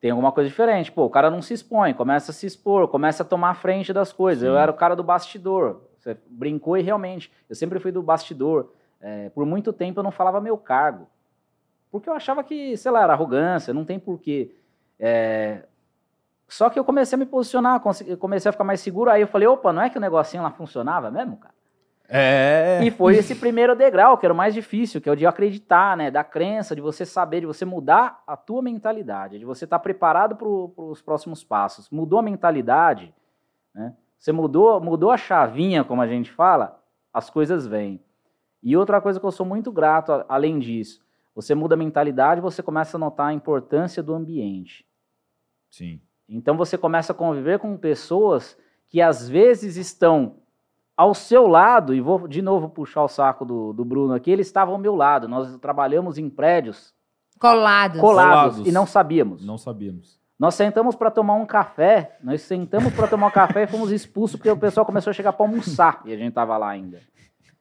Tem 0.00 0.10
alguma 0.10 0.32
coisa 0.32 0.48
diferente. 0.48 0.90
Pô, 0.90 1.04
o 1.04 1.10
cara 1.10 1.30
não 1.30 1.42
se 1.42 1.52
expõe, 1.52 1.92
começa 1.92 2.30
a 2.30 2.34
se 2.34 2.46
expor, 2.46 2.88
começa 2.88 3.22
a 3.22 3.26
tomar 3.26 3.50
a 3.50 3.54
frente 3.54 3.92
das 3.92 4.10
coisas. 4.10 4.40
Sim. 4.40 4.48
Eu 4.48 4.56
era 4.56 4.72
o 4.72 4.74
cara 4.74 4.96
do 4.96 5.04
bastidor. 5.04 5.82
Você 5.98 6.16
brincou 6.28 6.78
e 6.78 6.82
realmente, 6.82 7.30
eu 7.46 7.54
sempre 7.54 7.78
fui 7.78 7.92
do 7.92 8.02
bastidor. 8.02 8.72
É, 9.02 9.28
por 9.28 9.44
muito 9.44 9.70
tempo 9.70 10.00
eu 10.00 10.04
não 10.04 10.10
falava 10.10 10.40
meu 10.40 10.56
cargo. 10.56 11.06
Porque 11.90 12.08
eu 12.08 12.14
achava 12.14 12.42
que, 12.42 12.74
sei 12.78 12.90
lá, 12.90 13.02
era 13.02 13.12
arrogância, 13.12 13.74
não 13.74 13.84
tem 13.84 13.98
porquê. 13.98 14.54
É... 14.98 15.64
Só 16.48 16.70
que 16.70 16.78
eu 16.78 16.84
comecei 16.84 17.14
a 17.14 17.18
me 17.18 17.26
posicionar, 17.26 17.80
comecei 18.18 18.48
a 18.48 18.52
ficar 18.52 18.64
mais 18.64 18.80
seguro. 18.80 19.10
Aí 19.10 19.20
eu 19.20 19.28
falei, 19.28 19.46
opa, 19.46 19.72
não 19.72 19.82
é 19.82 19.90
que 19.90 19.98
o 19.98 20.00
negocinho 20.00 20.42
lá 20.42 20.50
funcionava 20.50 21.10
mesmo, 21.10 21.36
cara? 21.36 21.54
É. 22.08 22.80
E 22.82 22.90
foi 22.90 23.16
esse 23.16 23.34
primeiro 23.34 23.76
degrau, 23.76 24.16
que 24.16 24.24
era 24.24 24.32
o 24.32 24.36
mais 24.36 24.54
difícil, 24.54 24.98
que 24.98 25.10
é 25.10 25.12
o 25.12 25.16
de 25.16 25.26
acreditar, 25.26 25.94
né? 25.94 26.10
Da 26.10 26.24
crença, 26.24 26.74
de 26.74 26.80
você 26.80 27.04
saber, 27.04 27.40
de 27.40 27.46
você 27.46 27.66
mudar 27.66 28.22
a 28.26 28.34
tua 28.34 28.62
mentalidade, 28.62 29.38
de 29.38 29.44
você 29.44 29.64
estar 29.64 29.78
tá 29.78 29.82
preparado 29.82 30.34
para 30.36 30.48
os 30.48 31.02
próximos 31.02 31.44
passos. 31.44 31.90
Mudou 31.90 32.18
a 32.18 32.22
mentalidade, 32.22 33.14
né? 33.74 33.94
Você 34.18 34.32
mudou, 34.32 34.80
mudou 34.80 35.10
a 35.10 35.18
chavinha, 35.18 35.84
como 35.84 36.00
a 36.00 36.06
gente 36.06 36.32
fala, 36.32 36.82
as 37.12 37.28
coisas 37.28 37.66
vêm. 37.66 38.02
E 38.62 38.74
outra 38.74 39.02
coisa 39.02 39.20
que 39.20 39.26
eu 39.26 39.30
sou 39.30 39.44
muito 39.44 39.70
grato, 39.70 40.24
além 40.28 40.58
disso, 40.58 41.04
você 41.34 41.54
muda 41.54 41.74
a 41.74 41.78
mentalidade, 41.78 42.40
você 42.40 42.62
começa 42.62 42.96
a 42.96 42.98
notar 42.98 43.28
a 43.28 43.32
importância 43.34 44.02
do 44.02 44.14
ambiente. 44.14 44.84
Sim. 45.70 46.00
Então 46.28 46.56
você 46.56 46.76
começa 46.76 47.12
a 47.12 47.14
conviver 47.14 47.58
com 47.58 47.76
pessoas 47.76 48.56
que 48.88 49.00
às 49.00 49.28
vezes 49.28 49.76
estão 49.76 50.36
ao 50.96 51.14
seu 51.14 51.46
lado, 51.46 51.94
e 51.94 52.00
vou 52.00 52.26
de 52.26 52.42
novo 52.42 52.68
puxar 52.68 53.04
o 53.04 53.08
saco 53.08 53.44
do, 53.44 53.72
do 53.72 53.84
Bruno 53.84 54.14
aqui, 54.14 54.30
ele 54.30 54.42
estava 54.42 54.72
ao 54.72 54.78
meu 54.78 54.96
lado. 54.96 55.28
Nós 55.28 55.56
trabalhamos 55.58 56.18
em 56.18 56.28
prédios 56.28 56.92
colados. 57.38 58.00
colados, 58.00 58.50
colados. 58.56 58.66
e 58.66 58.72
não 58.72 58.84
sabíamos. 58.84 59.46
Não 59.46 59.56
sabíamos. 59.56 60.18
Nós 60.38 60.54
sentamos 60.54 60.96
para 60.96 61.10
tomar 61.10 61.34
um 61.34 61.46
café, 61.46 62.16
nós 62.22 62.42
sentamos 62.42 62.92
para 62.94 63.08
tomar 63.08 63.28
um 63.28 63.30
café 63.30 63.64
e 63.64 63.66
fomos 63.66 63.90
expulsos 63.90 64.36
porque 64.36 64.50
o 64.50 64.56
pessoal 64.56 64.84
começou 64.84 65.10
a 65.10 65.14
chegar 65.14 65.32
para 65.32 65.46
almoçar 65.46 66.02
e 66.04 66.12
a 66.12 66.16
gente 66.16 66.28
estava 66.28 66.56
lá 66.56 66.68
ainda 66.68 67.00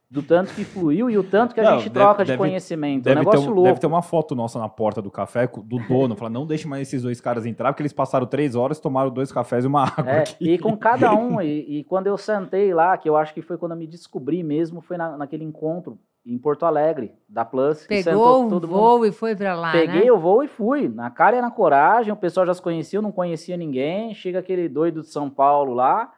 do 0.09 0.23
tanto 0.23 0.53
que 0.53 0.63
fluiu 0.63 1.09
e 1.09 1.17
o 1.17 1.23
tanto 1.23 1.53
que 1.53 1.59
a 1.59 1.63
não, 1.63 1.79
gente 1.79 1.89
deve, 1.89 1.99
troca 1.99 2.23
de 2.23 2.31
deve, 2.31 2.37
conhecimento. 2.37 3.03
Deve, 3.03 3.17
é 3.17 3.21
um 3.21 3.25
negócio 3.25 3.41
ter, 3.41 3.49
louco. 3.49 3.63
Deve 3.63 3.79
ter 3.79 3.87
uma 3.87 4.01
foto 4.01 4.35
nossa 4.35 4.57
na 4.57 4.69
porta 4.69 5.01
do 5.01 5.11
café 5.11 5.47
do 5.47 5.79
dono, 5.79 6.15
falar, 6.15 6.29
não 6.29 6.45
deixe 6.45 6.65
mais 6.65 6.87
esses 6.87 7.03
dois 7.03 7.19
caras 7.19 7.45
entrar, 7.45 7.73
porque 7.73 7.81
eles 7.81 7.91
passaram 7.91 8.25
três 8.25 8.55
horas, 8.55 8.79
tomaram 8.79 9.11
dois 9.11 9.31
cafés 9.31 9.65
e 9.65 9.67
uma 9.67 9.83
água. 9.83 10.09
É, 10.09 10.23
e 10.39 10.57
com 10.57 10.77
cada 10.77 11.13
um, 11.13 11.39
e, 11.43 11.79
e, 11.79 11.83
quando 11.83 12.07
eu 12.07 12.17
sentei 12.17 12.73
lá, 12.73 12.97
que 12.97 13.09
eu 13.09 13.17
acho 13.17 13.33
que 13.33 13.41
foi 13.41 13.57
quando 13.57 13.73
eu 13.73 13.77
me 13.77 13.85
descobri 13.85 14.43
mesmo, 14.43 14.79
foi 14.79 14.95
na, 14.95 15.17
naquele 15.17 15.43
encontro 15.43 15.99
em 16.25 16.37
Porto 16.37 16.65
Alegre, 16.65 17.13
da 17.27 17.43
Plus. 17.43 17.85
Pegou 17.85 18.45
o 18.45 18.49
voo 18.59 18.97
mundo. 18.99 19.05
e 19.05 19.11
foi 19.11 19.35
para 19.35 19.55
lá, 19.55 19.71
Peguei 19.73 20.05
né? 20.05 20.11
o 20.11 20.17
voo 20.17 20.43
e 20.43 20.47
fui, 20.47 20.87
na 20.87 21.09
cara 21.09 21.37
e 21.37 21.41
na 21.41 21.51
coragem, 21.51 22.13
o 22.13 22.17
pessoal 22.17 22.45
já 22.45 22.53
se 22.53 22.61
conhecia, 22.61 22.97
eu 22.97 23.03
não 23.03 23.11
conhecia 23.11 23.57
ninguém, 23.57 24.13
chega 24.13 24.39
aquele 24.39 24.69
doido 24.69 25.01
de 25.01 25.07
São 25.07 25.29
Paulo 25.29 25.73
lá, 25.73 26.13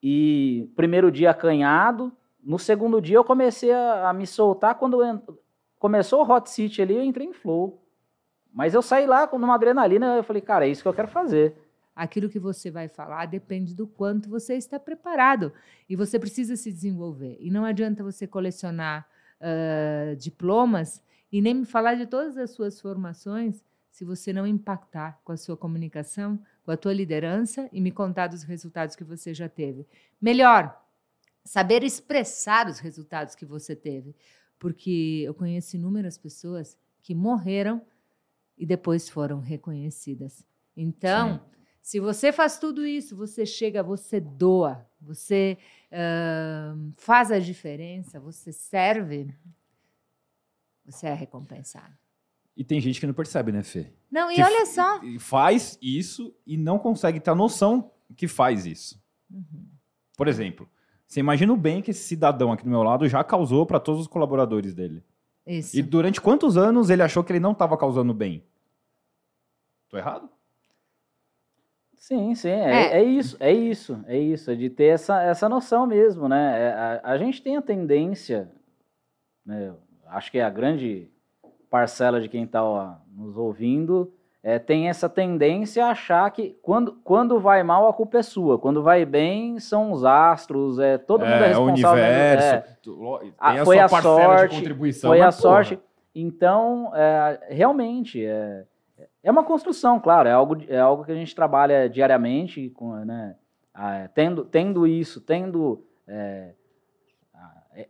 e 0.00 0.70
primeiro 0.76 1.10
dia 1.10 1.30
acanhado, 1.30 2.12
no 2.42 2.58
segundo 2.58 3.00
dia 3.00 3.16
eu 3.16 3.24
comecei 3.24 3.72
a, 3.72 4.10
a 4.10 4.12
me 4.12 4.26
soltar. 4.26 4.76
Quando 4.76 5.00
começou 5.78 6.24
o 6.24 6.30
Hot 6.30 6.48
City 6.50 6.82
ali, 6.82 6.94
eu 6.96 7.02
entrei 7.02 7.26
em 7.26 7.32
flow. 7.32 7.82
Mas 8.52 8.74
eu 8.74 8.82
saí 8.82 9.06
lá 9.06 9.26
com 9.26 9.36
uma 9.36 9.54
adrenalina, 9.54 10.16
eu 10.16 10.24
falei, 10.24 10.42
cara, 10.42 10.66
é 10.66 10.70
isso 10.70 10.82
que 10.82 10.88
eu 10.88 10.94
quero 10.94 11.08
fazer. 11.08 11.54
Aquilo 11.94 12.28
que 12.28 12.38
você 12.38 12.70
vai 12.70 12.88
falar 12.88 13.26
depende 13.26 13.74
do 13.74 13.86
quanto 13.86 14.28
você 14.28 14.54
está 14.54 14.78
preparado. 14.78 15.52
E 15.88 15.96
você 15.96 16.18
precisa 16.18 16.56
se 16.56 16.72
desenvolver. 16.72 17.36
E 17.40 17.50
não 17.50 17.64
adianta 17.64 18.02
você 18.02 18.26
colecionar 18.26 19.06
uh, 19.40 20.16
diplomas 20.16 21.02
e 21.30 21.42
nem 21.42 21.54
me 21.54 21.64
falar 21.64 21.94
de 21.94 22.06
todas 22.06 22.36
as 22.36 22.50
suas 22.50 22.80
formações 22.80 23.62
se 23.90 24.04
você 24.04 24.32
não 24.32 24.46
impactar 24.46 25.20
com 25.24 25.32
a 25.32 25.36
sua 25.36 25.56
comunicação, 25.56 26.38
com 26.64 26.70
a 26.70 26.76
tua 26.76 26.92
liderança 26.92 27.68
e 27.72 27.80
me 27.80 27.90
contar 27.90 28.28
dos 28.28 28.44
resultados 28.44 28.94
que 28.94 29.02
você 29.02 29.34
já 29.34 29.48
teve. 29.48 29.86
Melhor, 30.20 30.80
saber 31.48 31.82
expressar 31.82 32.68
os 32.68 32.78
resultados 32.78 33.34
que 33.34 33.46
você 33.46 33.74
teve. 33.74 34.14
Porque 34.58 35.22
eu 35.24 35.32
conheço 35.32 35.76
inúmeras 35.76 36.18
pessoas 36.18 36.76
que 37.02 37.14
morreram 37.14 37.80
e 38.56 38.66
depois 38.66 39.08
foram 39.08 39.40
reconhecidas. 39.40 40.44
Então, 40.76 41.34
Sim. 41.34 41.40
se 41.80 42.00
você 42.00 42.32
faz 42.32 42.58
tudo 42.58 42.84
isso, 42.84 43.16
você 43.16 43.46
chega, 43.46 43.82
você 43.82 44.20
doa, 44.20 44.86
você 45.00 45.56
uh, 45.90 46.92
faz 46.96 47.30
a 47.32 47.38
diferença, 47.38 48.20
você 48.20 48.52
serve, 48.52 49.34
você 50.84 51.06
é 51.06 51.14
recompensado. 51.14 51.96
E 52.54 52.62
tem 52.62 52.80
gente 52.80 53.00
que 53.00 53.06
não 53.06 53.14
percebe, 53.14 53.52
né, 53.52 53.62
Fê? 53.62 53.92
Não, 54.10 54.30
e 54.30 54.34
que 54.34 54.42
olha 54.42 54.66
só. 54.66 55.00
Faz 55.18 55.78
isso 55.80 56.34
e 56.46 56.56
não 56.56 56.78
consegue 56.78 57.20
ter 57.20 57.30
a 57.30 57.34
noção 57.34 57.90
que 58.16 58.28
faz 58.28 58.66
isso. 58.66 59.00
Uhum. 59.30 59.66
Por 60.16 60.26
exemplo, 60.26 60.68
você 61.08 61.20
imagina 61.20 61.50
o 61.54 61.56
bem 61.56 61.80
que 61.80 61.90
esse 61.90 62.02
cidadão 62.02 62.52
aqui 62.52 62.64
do 62.64 62.70
meu 62.70 62.82
lado 62.82 63.08
já 63.08 63.24
causou 63.24 63.64
para 63.64 63.80
todos 63.80 64.02
os 64.02 64.06
colaboradores 64.06 64.74
dele. 64.74 65.02
Isso. 65.46 65.78
E 65.78 65.82
durante 65.82 66.20
quantos 66.20 66.58
anos 66.58 66.90
ele 66.90 67.02
achou 67.02 67.24
que 67.24 67.32
ele 67.32 67.40
não 67.40 67.52
estava 67.52 67.78
causando 67.78 68.12
bem? 68.12 68.44
Tô 69.88 69.96
errado? 69.96 70.28
Sim, 71.96 72.34
sim, 72.34 72.50
é, 72.50 72.70
é. 72.70 72.98
é, 72.98 73.02
isso, 73.02 73.36
é 73.40 73.52
isso, 73.52 74.04
é 74.06 74.18
isso, 74.18 74.50
é 74.50 74.54
de 74.54 74.68
ter 74.68 74.84
essa, 74.84 75.22
essa 75.22 75.48
noção 75.48 75.86
mesmo, 75.86 76.28
né? 76.28 76.60
É, 76.60 76.72
a, 76.72 77.00
a, 77.12 77.18
gente 77.18 77.42
tem 77.42 77.56
a 77.56 77.62
tendência, 77.62 78.52
né, 79.44 79.74
acho 80.06 80.30
que 80.30 80.38
é 80.38 80.44
a 80.44 80.50
grande 80.50 81.10
parcela 81.70 82.20
de 82.20 82.28
quem 82.28 82.44
está 82.44 83.00
nos 83.10 83.36
ouvindo, 83.36 84.12
é, 84.48 84.58
tem 84.58 84.88
essa 84.88 85.10
tendência 85.10 85.84
a 85.84 85.90
achar 85.90 86.30
que 86.30 86.56
quando, 86.62 86.92
quando 87.04 87.38
vai 87.38 87.62
mal 87.62 87.86
a 87.86 87.92
culpa 87.92 88.16
é 88.16 88.22
sua, 88.22 88.58
quando 88.58 88.82
vai 88.82 89.04
bem 89.04 89.58
são 89.60 89.92
os 89.92 90.06
astros, 90.06 90.78
é 90.78 90.96
todo 90.96 91.20
mundo 91.20 91.34
é, 91.34 91.36
é 91.36 91.48
responsável. 91.48 91.66
O 91.66 91.68
universo, 91.68 92.54
é, 92.54 92.60
tem 93.20 93.60
a 93.60 93.64
foi 93.66 93.78
a 93.78 93.88
sorte, 93.88 94.74
foi 95.02 95.20
a 95.20 95.30
sorte. 95.30 95.78
Então, 96.14 96.90
é, 96.94 97.48
realmente 97.50 98.24
é, 98.24 98.64
é 99.22 99.30
uma 99.30 99.44
construção, 99.44 100.00
claro, 100.00 100.26
é 100.26 100.32
algo, 100.32 100.56
é 100.66 100.78
algo 100.78 101.04
que 101.04 101.12
a 101.12 101.14
gente 101.14 101.34
trabalha 101.34 101.86
diariamente, 101.86 102.70
com, 102.70 102.94
né, 103.04 103.36
tendo, 104.14 104.46
tendo 104.46 104.86
isso, 104.86 105.20
tendo 105.20 105.84
é, 106.06 106.52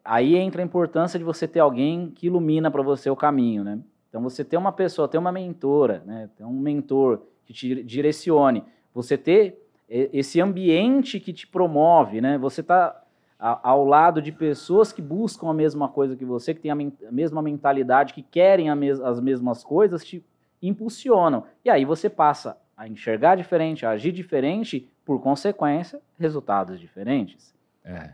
aí 0.04 0.34
entra 0.34 0.60
a 0.60 0.64
importância 0.64 1.20
de 1.20 1.24
você 1.24 1.46
ter 1.46 1.60
alguém 1.60 2.10
que 2.10 2.26
ilumina 2.26 2.68
para 2.68 2.82
você 2.82 3.08
o 3.08 3.14
caminho, 3.14 3.62
né? 3.62 3.78
Então, 4.08 4.22
você 4.22 4.44
ter 4.44 4.56
uma 4.56 4.72
pessoa, 4.72 5.08
ter 5.08 5.18
uma 5.18 5.32
mentora, 5.32 6.02
né, 6.06 6.30
ter 6.36 6.44
um 6.44 6.52
mentor 6.52 7.22
que 7.44 7.52
te 7.52 7.82
direcione, 7.82 8.64
você 8.94 9.16
ter 9.18 9.64
esse 9.88 10.40
ambiente 10.40 11.18
que 11.18 11.32
te 11.32 11.46
promove, 11.46 12.20
né, 12.20 12.36
você 12.36 12.60
está 12.60 13.02
ao 13.38 13.84
lado 13.84 14.20
de 14.20 14.32
pessoas 14.32 14.92
que 14.92 15.00
buscam 15.00 15.48
a 15.48 15.54
mesma 15.54 15.88
coisa 15.88 16.16
que 16.16 16.24
você, 16.24 16.52
que 16.52 16.60
têm 16.60 16.72
a, 16.72 16.76
mesma 17.12 17.40
mentalidade, 17.40 18.12
que 18.12 18.22
querem 18.22 18.74
mes 18.74 19.00
as 19.00 19.20
mesmas 19.20 19.62
coisas, 19.62 20.04
te 20.04 20.24
impulsionam. 20.60 21.44
E 21.64 21.70
aí 21.70 21.84
você 21.84 22.10
passa 22.10 22.58
a 22.76 22.88
enxergar 22.88 23.36
diferente, 23.36 23.86
a 23.86 23.90
agir 23.90 24.12
diferente, 24.12 24.90
por 25.04 25.20
consequência, 25.20 26.00
resultados 26.18 26.80
diferentes. 26.80 27.54
É. 27.84 28.12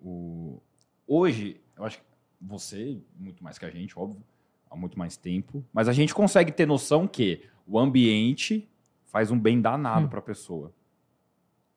O... 0.00 0.60
Hoje, 1.06 1.60
eu 1.76 1.84
acho 1.84 1.98
que 1.98 2.04
você, 2.40 3.00
muito 3.16 3.44
mais 3.44 3.58
que 3.58 3.64
a 3.64 3.70
gente, 3.70 3.98
óbvio, 3.98 4.22
há 4.70 4.76
muito 4.76 4.98
mais 4.98 5.16
tempo, 5.16 5.64
mas 5.72 5.88
a 5.88 5.92
gente 5.92 6.14
consegue 6.14 6.52
ter 6.52 6.66
noção 6.66 7.06
que 7.06 7.42
o 7.66 7.78
ambiente 7.78 8.68
faz 9.06 9.30
um 9.30 9.38
bem 9.38 9.60
danado 9.60 10.06
hum. 10.06 10.08
para 10.08 10.18
a 10.18 10.22
pessoa. 10.22 10.72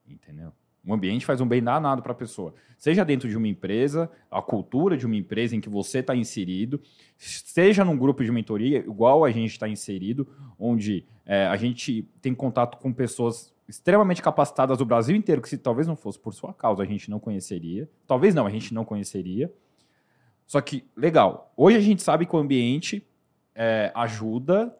Entendeu? 0.08 0.52
O 0.86 0.94
ambiente 0.94 1.26
faz 1.26 1.40
um 1.42 1.48
bem 1.48 1.62
danado 1.62 2.02
para 2.02 2.14
a 2.14 2.16
pessoa. 2.16 2.54
Seja 2.78 3.04
dentro 3.04 3.28
de 3.28 3.38
uma 3.38 3.48
empresa, 3.48 4.10
a 4.32 4.42
cultura 4.42 4.98
de 4.98 5.06
uma 5.06 5.16
empresa 5.16 5.56
em 5.56 5.62
que 5.62 5.70
você 5.70 6.00
está 6.00 6.16
inserido, 6.16 6.82
seja 7.18 7.84
num 7.84 7.98
grupo 7.98 8.24
de 8.24 8.32
mentoria, 8.32 8.80
igual 8.80 9.26
a 9.26 9.32
gente 9.32 9.52
está 9.52 9.68
inserido, 9.68 10.28
onde 10.58 11.06
é, 11.26 11.46
a 11.46 11.56
gente 11.58 12.08
tem 12.22 12.34
contato 12.34 12.78
com 12.78 12.92
pessoas 12.94 13.54
extremamente 13.68 14.22
capacitadas 14.22 14.80
do 14.80 14.86
Brasil 14.86 15.16
inteiro, 15.16 15.42
que 15.42 15.50
se 15.50 15.58
talvez 15.58 15.86
não 15.86 15.96
fosse 15.96 16.18
por 16.18 16.34
sua 16.34 16.54
causa, 16.54 16.82
a 16.82 16.86
gente 16.86 17.10
não 17.12 17.20
conheceria. 17.20 17.88
Talvez 18.08 18.34
não, 18.34 18.48
a 18.48 18.50
gente 18.50 18.74
não 18.74 18.84
conheceria. 18.84 19.54
Só 20.50 20.60
que, 20.62 20.84
legal, 20.98 21.54
hoje 21.56 21.78
a 21.78 21.80
gente 21.80 22.02
sabe 22.02 22.26
que 22.26 22.36
o 22.36 22.40
ambiente 22.40 23.08
é, 23.54 23.92
ajuda 23.94 24.76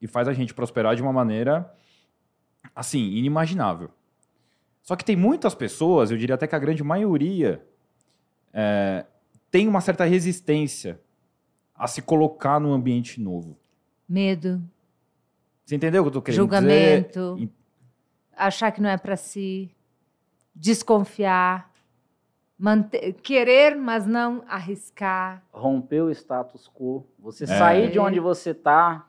e 0.00 0.06
faz 0.06 0.26
a 0.26 0.32
gente 0.32 0.54
prosperar 0.54 0.96
de 0.96 1.02
uma 1.02 1.12
maneira, 1.12 1.70
assim, 2.74 3.10
inimaginável. 3.12 3.90
Só 4.80 4.96
que 4.96 5.04
tem 5.04 5.16
muitas 5.16 5.54
pessoas, 5.54 6.10
eu 6.10 6.16
diria 6.16 6.34
até 6.34 6.46
que 6.46 6.54
a 6.54 6.58
grande 6.58 6.82
maioria, 6.82 7.62
é, 8.54 9.04
tem 9.50 9.68
uma 9.68 9.82
certa 9.82 10.04
resistência 10.04 10.98
a 11.74 11.86
se 11.86 12.00
colocar 12.00 12.58
num 12.58 12.72
ambiente 12.72 13.20
novo. 13.20 13.58
Medo, 14.08 14.62
Você 15.62 15.76
entendeu 15.76 16.00
o 16.00 16.04
que 16.06 16.08
eu 16.08 16.12
tô 16.12 16.22
querendo 16.22 16.38
julgamento, 16.40 17.34
dizer? 17.34 17.52
achar 18.34 18.72
que 18.72 18.80
não 18.80 18.88
é 18.88 18.96
pra 18.96 19.14
si, 19.14 19.70
desconfiar, 20.54 21.70
manter- 22.58 23.12
querer, 23.14 23.76
mas 23.76 24.06
não 24.06 24.42
arriscar. 24.48 25.42
romper 25.52 26.02
o 26.02 26.10
status 26.10 26.68
quo. 26.74 27.06
Você 27.18 27.44
É. 27.44 27.46
sair 27.46 27.90
de 27.90 27.98
onde 27.98 28.20
você 28.20 28.50
está 28.50 29.06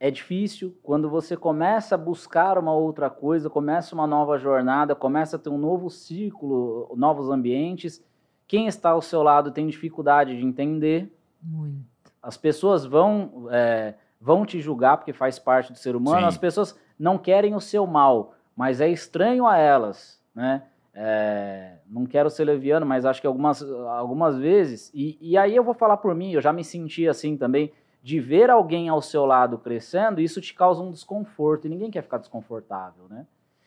é 0.00 0.10
difícil. 0.10 0.76
Quando 0.82 1.08
você 1.08 1.36
começa 1.36 1.94
a 1.94 1.98
buscar 1.98 2.58
uma 2.58 2.72
outra 2.74 3.08
coisa, 3.08 3.48
começa 3.48 3.94
uma 3.94 4.06
nova 4.06 4.36
jornada, 4.38 4.94
começa 4.94 5.36
a 5.36 5.38
ter 5.38 5.50
um 5.50 5.58
novo 5.58 5.88
ciclo, 5.88 6.92
novos 6.96 7.30
ambientes, 7.30 8.04
quem 8.46 8.66
está 8.66 8.90
ao 8.90 9.00
seu 9.00 9.22
lado 9.22 9.50
tem 9.50 9.66
dificuldade 9.66 10.36
de 10.36 10.44
entender. 10.44 11.10
Muito. 11.42 11.84
As 12.22 12.36
pessoas 12.36 12.84
vão, 12.84 13.46
é, 13.50 13.94
vão 14.20 14.44
te 14.44 14.60
julgar 14.60 14.96
porque 14.98 15.12
faz 15.12 15.38
parte 15.38 15.72
do 15.72 15.78
ser 15.78 15.94
humano. 15.96 16.20
Sim. 16.22 16.26
As 16.26 16.38
pessoas 16.38 16.78
não 16.98 17.16
querem 17.18 17.54
o 17.54 17.60
seu 17.60 17.86
mal, 17.86 18.34
mas 18.56 18.80
é 18.80 18.88
estranho 18.88 19.46
a 19.46 19.56
elas, 19.56 20.20
né? 20.34 20.64
É, 20.96 21.78
não 21.88 22.06
quero 22.06 22.30
ser 22.30 22.44
leviano, 22.44 22.86
mas 22.86 23.04
acho 23.04 23.20
que 23.20 23.26
algumas, 23.26 23.60
algumas 23.62 24.38
vezes, 24.38 24.92
e, 24.94 25.18
e 25.20 25.36
aí 25.36 25.56
eu 25.56 25.64
vou 25.64 25.74
falar 25.74 25.96
por 25.96 26.14
mim, 26.14 26.30
eu 26.32 26.40
já 26.40 26.52
me 26.52 26.62
senti 26.62 27.08
assim 27.08 27.36
também, 27.36 27.72
de 28.00 28.20
ver 28.20 28.48
alguém 28.48 28.88
ao 28.88 29.02
seu 29.02 29.26
lado 29.26 29.58
crescendo, 29.58 30.20
isso 30.20 30.40
te 30.40 30.54
causa 30.54 30.82
um 30.82 30.90
desconforto, 30.90 31.66
e 31.66 31.70
ninguém 31.70 31.90
quer 31.90 32.02
ficar 32.02 32.18
desconfortável, 32.18 33.06
né? 33.08 33.26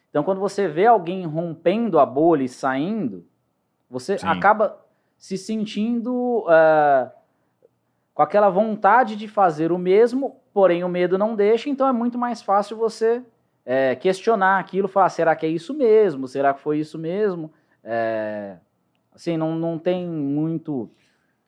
Então, 0.09 0.23
quando 0.23 0.39
você 0.39 0.67
vê 0.67 0.85
alguém 0.85 1.25
rompendo 1.25 1.99
a 1.99 2.05
bolha 2.05 2.43
e 2.43 2.49
saindo, 2.49 3.25
você 3.89 4.17
Sim. 4.17 4.27
acaba 4.27 4.79
se 5.17 5.37
sentindo 5.37 6.45
ah, 6.47 7.11
com 8.13 8.21
aquela 8.21 8.49
vontade 8.49 9.15
de 9.15 9.27
fazer 9.27 9.71
o 9.71 9.77
mesmo, 9.77 10.39
porém 10.53 10.83
o 10.83 10.89
medo 10.89 11.17
não 11.17 11.35
deixa, 11.35 11.69
então 11.69 11.87
é 11.87 11.91
muito 11.91 12.17
mais 12.17 12.41
fácil 12.41 12.77
você 12.77 13.23
é, 13.69 13.97
questionar 13.97 14.59
aquilo, 14.59 14.87
falar, 14.87 15.09
será 15.09 15.35
que 15.35 15.45
é 15.45 15.49
isso 15.49 15.73
mesmo? 15.73 16.25
Será 16.25 16.53
que 16.53 16.61
foi 16.61 16.79
isso 16.79 16.97
mesmo? 16.97 17.51
É, 17.83 18.55
assim, 19.13 19.35
não, 19.35 19.55
não 19.55 19.77
tem 19.77 20.07
muito, 20.07 20.89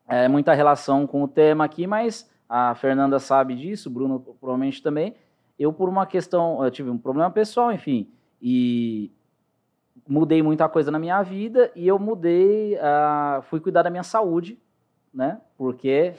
é, 0.05 0.27
muita 0.27 0.53
relação 0.53 1.07
com 1.07 1.23
o 1.23 1.27
tema 1.29 1.63
aqui, 1.63 1.87
mas 1.87 2.29
a 2.49 2.75
Fernanda 2.75 3.19
sabe 3.19 3.55
disso, 3.55 3.87
o 3.87 3.91
Bruno 3.93 4.19
provavelmente 4.19 4.83
também. 4.83 5.15
Eu, 5.57 5.71
por 5.71 5.87
uma 5.87 6.05
questão, 6.05 6.61
eu 6.61 6.69
tive 6.69 6.89
um 6.89 6.97
problema 6.97 7.31
pessoal, 7.31 7.71
enfim, 7.71 8.11
e 8.41 9.09
mudei 10.05 10.43
muita 10.43 10.67
coisa 10.67 10.91
na 10.91 10.99
minha 10.99 11.21
vida 11.21 11.71
e 11.73 11.87
eu 11.87 11.97
mudei, 11.97 12.77
ah, 12.79 13.39
fui 13.43 13.61
cuidar 13.61 13.83
da 13.83 13.89
minha 13.89 14.03
saúde, 14.03 14.59
né? 15.13 15.39
Porque 15.57 16.15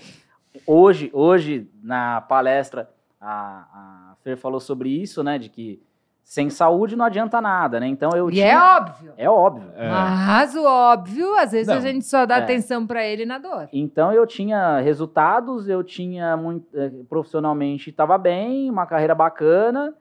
hoje, 0.67 1.11
hoje 1.13 1.71
na 1.83 2.23
palestra, 2.23 2.89
a, 3.21 4.13
a 4.13 4.17
Fer 4.23 4.39
falou 4.39 4.61
sobre 4.61 4.89
isso, 4.89 5.23
né? 5.23 5.39
De 5.39 5.51
que 5.51 5.83
sem 6.31 6.49
saúde 6.49 6.95
não 6.95 7.05
adianta 7.07 7.41
nada, 7.41 7.81
né? 7.81 7.89
Então 7.89 8.11
eu 8.15 8.31
E 8.31 8.35
tinha... 8.35 8.47
é 8.53 8.57
óbvio. 8.77 9.13
É 9.17 9.29
óbvio. 9.29 9.69
É. 9.75 9.89
Mas 9.91 10.55
o 10.55 10.63
óbvio, 10.65 11.35
às 11.37 11.51
vezes 11.51 11.69
a 11.69 11.75
Não. 11.75 11.81
gente 11.81 12.05
só 12.05 12.25
dá 12.25 12.37
É. 12.37 12.43
atenção 12.45 12.87
pra 12.87 13.05
ele 13.05 13.27
na 13.27 13.37
dor. 13.39 13.69
Então 13.73 14.13
eu 14.13 14.25
tinha 14.25 14.79
resultados, 14.79 15.69
eu 15.69 15.83
tinha 15.83 16.37
muito 16.37 16.69
eh, 16.73 16.93
profissionalmente 17.09 17.91
estava 17.91 18.17
bem, 18.17 18.71
uma 18.71 18.87
carreira 18.87 19.13
bacana, 19.13 19.93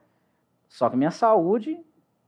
só 0.68 0.88
que 0.88 0.96
minha 0.96 1.10
saúde, 1.10 1.76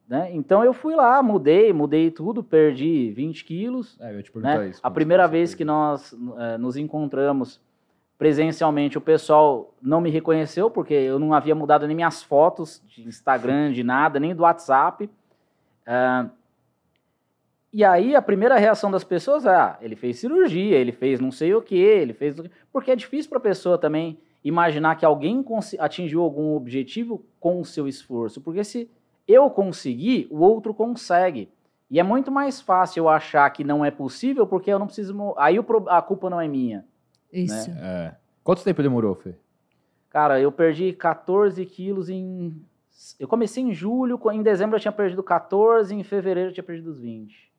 né? 0.09 0.31
Então 0.33 0.65
eu 0.65 0.73
fui 0.73 0.97
lá, 0.97 1.23
mudei, 1.23 1.73
mudei 1.73 2.11
tudo, 2.11 2.43
perdi 2.43 3.13
20 3.13 3.45
quilos, 3.45 3.97
É, 4.01 4.13
eu 4.19 4.21
te 4.21 4.33
perguntar 4.33 4.59
né? 4.59 4.69
isso. 4.71 4.81
A 4.83 4.91
primeira 4.91 5.29
vez 5.29 5.55
que 5.55 5.65
nós 5.65 6.13
eh, 6.39 6.59
nos 6.59 6.77
encontramos 6.77 7.61
presencialmente, 8.23 8.97
o 8.97 9.01
pessoal 9.01 9.75
não 9.83 10.01
me 10.01 10.09
reconheceu 10.09 10.71
porque 10.71 10.95
eu 10.95 11.19
não 11.19 11.35
havia 11.35 11.57
mudado 11.57 11.89
nem 11.89 11.97
minhas 11.97 12.23
fotos 12.23 12.81
de 12.87 13.03
Instagram, 13.03 13.73
de 13.73 13.83
nada, 13.83 14.21
nem 14.21 14.33
do 14.33 14.45
WhatsApp. 14.45 15.11
Ah, 15.85 16.29
e 17.73 17.85
aí 17.85 18.15
a 18.15 18.23
primeira 18.23 18.57
reação 18.59 18.93
das 18.93 19.03
pessoas 19.03 19.45
é: 19.45 19.53
ah, 19.53 19.77
ele 19.81 19.97
fez 19.97 20.21
cirurgia, 20.21 20.77
ele 20.77 20.93
fez 20.93 21.19
não 21.19 21.33
sei 21.33 21.53
o 21.53 21.61
que, 21.61 21.75
ele 21.75 22.13
fez. 22.13 22.39
o 22.39 22.45
quê." 22.45 22.51
Porque 22.73 22.93
é 22.93 22.95
difícil 22.95 23.29
para 23.29 23.39
a 23.39 23.43
pessoa 23.43 23.77
também 23.77 24.17
imaginar 24.45 24.95
que 24.95 25.05
alguém 25.05 25.45
atingiu 25.81 26.23
algum 26.23 26.55
objetivo 26.55 27.25
com 27.41 27.61
o 27.61 27.65
seu 27.65 27.89
esforço. 27.89 28.41
Porque 28.41 28.63
se 28.63 28.89
eu 29.27 29.51
conseguir, 29.51 30.29
o 30.31 30.43
outro 30.43 30.73
consegue. 30.73 31.49
E 31.91 31.99
é 31.99 32.05
muito 32.05 32.31
mais 32.31 32.61
fácil 32.61 33.01
eu 33.01 33.09
achar 33.09 33.51
que 33.51 33.65
não 33.65 33.85
é 33.85 33.91
possível, 33.91 34.47
porque 34.47 34.71
eu 34.71 34.79
não 34.79 34.87
preciso. 34.87 35.35
Aí 35.37 35.57
a 35.89 36.01
culpa 36.03 36.31
não 36.31 36.41
é 36.41 36.47
minha. 36.47 36.85
Isso. 37.33 37.71
É. 37.71 38.15
Quanto 38.45 38.63
tempo 38.65 38.83
demorou, 38.83 39.15
Fê? 39.15 39.35
Cara, 40.11 40.41
eu 40.41 40.53
perdi 40.53 40.93
14 40.93 41.65
quilos 41.65 42.09
em. 42.09 42.55
Eu 43.19 43.27
comecei 43.27 43.63
em 43.63 43.73
julho, 43.73 44.21
em 44.33 44.43
dezembro 44.43 44.77
eu 44.77 44.81
tinha 44.81 44.93
perdido 44.93 45.23
14, 45.23 45.95
em 45.95 46.05
fevereiro 46.05 46.51
eu 46.51 46.55
tinha 46.55 46.63
perdido 46.63 46.91
os 46.91 47.01
20. 47.01 47.51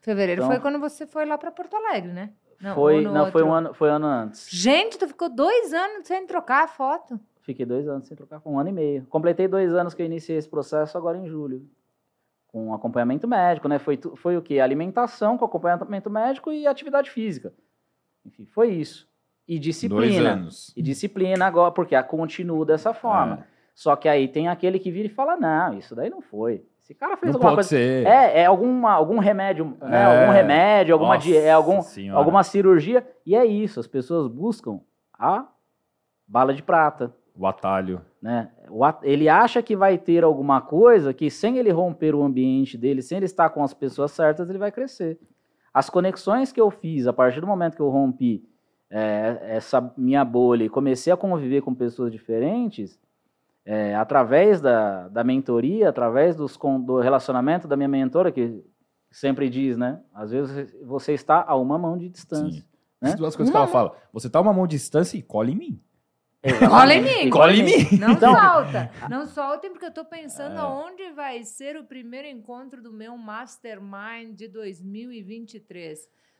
Fevereiro 0.00 0.42
Então- 0.42 0.50
foi 0.50 0.60
quando 0.60 0.78
você 0.78 1.06
foi 1.06 1.24
lá 1.24 1.38
pra 1.38 1.50
Porto 1.50 1.74
Alegre, 1.74 2.12
né? 2.12 2.30
Não, 2.60 2.74
foi, 2.74 3.02
não 3.02 3.30
foi, 3.30 3.42
um 3.42 3.52
ano, 3.52 3.72
foi 3.72 3.88
ano 3.88 4.06
antes. 4.06 4.48
Gente, 4.50 4.98
tu 4.98 5.06
ficou 5.06 5.28
dois 5.28 5.72
anos 5.72 6.06
sem 6.06 6.26
trocar 6.26 6.64
a 6.64 6.68
foto. 6.68 7.18
Fiquei 7.42 7.64
dois 7.64 7.88
anos 7.88 8.06
sem 8.06 8.16
trocar, 8.16 8.42
um 8.44 8.58
ano 8.58 8.68
e 8.68 8.72
meio. 8.72 9.06
Completei 9.08 9.46
dois 9.48 9.72
anos 9.74 9.94
que 9.94 10.02
eu 10.02 10.06
iniciei 10.06 10.36
esse 10.36 10.48
processo 10.48 10.98
agora 10.98 11.16
em 11.16 11.26
julho. 11.26 11.66
Com 12.48 12.74
acompanhamento 12.74 13.28
médico, 13.28 13.68
né? 13.68 13.78
Foi, 13.78 13.98
foi 14.16 14.36
o 14.36 14.42
quê? 14.42 14.58
Alimentação 14.60 15.38
com 15.38 15.44
acompanhamento 15.44 16.10
médico 16.10 16.50
e 16.52 16.66
atividade 16.66 17.10
física. 17.10 17.52
Enfim, 18.28 18.46
foi 18.46 18.68
isso. 18.70 19.08
E 19.46 19.54
Dois 19.54 19.62
disciplina. 19.64 20.30
anos. 20.32 20.72
E 20.76 20.82
disciplina 20.82 21.46
agora, 21.46 21.70
porque 21.72 21.94
a 21.94 22.02
continua 22.02 22.64
dessa 22.66 22.92
forma. 22.92 23.40
É. 23.40 23.58
Só 23.74 23.96
que 23.96 24.08
aí 24.08 24.28
tem 24.28 24.46
aquele 24.48 24.78
que 24.78 24.90
vira 24.90 25.06
e 25.06 25.10
fala: 25.10 25.36
não, 25.36 25.78
isso 25.78 25.94
daí 25.94 26.10
não 26.10 26.20
foi. 26.20 26.64
Esse 26.82 26.94
cara 26.94 27.16
fez 27.16 27.32
Não 27.32 27.38
alguma 27.38 27.50
pode 27.56 27.56
coisa. 27.56 27.68
ser. 27.68 28.06
É, 28.06 28.40
é 28.40 28.46
alguma, 28.46 28.92
algum 28.92 29.18
remédio, 29.18 29.76
né? 29.80 30.00
É. 30.02 30.04
Algum 30.22 30.32
remédio, 30.32 30.94
alguma, 30.94 31.16
é, 31.16 31.50
algum, 31.50 31.82
Senhora. 31.82 32.18
alguma 32.18 32.42
cirurgia. 32.42 33.06
E 33.26 33.34
é 33.36 33.44
isso, 33.44 33.78
as 33.80 33.86
pessoas 33.86 34.26
buscam 34.26 34.80
a 35.18 35.46
bala 36.26 36.52
de 36.54 36.62
prata. 36.62 37.14
O 37.34 37.46
atalho. 37.46 38.00
Né? 38.20 38.50
O 38.68 38.84
at- 38.84 39.02
Ele 39.04 39.28
acha 39.28 39.62
que 39.62 39.76
vai 39.76 39.96
ter 39.96 40.24
alguma 40.24 40.60
coisa 40.60 41.14
que, 41.14 41.30
sem 41.30 41.56
ele 41.56 41.70
romper 41.70 42.14
o 42.14 42.22
ambiente 42.22 42.76
dele, 42.76 43.00
sem 43.00 43.16
ele 43.16 43.26
estar 43.26 43.48
com 43.50 43.62
as 43.62 43.72
pessoas 43.72 44.10
certas, 44.10 44.48
ele 44.50 44.58
vai 44.58 44.72
crescer. 44.72 45.18
As 45.72 45.90
conexões 45.90 46.52
que 46.52 46.60
eu 46.60 46.70
fiz 46.70 47.06
a 47.06 47.12
partir 47.12 47.40
do 47.40 47.46
momento 47.46 47.76
que 47.76 47.82
eu 47.82 47.88
rompi 47.88 48.44
é, 48.90 49.38
essa 49.42 49.92
minha 49.96 50.24
bolha 50.24 50.64
e 50.64 50.68
comecei 50.68 51.12
a 51.12 51.16
conviver 51.16 51.60
com 51.62 51.74
pessoas 51.74 52.10
diferentes, 52.10 52.98
é, 53.64 53.94
através 53.94 54.60
da, 54.60 55.08
da 55.08 55.22
mentoria, 55.22 55.90
através 55.90 56.34
dos, 56.34 56.56
do 56.56 57.00
relacionamento 57.00 57.68
da 57.68 57.76
minha 57.76 57.88
mentora, 57.88 58.32
que 58.32 58.64
sempre 59.10 59.50
diz, 59.50 59.76
né? 59.76 60.00
Às 60.14 60.30
vezes 60.30 60.74
você 60.82 61.12
está 61.12 61.44
a 61.46 61.54
uma 61.54 61.78
mão 61.78 61.96
de 61.96 62.08
distância. 62.08 62.60
Sim. 62.60 62.66
Né? 63.00 63.10
As 63.10 63.14
duas 63.14 63.36
coisas 63.36 63.52
que 63.52 63.56
ela 63.56 63.66
fala. 63.66 63.94
Você 64.12 64.28
tá 64.28 64.40
uma 64.40 64.52
mão 64.52 64.66
de 64.66 64.76
distância 64.76 65.16
e 65.16 65.22
cola 65.22 65.50
em 65.50 65.56
mim. 65.56 65.80
Cola 66.68 66.94
em 66.94 67.02
mim. 67.02 67.30
Cola 67.30 67.52
em 67.52 67.62
mim. 67.64 67.98
Não 67.98 68.12
Então- 68.12 68.32
solta. 68.34 68.90
Não 69.10 69.26
soltem, 69.26 69.70
porque 69.70 69.86
eu 69.86 69.92
tô 69.92 70.04
pensando 70.04 70.54
É. 70.56 70.58
aonde 70.60 71.10
vai 71.10 71.42
ser 71.42 71.76
o 71.76 71.84
primeiro 71.84 72.28
encontro 72.28 72.80
do 72.82 72.92
meu 72.92 73.16
Mastermind 73.16 74.36
de 74.36 74.46
2023. 74.48 75.98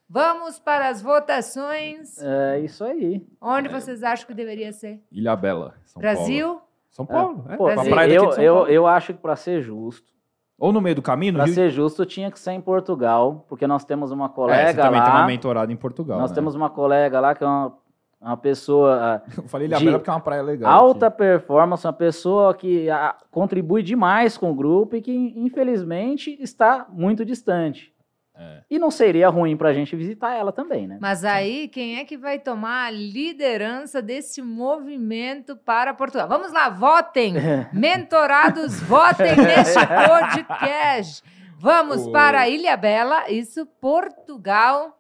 Vamos 0.09 0.59
para 0.59 0.89
as 0.89 1.03
votações. 1.03 2.17
É 2.23 2.61
isso 2.61 2.83
aí. 2.85 3.27
Onde 3.41 3.69
vocês 3.69 4.03
acham 4.03 4.27
que 4.27 4.35
deveria 4.35 4.73
ser? 4.73 5.03
Ilha 5.13 5.37
Bela. 5.37 5.75
São 5.85 6.01
Brasil? 6.01 6.47
Paulo. 6.47 6.63
São 6.91 7.05
Paulo. 7.07 7.45
É, 7.49 7.57
Pô, 7.57 7.65
pra 7.65 7.85
Brasil. 7.85 8.15
eu, 8.23 8.29
de 8.29 8.35
São 8.37 8.45
eu, 8.45 8.55
Paulo. 8.55 8.69
eu 8.71 8.87
acho 8.87 9.13
que 9.13 9.21
para 9.21 9.37
ser 9.37 9.61
justo, 9.61 10.17
Ou 10.61 10.73
no 10.73 10.81
meio 10.81 10.97
do 10.97 11.03
caminho, 11.03 11.35
para 11.35 11.45
Rio 11.45 11.55
ser 11.55 11.71
justo, 11.71 12.05
tinha 12.07 12.31
que 12.33 12.41
ser 12.41 12.51
em 12.53 12.61
Portugal, 12.61 13.45
porque 13.49 13.65
nós 13.67 13.85
temos 13.85 14.11
uma 14.11 14.25
É, 14.25 14.29
você 14.29 14.35
colega 14.35 14.83
também 14.83 15.01
tem 15.03 15.11
uma 15.11 15.21
lá. 15.21 15.27
mentorada 15.27 15.73
em 15.73 15.77
Portugal. 15.77 16.19
Nós 16.19 16.31
né? 16.31 16.35
temos 16.35 16.55
uma 16.57 16.69
colega 16.71 17.21
lá 17.21 17.33
que 17.35 17.45
é 17.45 17.47
uma, 17.47 17.79
uma 18.21 18.37
pessoa 18.37 19.23
ah, 19.27 19.33
Eu 19.37 19.49
falei 19.49 19.67
Ilha 19.69 19.79
de 19.79 19.85
Bela 19.85 19.99
porque 19.99 20.11
é 20.11 20.13
uma 20.13 20.21
praia 20.21 20.43
legal. 20.43 20.73
alta 20.73 21.07
aqui. 21.07 21.19
performance, 21.19 21.87
uma 21.87 21.93
pessoa 21.93 22.55
que 22.55 22.91
ah, 22.91 23.17
contribui 23.31 23.83
demais 23.83 24.37
com 24.37 24.51
o 24.51 24.55
grupo 24.55 24.97
e 24.97 25.03
que, 25.03 25.13
infelizmente, 25.37 26.37
está 26.41 26.87
muito 26.91 27.25
distante. 27.25 27.93
É. 28.41 28.63
E 28.71 28.79
não 28.79 28.89
seria 28.89 29.29
ruim 29.29 29.57
para 29.57 29.71
a 29.71 29.73
gente 29.73 29.97
visitar 29.97 30.33
ela 30.33 30.53
também, 30.53 30.87
né? 30.87 30.99
Mas 31.01 31.25
aí, 31.25 31.67
quem 31.67 31.99
é 31.99 32.05
que 32.05 32.17
vai 32.17 32.39
tomar 32.39 32.87
a 32.87 32.91
liderança 32.91 34.01
desse 34.01 34.41
movimento 34.41 35.57
para 35.57 35.93
Portugal? 35.93 36.29
Vamos 36.29 36.53
lá, 36.53 36.69
votem! 36.69 37.35
Mentorados, 37.75 38.81
votem 38.81 39.35
neste 39.37 39.79
podcast! 39.85 41.23
Vamos 41.59 42.07
para 42.09 42.49
Ilha 42.49 42.77
Bela, 42.77 43.29
isso, 43.29 43.67
Portugal, 43.81 44.97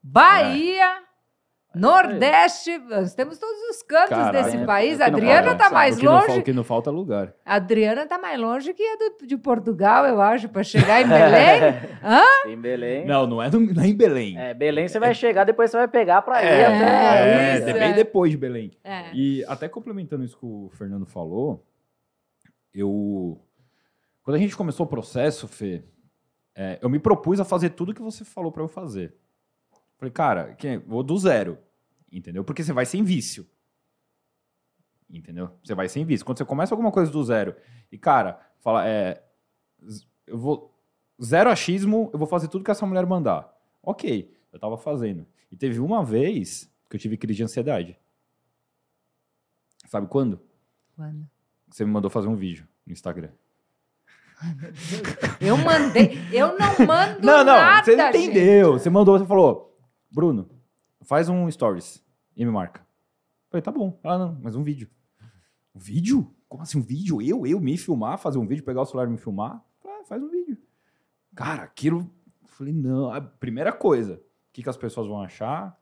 Bahia, 0.00 1.02
Nordeste, 1.80 2.78
nós 2.78 3.14
temos 3.14 3.38
todos 3.38 3.58
os 3.70 3.82
cantos 3.82 4.10
Caralho, 4.10 4.32
desse 4.44 4.56
é, 4.56 4.64
país. 4.64 5.00
é 5.00 5.04
A 5.04 5.10
não 5.10 5.18
Adriana 5.18 5.54
tá 5.54 5.64
sabe? 5.64 5.74
mais 5.74 5.98
o 5.98 6.04
não, 6.04 6.12
longe. 6.20 6.38
o 6.38 6.42
que 6.42 6.52
não 6.52 6.64
falta 6.64 6.90
é 6.90 6.92
lugar. 6.92 7.34
A 7.44 7.54
Adriana 7.54 8.06
tá 8.06 8.18
mais 8.18 8.38
longe 8.40 8.74
que 8.74 8.82
a 8.82 8.96
do- 8.96 9.26
de 9.26 9.36
Portugal, 9.36 10.04
eu 10.06 10.20
acho, 10.20 10.48
para 10.48 10.62
chegar 10.62 11.00
em 11.02 11.06
Belém. 11.08 11.60
Hã? 12.02 12.48
Em 12.50 12.56
Belém. 12.60 13.06
Não, 13.06 13.26
não 13.26 13.42
é, 13.42 13.50
no- 13.50 13.60
não 13.60 13.82
é 13.82 13.86
em 13.86 13.94
Belém. 13.96 14.38
É, 14.38 14.52
Belém 14.54 14.88
você 14.88 14.98
vai 14.98 15.14
chegar, 15.14 15.44
depois 15.44 15.70
você 15.70 15.76
vai 15.76 15.88
pegar 15.88 16.22
pra 16.22 16.42
ir 16.42 16.46
É, 16.46 16.66
até. 16.66 17.58
isso, 17.58 17.68
é 17.68 17.72
bem 17.72 17.90
é. 17.90 17.92
depois 17.94 18.30
de 18.30 18.36
Belém. 18.36 18.72
É. 18.84 19.12
E 19.14 19.44
até 19.46 19.68
complementando 19.68 20.24
isso 20.24 20.36
que 20.38 20.44
o 20.46 20.68
Fernando 20.72 21.06
falou, 21.06 21.64
eu. 22.74 23.40
Quando 24.22 24.36
a 24.36 24.38
gente 24.38 24.56
começou 24.56 24.84
o 24.84 24.88
processo, 24.88 25.48
Fê, 25.48 25.82
é, 26.54 26.78
eu 26.82 26.88
me 26.90 26.98
propus 26.98 27.40
a 27.40 27.44
fazer 27.44 27.70
tudo 27.70 27.94
que 27.94 28.02
você 28.02 28.24
falou 28.24 28.52
pra 28.52 28.62
eu 28.62 28.68
fazer. 28.68 29.14
Falei, 29.96 30.12
cara, 30.12 30.54
que- 30.54 30.78
vou 30.86 31.02
do 31.02 31.16
zero. 31.18 31.58
Entendeu? 32.10 32.44
Porque 32.44 32.62
você 32.62 32.72
vai 32.72 32.86
sem 32.86 33.04
vício. 33.04 33.46
Entendeu? 35.10 35.50
Você 35.62 35.74
vai 35.74 35.88
sem 35.88 36.04
vício. 36.04 36.24
Quando 36.24 36.38
você 36.38 36.44
começa 36.44 36.74
alguma 36.74 36.92
coisa 36.92 37.10
do 37.10 37.22
zero 37.24 37.54
e, 37.90 37.98
cara, 37.98 38.40
fala, 38.60 38.86
é. 38.86 39.22
Eu 40.26 40.38
vou. 40.38 40.74
Zero 41.22 41.50
achismo, 41.50 42.10
eu 42.12 42.18
vou 42.18 42.28
fazer 42.28 42.48
tudo 42.48 42.64
que 42.64 42.70
essa 42.70 42.86
mulher 42.86 43.04
mandar. 43.04 43.52
Ok, 43.82 44.32
eu 44.52 44.58
tava 44.58 44.76
fazendo. 44.76 45.26
E 45.50 45.56
teve 45.56 45.80
uma 45.80 46.04
vez 46.04 46.70
que 46.88 46.96
eu 46.96 47.00
tive 47.00 47.16
crise 47.16 47.38
de 47.38 47.42
ansiedade. 47.42 47.98
Sabe 49.86 50.06
quando? 50.06 50.40
Quando? 50.94 51.28
Você 51.70 51.84
me 51.84 51.90
mandou 51.90 52.10
fazer 52.10 52.28
um 52.28 52.36
vídeo 52.36 52.68
no 52.86 52.92
Instagram. 52.92 53.30
Eu 55.40 55.56
mandei. 55.56 56.18
Eu 56.32 56.56
não 56.56 56.86
mando 56.86 57.26
não, 57.26 57.38
não, 57.38 57.44
nada, 57.44 57.84
você 57.84 57.96
não 57.96 58.08
entendeu. 58.10 58.72
gente. 58.72 58.82
Você 58.82 58.90
mandou, 58.90 59.18
você 59.18 59.26
falou, 59.26 59.76
Bruno, 60.10 60.48
faz 61.08 61.30
um 61.30 61.50
stories 61.50 62.04
e 62.36 62.44
me 62.44 62.52
marca. 62.52 62.82
Eu 62.82 63.50
falei, 63.50 63.62
tá 63.62 63.72
bom. 63.72 63.98
Ah, 64.04 64.18
não, 64.18 64.38
mas 64.42 64.54
um 64.54 64.62
vídeo. 64.62 64.90
Um 65.74 65.78
vídeo? 65.78 66.34
Como 66.46 66.62
assim 66.62 66.78
um 66.78 66.82
vídeo? 66.82 67.22
Eu, 67.22 67.46
eu 67.46 67.58
me 67.58 67.78
filmar, 67.78 68.18
fazer 68.18 68.36
um 68.38 68.46
vídeo, 68.46 68.62
pegar 68.62 68.82
o 68.82 68.84
celular 68.84 69.08
e 69.08 69.12
me 69.12 69.16
filmar? 69.16 69.64
Ah, 69.82 70.04
faz 70.04 70.22
um 70.22 70.28
vídeo. 70.28 70.58
Cara, 71.34 71.62
aquilo. 71.62 72.10
eu 72.42 72.48
Falei, 72.48 72.74
não. 72.74 73.10
A 73.10 73.22
primeira 73.22 73.72
coisa, 73.72 74.16
o 74.16 74.20
que, 74.52 74.62
que 74.62 74.68
as 74.68 74.76
pessoas 74.76 75.08
vão 75.08 75.22
achar? 75.22 75.80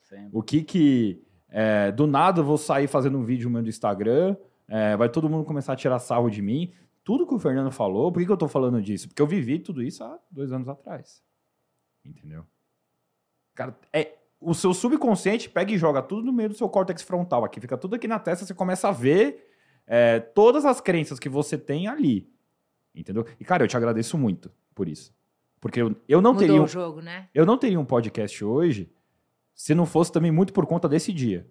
Sempre. 0.00 0.30
O 0.32 0.42
que 0.44 0.62
que. 0.62 1.26
é, 1.48 1.90
do 1.90 2.06
nada 2.06 2.40
eu 2.40 2.44
vou 2.44 2.56
sair 2.56 2.86
fazendo 2.86 3.18
um 3.18 3.24
vídeo 3.24 3.50
meu 3.50 3.62
do 3.62 3.68
Instagram, 3.68 4.36
é, 4.68 4.96
vai 4.96 5.08
todo 5.08 5.28
mundo 5.28 5.44
começar 5.44 5.72
a 5.72 5.76
tirar 5.76 5.98
sarro 5.98 6.30
de 6.30 6.40
mim. 6.40 6.72
Tudo 7.02 7.26
que 7.26 7.34
o 7.34 7.38
Fernando 7.40 7.72
falou, 7.72 8.12
por 8.12 8.20
que, 8.20 8.26
que 8.26 8.32
eu 8.32 8.36
tô 8.36 8.46
falando 8.46 8.80
disso? 8.80 9.08
Porque 9.08 9.22
eu 9.22 9.26
vivi 9.26 9.58
tudo 9.58 9.82
isso 9.82 10.04
há 10.04 10.20
dois 10.30 10.52
anos 10.52 10.68
atrás. 10.68 11.20
Entendeu? 12.04 12.46
Cara, 13.56 13.76
é, 13.92 14.17
o 14.40 14.54
seu 14.54 14.72
subconsciente 14.72 15.48
pega 15.48 15.72
e 15.72 15.78
joga 15.78 16.02
tudo 16.02 16.22
no 16.22 16.32
meio 16.32 16.48
do 16.48 16.54
seu 16.54 16.68
córtex 16.68 17.02
frontal 17.02 17.44
aqui. 17.44 17.60
Fica 17.60 17.76
tudo 17.76 17.96
aqui 17.96 18.06
na 18.06 18.18
testa, 18.18 18.44
você 18.46 18.54
começa 18.54 18.88
a 18.88 18.92
ver 18.92 19.50
é, 19.86 20.20
todas 20.20 20.64
as 20.64 20.80
crenças 20.80 21.18
que 21.18 21.28
você 21.28 21.58
tem 21.58 21.88
ali. 21.88 22.30
Entendeu? 22.94 23.26
E, 23.38 23.44
cara, 23.44 23.64
eu 23.64 23.68
te 23.68 23.76
agradeço 23.76 24.16
muito 24.16 24.50
por 24.74 24.88
isso. 24.88 25.14
Porque 25.60 25.80
eu, 25.80 25.96
eu 26.08 26.20
não 26.20 26.32
Mudou 26.32 26.46
teria. 26.46 26.60
um 26.60 26.64
o 26.64 26.68
jogo, 26.68 27.00
né? 27.00 27.28
Eu 27.34 27.44
não 27.44 27.58
teria 27.58 27.78
um 27.80 27.84
podcast 27.84 28.44
hoje 28.44 28.90
se 29.54 29.74
não 29.74 29.86
fosse 29.86 30.12
também 30.12 30.30
muito 30.30 30.52
por 30.52 30.66
conta 30.66 30.88
desse 30.88 31.12
dia. 31.12 31.48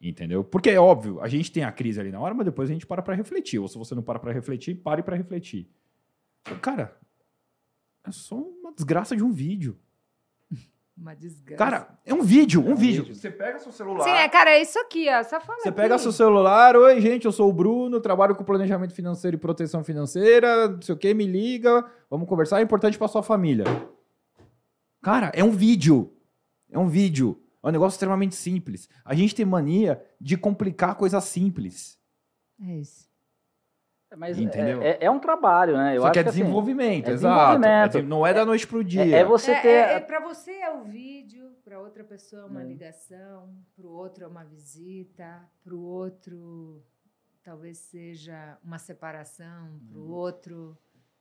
Entendeu? 0.00 0.42
Porque 0.42 0.70
é 0.70 0.80
óbvio, 0.80 1.20
a 1.20 1.28
gente 1.28 1.52
tem 1.52 1.62
a 1.62 1.70
crise 1.70 2.00
ali 2.00 2.10
na 2.10 2.18
hora, 2.18 2.34
mas 2.34 2.44
depois 2.44 2.68
a 2.68 2.72
gente 2.72 2.86
para 2.86 3.02
pra 3.02 3.14
refletir. 3.14 3.58
Ou 3.58 3.68
se 3.68 3.78
você 3.78 3.94
não 3.94 4.02
para 4.02 4.18
pra 4.18 4.32
refletir, 4.32 4.74
pare 4.74 5.02
pra 5.02 5.14
refletir. 5.14 5.68
Cara, 6.60 6.96
é 8.04 8.10
só 8.10 8.36
uma 8.36 8.72
desgraça 8.72 9.14
de 9.14 9.22
um 9.22 9.30
vídeo. 9.30 9.78
Uma 10.96 11.14
desgraça. 11.14 11.56
Cara, 11.56 11.98
é 12.04 12.12
um 12.12 12.22
vídeo, 12.22 12.60
um, 12.60 12.72
um 12.72 12.74
vídeo. 12.76 13.02
vídeo. 13.04 13.14
Você 13.14 13.30
pega 13.30 13.58
seu 13.58 13.72
celular. 13.72 14.04
Sim, 14.04 14.10
é, 14.10 14.28
cara, 14.28 14.50
é 14.50 14.60
isso 14.60 14.78
aqui, 14.78 15.08
ó. 15.08 15.22
Só 15.22 15.40
fala 15.40 15.58
Você 15.58 15.68
aqui. 15.70 15.76
pega 15.76 15.98
seu 15.98 16.12
celular, 16.12 16.76
oi 16.76 17.00
gente, 17.00 17.24
eu 17.24 17.32
sou 17.32 17.48
o 17.48 17.52
Bruno, 17.52 17.98
trabalho 18.00 18.34
com 18.36 18.44
planejamento 18.44 18.92
financeiro 18.94 19.36
e 19.36 19.40
proteção 19.40 19.82
financeira, 19.82 20.68
não 20.68 20.82
sei 20.82 20.94
o 20.94 20.98
que, 20.98 21.14
me 21.14 21.26
liga, 21.26 21.84
vamos 22.10 22.28
conversar, 22.28 22.60
é 22.60 22.62
importante 22.62 22.98
pra 22.98 23.08
sua 23.08 23.22
família. 23.22 23.64
Cara, 25.02 25.32
é 25.34 25.42
um 25.42 25.50
vídeo. 25.50 26.12
É 26.70 26.78
um 26.78 26.88
vídeo. 26.88 27.42
É 27.62 27.68
um 27.68 27.72
negócio 27.72 27.96
extremamente 27.96 28.34
simples. 28.34 28.88
A 29.04 29.14
gente 29.14 29.34
tem 29.34 29.44
mania 29.46 30.02
de 30.20 30.36
complicar 30.36 30.94
coisas 30.96 31.24
simples. 31.24 31.98
É 32.60 32.76
isso. 32.76 33.08
Mas 34.16 34.38
Entendeu? 34.38 34.82
É, 34.82 34.90
é- 34.90 34.98
é 35.06 35.10
um 35.10 35.18
trabalho, 35.18 35.76
né? 35.76 35.96
Eu 35.96 36.02
Só 36.02 36.06
acho 36.08 36.12
que 36.12 36.18
é 36.18 36.22
assim, 36.22 36.40
desenvolvimento, 36.40 37.08
é 37.08 37.12
exato. 37.12 37.34
desenvolvimento. 37.58 37.98
É 37.98 38.02
não 38.02 38.26
é 38.26 38.34
da 38.34 38.44
noite 38.44 38.66
pro 38.66 38.84
dia. 38.84 39.04
é, 39.04 39.20
é 39.20 39.24
você 39.24 39.52
é, 39.52 39.60
ter. 39.60 39.68
é, 39.68 39.92
é 39.94 40.00
para 40.00 40.20
você 40.20 40.52
é 40.52 40.70
o 40.70 40.82
vídeo, 40.84 41.50
para 41.64 41.78
outra 41.80 42.04
pessoa 42.04 42.42
é 42.42 42.44
uma 42.44 42.62
É. 42.62 42.66
ligação, 42.66 43.48
para 43.76 43.86
o 43.86 43.90
outro 43.90 44.24
é 44.24 44.26
uma 44.26 44.44
visita, 44.44 45.40
para 45.64 45.74
o 45.74 45.80
outro 45.82 46.82
talvez 47.44 47.78
seja 47.78 48.56
uma 48.62 48.78
separação, 48.78 49.80
para 49.90 49.98
o 49.98 50.10
outro 50.12 50.76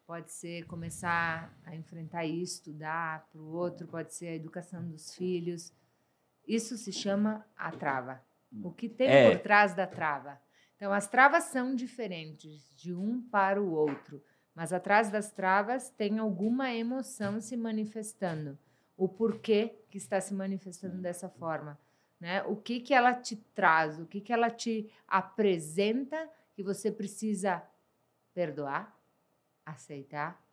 pode 0.05 0.31
ser 0.31 0.65
começar 0.65 1.51
a 1.65 1.75
enfrentar 1.75 2.25
e 2.25 2.43
estudar, 2.43 3.25
para 3.31 3.41
o 3.41 3.53
outro 3.55 3.87
pode 3.87 4.13
ser 4.13 4.27
a 4.27 4.35
educação 4.35 4.83
dos 4.83 5.15
filhos. 5.15 5.73
Isso 6.47 6.75
se 6.77 6.91
chama 6.91 7.45
a 7.57 7.71
trava. 7.71 8.21
O 8.63 8.71
que 8.71 8.89
tem 8.89 9.07
É. 9.07 9.31
por 9.31 9.39
trás 9.41 9.73
da 9.73 9.87
trava? 9.87 10.37
Então, 10.81 10.91
as 10.91 11.07
travas 11.07 11.43
são 11.43 11.75
diferentes 11.75 12.73
de 12.75 12.91
um 12.91 13.21
para 13.21 13.61
o 13.61 13.71
outro, 13.71 14.19
mas 14.55 14.73
atrás 14.73 15.11
das 15.11 15.31
travas 15.31 15.91
tem 15.91 16.17
alguma 16.17 16.73
emoção 16.73 17.39
se 17.39 17.55
manifestando. 17.55 18.57
O 18.97 19.07
porquê 19.07 19.75
que 19.91 19.99
está 19.99 20.19
se 20.19 20.33
manifestando 20.33 20.97
dessa 20.97 21.29
forma, 21.29 21.79
né? 22.19 22.41
O 22.45 22.55
que 22.55 22.79
que 22.79 22.95
ela 22.95 23.13
te 23.13 23.35
traz, 23.35 23.99
o 23.99 24.07
que 24.07 24.19
que 24.19 24.33
ela 24.33 24.49
te 24.49 24.91
apresenta 25.07 26.27
que 26.55 26.63
você 26.63 26.91
precisa 26.91 27.61
perdoar, 28.33 28.99
aceitar, 29.63 30.43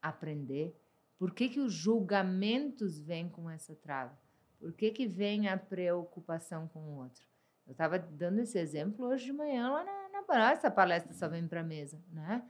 aprender. 0.00 0.72
Por 1.18 1.34
que 1.34 1.48
que 1.48 1.58
os 1.58 1.72
julgamentos 1.72 2.96
vêm 3.00 3.28
com 3.28 3.50
essa 3.50 3.74
trava? 3.74 4.16
Por 4.60 4.72
que 4.72 4.92
que 4.92 5.08
vem 5.08 5.48
a 5.48 5.58
preocupação 5.58 6.68
com 6.68 6.78
o 6.78 6.98
outro? 6.98 7.26
Eu 7.68 7.72
estava 7.72 7.98
dando 7.98 8.40
esse 8.40 8.58
exemplo 8.58 9.06
hoje 9.06 9.26
de 9.26 9.32
manhã 9.32 9.70
lá 9.70 9.84
na, 9.84 10.22
na. 10.26 10.52
Essa 10.52 10.70
palestra 10.70 11.12
só 11.12 11.28
vem 11.28 11.46
para 11.46 11.60
a 11.60 11.64
mesa, 11.64 12.02
né? 12.10 12.42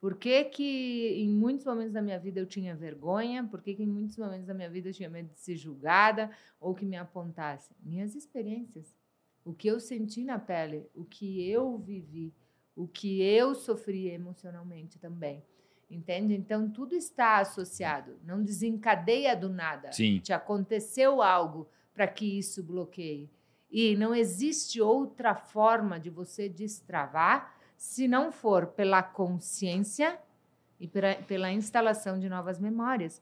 Por 0.00 0.16
que, 0.16 0.44
que 0.44 1.14
em 1.16 1.30
muitos 1.30 1.64
momentos 1.64 1.92
da 1.92 2.02
minha 2.02 2.18
vida 2.18 2.38
eu 2.40 2.44
tinha 2.44 2.74
vergonha? 2.74 3.44
Por 3.44 3.62
que, 3.62 3.74
que 3.74 3.84
em 3.84 3.86
muitos 3.86 4.18
momentos 4.18 4.46
da 4.46 4.52
minha 4.52 4.68
vida 4.68 4.88
eu 4.88 4.92
tinha 4.92 5.08
medo 5.08 5.30
de 5.30 5.38
ser 5.38 5.56
julgada 5.56 6.30
ou 6.60 6.74
que 6.74 6.84
me 6.84 6.96
apontasse? 6.96 7.72
Minhas 7.82 8.14
experiências. 8.14 8.94
O 9.44 9.54
que 9.54 9.68
eu 9.68 9.80
senti 9.80 10.24
na 10.24 10.38
pele, 10.38 10.86
o 10.94 11.04
que 11.04 11.48
eu 11.48 11.78
vivi, 11.78 12.34
o 12.76 12.86
que 12.86 13.22
eu 13.22 13.54
sofri 13.54 14.08
emocionalmente 14.08 14.98
também. 14.98 15.42
Entende? 15.88 16.34
Então, 16.34 16.68
tudo 16.68 16.94
está 16.94 17.38
associado. 17.38 18.18
Não 18.24 18.42
desencadeia 18.42 19.36
do 19.36 19.48
nada 19.48 19.92
Sim. 19.92 20.18
te 20.18 20.32
aconteceu 20.32 21.22
algo 21.22 21.68
para 21.94 22.06
que 22.08 22.38
isso 22.38 22.62
bloqueie. 22.62 23.30
E 23.76 23.96
não 23.96 24.14
existe 24.14 24.80
outra 24.80 25.34
forma 25.34 25.98
de 25.98 26.08
você 26.08 26.48
destravar 26.48 27.56
se 27.76 28.06
não 28.06 28.30
for 28.30 28.68
pela 28.68 29.02
consciência 29.02 30.16
e 30.78 30.86
pela, 30.86 31.16
pela 31.16 31.50
instalação 31.50 32.16
de 32.16 32.28
novas 32.28 32.60
memórias. 32.60 33.20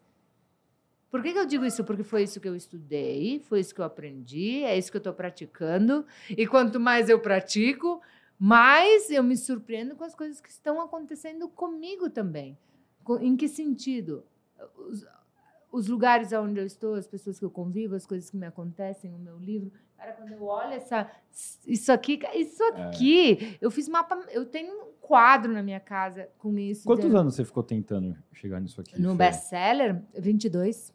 Por 1.10 1.22
que, 1.22 1.32
que 1.32 1.38
eu 1.38 1.46
digo 1.46 1.64
isso? 1.64 1.82
Porque 1.84 2.02
foi 2.02 2.24
isso 2.24 2.38
que 2.38 2.46
eu 2.46 2.54
estudei, 2.54 3.40
foi 3.40 3.60
isso 3.60 3.74
que 3.74 3.80
eu 3.80 3.84
aprendi, 3.86 4.62
é 4.62 4.76
isso 4.76 4.90
que 4.90 4.98
eu 4.98 5.00
estou 5.00 5.14
praticando. 5.14 6.04
E 6.28 6.46
quanto 6.46 6.78
mais 6.78 7.08
eu 7.08 7.18
pratico, 7.18 8.02
mais 8.38 9.08
eu 9.08 9.22
me 9.22 9.38
surpreendo 9.38 9.96
com 9.96 10.04
as 10.04 10.14
coisas 10.14 10.38
que 10.38 10.50
estão 10.50 10.82
acontecendo 10.82 11.48
comigo 11.48 12.10
também. 12.10 12.58
Em 13.22 13.38
que 13.38 13.48
sentido? 13.48 14.22
Os, 15.72 15.88
lugares 15.88 16.32
onde 16.34 16.60
eu 16.60 16.66
estou, 16.66 16.94
as 16.94 17.06
pessoas 17.06 17.38
que 17.38 17.44
eu 17.44 17.50
convivo, 17.50 17.94
as 17.94 18.04
coisas 18.06 18.28
que 18.30 18.36
me 18.36 18.46
acontecem, 18.46 19.12
o 19.14 19.18
meu 19.18 19.38
livro. 19.38 19.72
Cara, 19.96 20.12
quando 20.12 20.30
eu 20.32 20.44
olho 20.44 20.72
essa, 20.74 21.10
isso 21.66 21.90
aqui, 21.90 22.20
isso 22.34 22.62
É. 22.62 22.82
aqui, 22.88 23.56
eu 23.60 23.70
fiz 23.70 23.88
mapa, 23.88 24.22
eu 24.30 24.44
tenho 24.44 24.70
um 24.70 24.92
quadro 25.00 25.50
na 25.52 25.62
minha 25.62 25.80
casa 25.80 26.28
com 26.38 26.58
isso. 26.58 26.84
Quantos 26.84 27.10
de- 27.10 27.16
anos 27.16 27.34
você 27.34 27.44
ficou 27.44 27.62
tentando 27.62 28.16
chegar 28.32 28.60
nisso 28.60 28.80
aqui? 28.80 29.00
No 29.00 29.12
Fê? 29.12 29.16
best-seller, 29.16 30.02
22. 30.18 30.92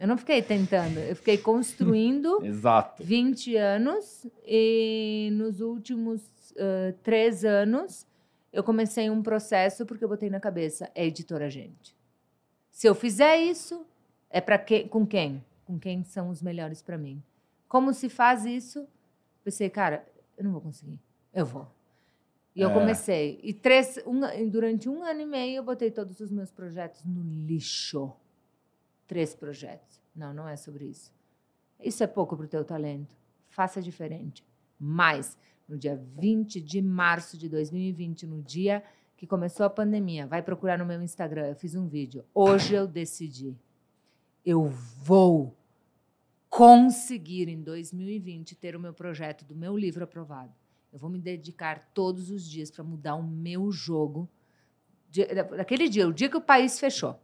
Eu 0.00 0.06
não 0.06 0.16
fiquei 0.16 0.40
tentando, 0.42 0.98
eu 1.00 1.16
fiquei 1.16 1.36
construindo 1.38 2.38
Exato. 2.46 3.02
20 3.02 3.56
anos 3.56 4.26
e 4.46 5.30
nos 5.32 5.60
últimos 5.60 6.22
ah, 6.56 6.94
três 7.02 7.44
anos 7.44 8.06
eu 8.52 8.62
comecei 8.62 9.10
um 9.10 9.22
processo 9.22 9.84
porque 9.84 10.04
eu 10.04 10.08
botei 10.08 10.30
na 10.30 10.38
cabeça 10.38 10.88
é 10.94 11.04
editora 11.06 11.50
gente. 11.50 11.96
Se 12.78 12.86
eu 12.86 12.94
fizer 12.94 13.36
isso 13.38 13.84
é 14.30 14.40
para 14.40 14.56
que, 14.56 14.84
com 14.84 15.04
quem? 15.04 15.44
Com 15.64 15.80
quem 15.80 16.04
são 16.04 16.28
os 16.30 16.40
melhores 16.40 16.80
para 16.80 16.96
mim? 16.96 17.20
Como 17.66 17.92
se 17.92 18.08
faz 18.08 18.44
isso? 18.44 18.86
Pensei, 19.42 19.68
cara, 19.68 20.06
eu 20.36 20.44
não 20.44 20.52
vou 20.52 20.60
conseguir. 20.60 20.96
Eu 21.34 21.44
vou. 21.44 21.66
E 22.54 22.60
eu 22.60 22.70
É. 22.70 22.72
comecei. 22.72 23.40
E 23.42 23.52
três, 23.52 23.98
um, 24.06 24.20
durante 24.48 24.88
um 24.88 25.02
ano 25.02 25.22
e 25.22 25.26
meio 25.26 25.56
eu 25.56 25.64
botei 25.64 25.90
todos 25.90 26.20
os 26.20 26.30
meus 26.30 26.52
projetos 26.52 27.04
no 27.04 27.20
lixo. 27.48 28.12
Três 29.08 29.34
projetos. 29.34 30.00
Não, 30.14 30.32
não 30.32 30.46
é 30.48 30.54
sobre 30.54 30.84
isso. 30.84 31.12
Isso 31.80 32.04
é 32.04 32.06
pouco 32.06 32.36
para 32.36 32.46
o 32.46 32.48
teu 32.48 32.64
talento. 32.64 33.16
Faça 33.48 33.82
diferente. 33.82 34.46
Mas, 34.78 35.36
no 35.68 35.76
dia 35.76 35.96
20 36.16 36.60
de 36.60 36.80
março 36.80 37.36
de 37.36 37.48
2020, 37.48 38.24
no 38.24 38.40
dia 38.40 38.84
que 39.18 39.26
começou 39.26 39.66
a 39.66 39.70
pandemia, 39.70 40.28
vai 40.28 40.40
procurar 40.40 40.78
no 40.78 40.86
meu 40.86 41.02
Instagram, 41.02 41.48
eu 41.48 41.56
fiz 41.56 41.74
um 41.74 41.88
vídeo. 41.88 42.24
Hoje 42.32 42.72
eu 42.72 42.86
decidi. 42.86 43.52
Eu 44.46 44.68
vou 45.02 45.56
conseguir 46.48 47.48
em 47.48 47.60
2020 47.60 48.54
ter 48.54 48.76
o 48.76 48.80
meu 48.80 48.94
projeto 48.94 49.44
do 49.44 49.56
meu 49.56 49.76
livro 49.76 50.04
aprovado. 50.04 50.52
Eu 50.92 51.00
vou 51.00 51.10
me 51.10 51.18
dedicar 51.18 51.90
todos 51.92 52.30
os 52.30 52.48
dias 52.48 52.70
para 52.70 52.84
mudar 52.84 53.16
o 53.16 53.22
meu 53.22 53.72
jogo. 53.72 54.28
Daquele 55.56 55.88
dia, 55.88 56.06
o 56.06 56.12
dia 56.12 56.28
que 56.28 56.36
o 56.36 56.40
país 56.40 56.78
fechou. 56.78 57.20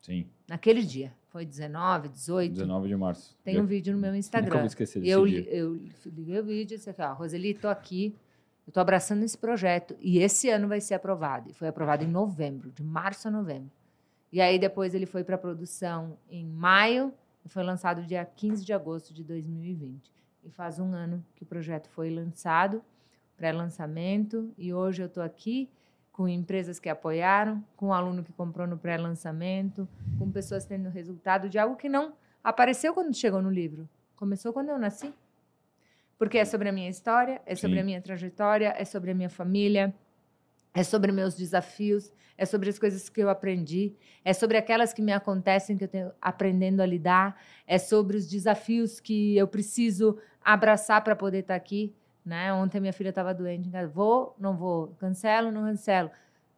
Sim. 0.00 0.26
Naquele 0.48 0.84
dia. 0.84 1.12
Foi 1.28 1.44
19, 1.44 2.08
18. 2.08 2.52
19 2.52 2.88
de 2.88 2.96
março. 2.96 3.36
Tem 3.42 3.60
um 3.60 3.66
vídeo 3.66 3.92
no 3.92 3.98
meu 3.98 4.14
Instagram. 4.14 4.48
Nunca 4.48 4.58
vou 4.58 4.66
esquecer 4.66 5.00
desse 5.00 5.10
eu, 5.10 5.26
dia. 5.26 5.42
Eu 5.50 5.74
liguei 6.06 6.38
o 6.38 6.44
vídeo 6.44 6.74
e 6.74 6.76
disse 6.76 6.88
aqui, 6.88 7.02
ó, 7.02 7.14
Roseli, 7.14 7.52
tô 7.52 7.66
aqui, 7.68 8.14
eu 8.66 8.72
tô 8.72 8.80
abraçando 8.80 9.24
esse 9.24 9.36
projeto 9.36 9.96
e 10.00 10.18
esse 10.18 10.48
ano 10.48 10.68
vai 10.68 10.80
ser 10.80 10.94
aprovado. 10.94 11.50
E 11.50 11.52
foi 11.52 11.68
aprovado 11.68 12.04
em 12.04 12.08
novembro, 12.08 12.70
de 12.70 12.82
março 12.82 13.28
a 13.28 13.30
novembro. 13.30 13.70
E 14.32 14.40
aí 14.40 14.58
depois 14.58 14.94
ele 14.94 15.06
foi 15.06 15.24
para 15.24 15.36
produção 15.36 16.16
em 16.30 16.46
maio 16.46 17.12
e 17.44 17.48
foi 17.48 17.62
lançado 17.62 18.02
dia 18.02 18.24
15 18.24 18.64
de 18.64 18.72
agosto 18.72 19.12
de 19.12 19.24
2020. 19.24 20.10
E 20.44 20.50
faz 20.50 20.78
um 20.78 20.92
ano 20.92 21.24
que 21.34 21.42
o 21.42 21.46
projeto 21.46 21.88
foi 21.88 22.10
lançado, 22.10 22.82
pré-lançamento, 23.36 24.52
e 24.56 24.72
hoje 24.72 25.02
eu 25.02 25.06
estou 25.06 25.22
aqui 25.22 25.68
com 26.12 26.28
empresas 26.28 26.78
que 26.78 26.88
apoiaram, 26.88 27.64
com 27.76 27.86
um 27.88 27.92
aluno 27.92 28.22
que 28.22 28.32
comprou 28.32 28.66
no 28.66 28.76
pré-lançamento, 28.76 29.88
com 30.18 30.30
pessoas 30.30 30.64
tendo 30.64 30.88
resultado 30.88 31.48
de 31.48 31.58
algo 31.58 31.76
que 31.76 31.88
não 31.88 32.12
apareceu 32.44 32.92
quando 32.92 33.14
chegou 33.14 33.40
no 33.40 33.50
livro. 33.50 33.88
Começou 34.16 34.52
quando 34.52 34.68
eu 34.68 34.78
nasci. 34.78 35.12
Porque 36.22 36.38
é 36.38 36.44
sobre 36.44 36.68
a 36.68 36.72
minha 36.72 36.88
história, 36.88 37.42
é 37.44 37.56
sobre 37.56 37.78
Sim. 37.78 37.80
a 37.80 37.84
minha 37.84 38.00
trajetória, 38.00 38.72
é 38.78 38.84
sobre 38.84 39.10
a 39.10 39.14
minha 39.14 39.28
família, 39.28 39.92
é 40.72 40.84
sobre 40.84 41.10
meus 41.10 41.34
desafios, 41.34 42.12
é 42.38 42.46
sobre 42.46 42.70
as 42.70 42.78
coisas 42.78 43.08
que 43.08 43.20
eu 43.20 43.28
aprendi, 43.28 43.92
é 44.24 44.32
sobre 44.32 44.56
aquelas 44.56 44.92
que 44.92 45.02
me 45.02 45.12
acontecem 45.12 45.76
que 45.76 45.82
eu 45.82 45.88
tenho 45.88 46.12
aprendendo 46.22 46.80
a 46.80 46.86
lidar, 46.86 47.42
é 47.66 47.76
sobre 47.76 48.16
os 48.16 48.28
desafios 48.28 49.00
que 49.00 49.36
eu 49.36 49.48
preciso 49.48 50.16
abraçar 50.44 51.02
para 51.02 51.16
poder 51.16 51.38
estar 51.38 51.54
tá 51.54 51.56
aqui, 51.56 51.92
né? 52.24 52.52
Ontem 52.52 52.78
minha 52.78 52.92
filha 52.92 53.08
estava 53.08 53.34
doente, 53.34 53.68
vou, 53.92 54.36
não 54.38 54.56
vou, 54.56 54.94
cancelo, 55.00 55.50
não 55.50 55.64
cancelo, 55.64 56.08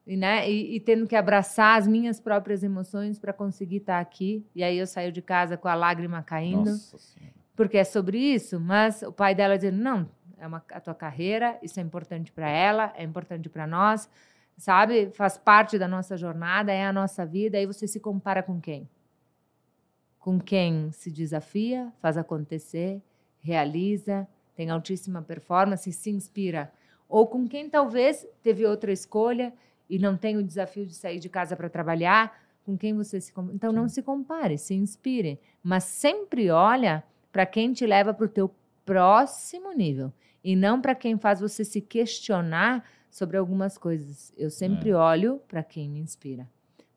e, 0.07 0.15
né? 0.15 0.47
E, 0.47 0.77
e 0.77 0.81
tendo 0.81 1.07
que 1.07 1.17
abraçar 1.17 1.79
as 1.79 1.87
minhas 1.87 2.21
próprias 2.21 2.63
emoções 2.63 3.19
para 3.19 3.33
conseguir 3.33 3.79
estar 3.79 3.95
tá 3.95 4.01
aqui. 4.01 4.45
E 4.55 4.63
aí 4.63 4.77
eu 4.77 4.87
saio 4.87 5.11
de 5.11 5.23
casa 5.23 5.57
com 5.57 5.69
a 5.69 5.75
lágrima 5.75 6.23
caindo, 6.23 6.69
porque 7.57 7.79
é 7.79 7.85
sobre 7.85 8.19
isso. 8.19 8.61
Mas 8.61 9.03
o 9.03 9.13
pai 9.13 9.35
dela 9.35 9.57
dizendo 9.57 9.79
não, 9.79 10.09
é 10.39 10.47
uma, 10.47 10.65
a 10.71 10.81
tua 10.81 10.95
carreira, 10.95 11.59
isso 11.63 11.79
é 11.81 11.83
importante 11.83 12.33
para 12.33 12.49
ela, 12.49 12.93
é 12.97 13.03
importante 13.03 13.49
para 13.49 13.67
nós, 13.67 14.09
sabe? 14.57 15.11
Faz 15.11 15.39
parte 15.39 15.79
da 15.79 15.89
nossa 15.89 16.17
jornada, 16.17 16.73
é 16.73 16.85
a 16.85 16.93
nossa 16.93 17.25
vida. 17.25 17.59
Aí 17.59 17.67
você 17.67 17.87
se 17.87 18.01
compara 18.01 18.43
com 18.43 18.61
quem? 18.61 18.89
Com 20.19 20.39
quem 20.41 20.91
se 20.93 21.11
desafia, 21.11 21.93
faz 22.01 22.17
acontecer, 22.17 23.03
realiza, 23.41 24.27
tem 24.55 24.71
altíssima 24.71 25.23
performance, 25.23 25.91
se 25.93 26.11
inspira. 26.11 26.73
Ou 27.09 27.27
com 27.27 27.47
quem 27.47 27.69
talvez 27.69 28.27
teve 28.43 28.65
outra 28.65 28.91
escolha 28.91 29.53
e 29.89 29.99
não 29.99 30.17
tem 30.17 30.37
o 30.37 30.43
desafio 30.43 30.87
de 30.87 30.95
sair 30.95 31.19
de 31.19 31.29
casa 31.29 31.55
para 31.55 31.69
trabalhar, 31.69 32.39
com 32.65 32.79
quem 32.79 32.95
você 32.95 33.21
se 33.21 33.33
então 33.53 33.73
não 33.73 33.89
se 33.89 34.03
compare, 34.03 34.57
se 34.57 34.75
inspire, 34.75 35.39
mas 35.63 35.85
sempre 35.85 36.51
olha 36.51 37.05
para 37.35 37.45
quem 37.45 37.73
te 37.73 37.85
leva 37.85 38.15
para 38.15 38.27
o 38.27 38.29
teu 38.29 38.49
próximo 38.87 39.73
nível 39.73 40.13
e 40.45 40.55
não 40.55 40.81
para 40.81 40.95
quem 40.95 41.19
faz 41.19 41.41
você 41.41 41.65
se 41.65 41.81
questionar 41.81 42.89
sobre 43.11 43.37
algumas 43.37 43.77
coisas. 43.77 44.33
Eu 44.39 44.51
sempre 44.51 44.91
é. 44.91 44.95
olho 44.97 45.41
para 45.49 45.61
quem 45.61 45.91
me 45.91 45.99
inspira, 45.99 46.49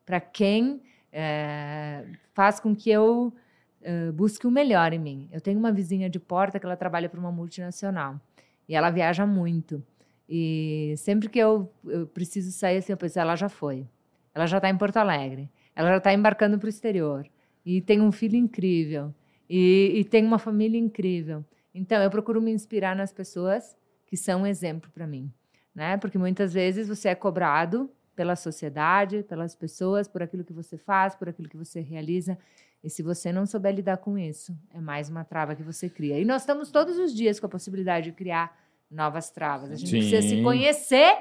para 0.06 0.20
quem 0.20 0.80
é, 1.12 2.04
faz 2.34 2.60
com 2.60 2.72
que 2.72 2.88
eu 2.88 3.34
é, 3.82 4.12
busque 4.12 4.46
o 4.46 4.50
melhor 4.50 4.92
em 4.92 5.00
mim. 5.00 5.28
Eu 5.32 5.40
tenho 5.40 5.58
uma 5.58 5.72
vizinha 5.72 6.08
de 6.08 6.20
porta 6.20 6.60
que 6.60 6.64
ela 6.64 6.76
trabalha 6.76 7.08
para 7.08 7.18
uma 7.18 7.32
multinacional 7.32 8.20
e 8.68 8.76
ela 8.76 8.90
viaja 8.90 9.26
muito. 9.26 9.82
E 10.28 10.94
sempre 10.98 11.28
que 11.28 11.40
eu, 11.40 11.68
eu 11.84 12.06
preciso 12.06 12.52
sair, 12.52 12.76
assim, 12.76 12.92
eu 12.92 12.96
penso, 12.96 13.18
ela 13.18 13.34
já 13.34 13.48
foi. 13.48 13.88
Ela 14.32 14.46
já 14.46 14.58
está 14.58 14.70
em 14.70 14.78
Porto 14.78 14.98
Alegre. 14.98 15.50
Ela 15.74 15.88
já 15.88 15.96
está 15.96 16.14
embarcando 16.14 16.60
para 16.60 16.66
o 16.66 16.70
exterior. 16.70 17.26
E 17.66 17.80
tem 17.80 18.00
um 18.00 18.12
filho 18.12 18.36
incrível. 18.36 19.12
E, 19.48 19.92
e 19.96 20.04
tem 20.04 20.24
uma 20.24 20.38
família 20.38 20.78
incrível. 20.78 21.44
Então, 21.74 22.02
eu 22.02 22.10
procuro 22.10 22.40
me 22.40 22.50
inspirar 22.50 22.94
nas 22.94 23.12
pessoas 23.12 23.76
que 24.06 24.16
são 24.16 24.42
um 24.42 24.46
exemplo 24.46 24.90
para 24.90 25.06
mim, 25.06 25.32
né? 25.74 25.96
Porque 25.96 26.18
muitas 26.18 26.52
vezes 26.52 26.88
você 26.88 27.08
é 27.08 27.14
cobrado 27.14 27.90
pela 28.16 28.34
sociedade, 28.34 29.22
pelas 29.22 29.54
pessoas, 29.54 30.08
por 30.08 30.22
aquilo 30.22 30.42
que 30.42 30.52
você 30.52 30.76
faz, 30.76 31.14
por 31.14 31.28
aquilo 31.28 31.48
que 31.48 31.56
você 31.56 31.80
realiza. 31.80 32.36
E 32.82 32.90
se 32.90 33.02
você 33.02 33.30
não 33.32 33.46
souber 33.46 33.74
lidar 33.74 33.98
com 33.98 34.18
isso, 34.18 34.56
é 34.70 34.80
mais 34.80 35.08
uma 35.08 35.24
trava 35.24 35.54
que 35.54 35.62
você 35.62 35.88
cria. 35.88 36.18
E 36.18 36.24
nós 36.24 36.42
estamos 36.42 36.70
todos 36.70 36.98
os 36.98 37.14
dias 37.14 37.38
com 37.38 37.46
a 37.46 37.48
possibilidade 37.48 38.10
de 38.10 38.12
criar 38.12 38.56
novas 38.90 39.30
travas. 39.30 39.70
A 39.70 39.74
gente 39.74 39.90
Sim. 39.90 39.98
precisa 39.98 40.22
se 40.22 40.42
conhecer 40.42 41.14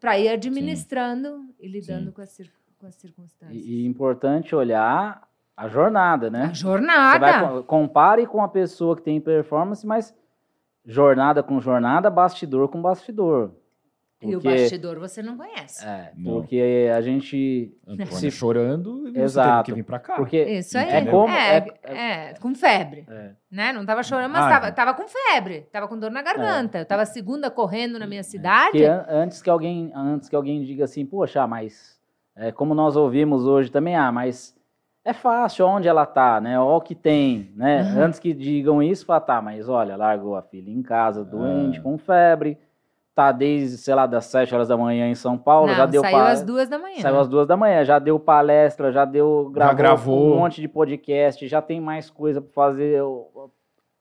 para 0.00 0.18
ir 0.18 0.28
administrando 0.28 1.38
Sim. 1.38 1.54
e 1.60 1.68
lidando 1.68 2.12
com 2.12 2.20
as, 2.20 2.40
com 2.78 2.86
as 2.86 2.94
circunstâncias. 2.94 3.64
E, 3.64 3.82
e 3.82 3.86
importante 3.86 4.54
olhar 4.54 5.25
a 5.56 5.68
jornada, 5.68 6.30
né? 6.30 6.48
A 6.50 6.52
jornada. 6.52 7.26
Você 7.26 7.54
vai, 7.54 7.62
compare 7.62 8.26
com 8.26 8.42
a 8.42 8.48
pessoa 8.48 8.94
que 8.94 9.02
tem 9.02 9.20
performance, 9.20 9.86
mas 9.86 10.14
jornada 10.84 11.42
com 11.42 11.60
jornada, 11.60 12.10
bastidor 12.10 12.68
com 12.68 12.82
bastidor. 12.82 13.52
Porque, 14.18 14.32
e 14.32 14.36
o 14.36 14.40
bastidor 14.40 14.98
você 14.98 15.22
não 15.22 15.36
conhece. 15.36 15.86
É, 15.86 16.10
não. 16.16 16.32
porque 16.32 16.90
a 16.94 17.00
gente 17.02 17.70
se 18.10 18.30
chorando 18.30 19.08
e 19.08 19.20
Exato, 19.20 19.64
que 19.64 19.74
vir 19.74 19.82
para 19.82 19.98
cá. 19.98 20.16
Porque 20.16 20.42
isso 20.42 20.78
aí. 20.78 20.88
É, 20.88 21.04
como, 21.04 21.28
é, 21.28 21.66
é, 21.82 21.94
é, 21.94 22.34
com 22.40 22.54
febre. 22.54 23.04
É. 23.08 23.30
Né? 23.50 23.72
Não 23.74 23.84
tava 23.84 24.02
chorando, 24.02 24.32
mas 24.32 24.44
ah, 24.44 24.48
tava, 24.48 24.72
tava 24.72 24.94
com 24.94 25.04
febre, 25.06 25.68
tava 25.70 25.86
com 25.86 25.98
dor 25.98 26.10
na 26.10 26.22
garganta. 26.22 26.78
É. 26.78 26.80
Eu 26.80 26.86
tava 26.86 27.04
segunda 27.04 27.50
correndo 27.50 27.98
na 27.98 28.06
minha 28.06 28.22
cidade. 28.22 28.82
an 28.84 29.04
antes 29.06 29.42
que 29.42 29.50
alguém, 29.50 29.92
antes 29.94 30.30
que 30.30 30.36
alguém 30.36 30.64
diga 30.64 30.84
assim, 30.84 31.04
poxa, 31.04 31.46
mas 31.46 32.00
é, 32.34 32.50
como 32.50 32.74
nós 32.74 32.96
ouvimos 32.96 33.44
hoje 33.46 33.70
também, 33.70 33.96
ah, 33.96 34.10
mas 34.10 34.55
é 35.06 35.12
fácil 35.12 35.66
onde 35.66 35.86
ela 35.86 36.04
tá, 36.04 36.40
né? 36.40 36.58
Olha 36.58 36.78
o 36.78 36.80
que 36.80 36.94
tem, 36.94 37.52
né? 37.54 37.82
Uhum. 37.82 38.02
Antes 38.02 38.18
que 38.18 38.34
digam 38.34 38.82
isso, 38.82 39.06
fala, 39.06 39.20
tá, 39.20 39.40
mas 39.40 39.68
olha, 39.68 39.96
largou 39.96 40.34
a 40.34 40.42
filha 40.42 40.68
em 40.68 40.82
casa, 40.82 41.24
doente, 41.24 41.78
uhum. 41.78 41.92
com 41.92 41.98
febre, 41.98 42.58
tá 43.14 43.30
desde, 43.30 43.78
sei 43.78 43.94
lá, 43.94 44.04
das 44.04 44.24
7 44.24 44.52
horas 44.52 44.66
da 44.66 44.76
manhã 44.76 45.08
em 45.08 45.14
São 45.14 45.38
Paulo, 45.38 45.68
Não, 45.68 45.76
já 45.76 45.86
deu 45.86 46.02
saiu 46.02 46.18
às 46.18 46.42
duas 46.42 46.68
da 46.68 46.76
manhã. 46.76 47.00
Saiu 47.00 47.20
às 47.20 47.28
duas 47.28 47.46
da 47.46 47.56
manhã, 47.56 47.84
já 47.84 48.00
deu 48.00 48.18
palestra, 48.18 48.90
já 48.90 49.04
deu 49.04 49.48
gravou, 49.54 49.70
já 49.70 49.74
gravou. 49.76 50.34
um 50.34 50.38
monte 50.40 50.60
de 50.60 50.66
podcast, 50.66 51.46
já 51.46 51.62
tem 51.62 51.80
mais 51.80 52.10
coisa 52.10 52.40
para 52.40 52.52
fazer 52.52 53.00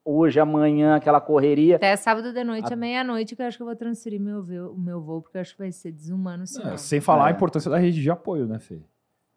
hoje, 0.03 0.39
amanhã, 0.39 0.95
aquela 0.95 1.22
correria. 1.22 1.76
Até 1.76 1.95
sábado 1.95 2.34
de 2.34 2.43
noite, 2.43 2.74
à 2.74 2.76
meia-noite, 2.76 3.36
que 3.36 3.43
eu 3.43 3.45
acho 3.45 3.58
que 3.58 3.62
eu 3.62 3.68
vou 3.68 3.76
transferir 3.76 4.20
meu 4.20 4.41
voo, 4.41 4.72
o 4.72 4.80
meu 4.80 4.99
voo, 4.99 5.22
porque 5.22 5.38
eu 5.38 5.41
acho 5.41 5.53
que 5.53 5.60
vai 5.60 5.72
ser 5.72 5.91
desumano. 5.91 6.45
É, 6.64 6.78
sem 6.78 6.99
falar 6.99 7.26
é. 7.26 7.28
a 7.28 7.32
importância 7.32 7.70
da 7.70 7.78
rede 7.78 8.01
de 8.01 8.10
apoio, 8.10 8.47
né, 8.47 8.58
Fê? 8.58 8.82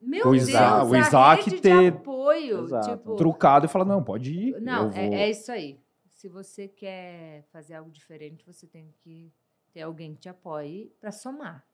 Meu 0.00 0.28
o 0.28 0.34
Isaac, 0.34 0.78
Deus, 0.78 0.90
o 0.90 0.96
Isaac 0.96 1.60
ter 1.60 1.92
apoio, 1.92 2.66
tipo, 2.80 3.16
trucado 3.16 3.66
e 3.66 3.68
falar, 3.68 3.84
não, 3.84 4.02
pode 4.02 4.32
ir. 4.32 4.60
Não, 4.60 4.90
é, 4.92 5.22
é, 5.22 5.30
isso 5.30 5.50
aí. 5.50 5.80
Se 6.08 6.28
você 6.28 6.68
quer 6.68 7.44
fazer 7.52 7.74
algo 7.74 7.90
diferente, 7.90 8.44
você 8.46 8.66
tem 8.66 8.92
que 9.02 9.32
ter 9.72 9.82
alguém 9.82 10.14
que 10.14 10.20
te 10.20 10.28
apoie 10.28 10.92
para 11.00 11.10
somar. 11.10 11.64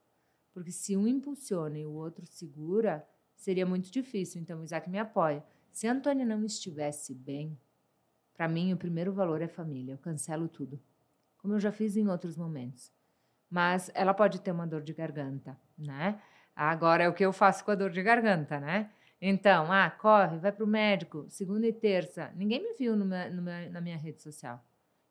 Porque 0.53 0.70
se 0.70 0.97
um 0.97 1.07
impulsiona 1.07 1.79
e 1.79 1.85
o 1.85 1.93
outro 1.93 2.25
segura, 2.27 3.07
seria 3.37 3.66
muito 3.66 3.91
difícil. 3.91 4.41
Então, 4.41 4.61
o 4.61 4.64
Isaac 4.64 4.89
me 4.89 4.99
apoia. 4.99 5.45
Se 5.72 5.87
a 5.87 5.93
Antônia 5.93 6.25
não 6.25 6.45
estivesse 6.45 7.14
bem, 7.14 7.59
para 8.33 8.49
mim 8.49 8.72
o 8.72 8.77
primeiro 8.77 9.12
valor 9.12 9.43
é 9.43 9.49
família. 9.49 9.93
Eu 9.93 9.99
cancelo 9.99 10.49
tudo. 10.49 10.81
Como 11.39 11.55
eu 11.55 11.61
já 11.61 11.72
fiz 11.72 11.97
em 11.97 12.09
outros 12.09 12.37
momentos. 12.37 12.93
Mas 13.51 13.91
ela 13.95 14.14
pode 14.14 14.41
ter 14.41 14.53
uma 14.53 14.66
dor 14.66 14.83
de 14.83 14.93
garganta, 14.93 15.59
né? 15.77 16.20
Agora 16.55 17.05
é 17.05 17.09
o 17.09 17.13
que 17.13 17.25
eu 17.25 17.33
faço 17.33 17.65
com 17.65 17.71
a 17.71 17.75
dor 17.75 17.91
de 17.91 18.03
garganta, 18.03 18.61
né? 18.61 18.91
Então, 19.21 19.73
ah, 19.73 19.91
corre, 19.91 20.39
vai 20.39 20.53
para 20.53 20.65
o 20.65 20.69
médico, 20.69 21.27
segunda 21.29 21.67
e 21.67 21.73
terça. 21.73 22.31
Ninguém 22.37 22.63
me 22.63 22.75
viu 22.75 22.95
no 22.95 23.05
meu, 23.05 23.33
no 23.33 23.43
meu, 23.43 23.71
na 23.71 23.81
minha 23.81 23.97
rede 23.97 24.23
social. 24.23 24.63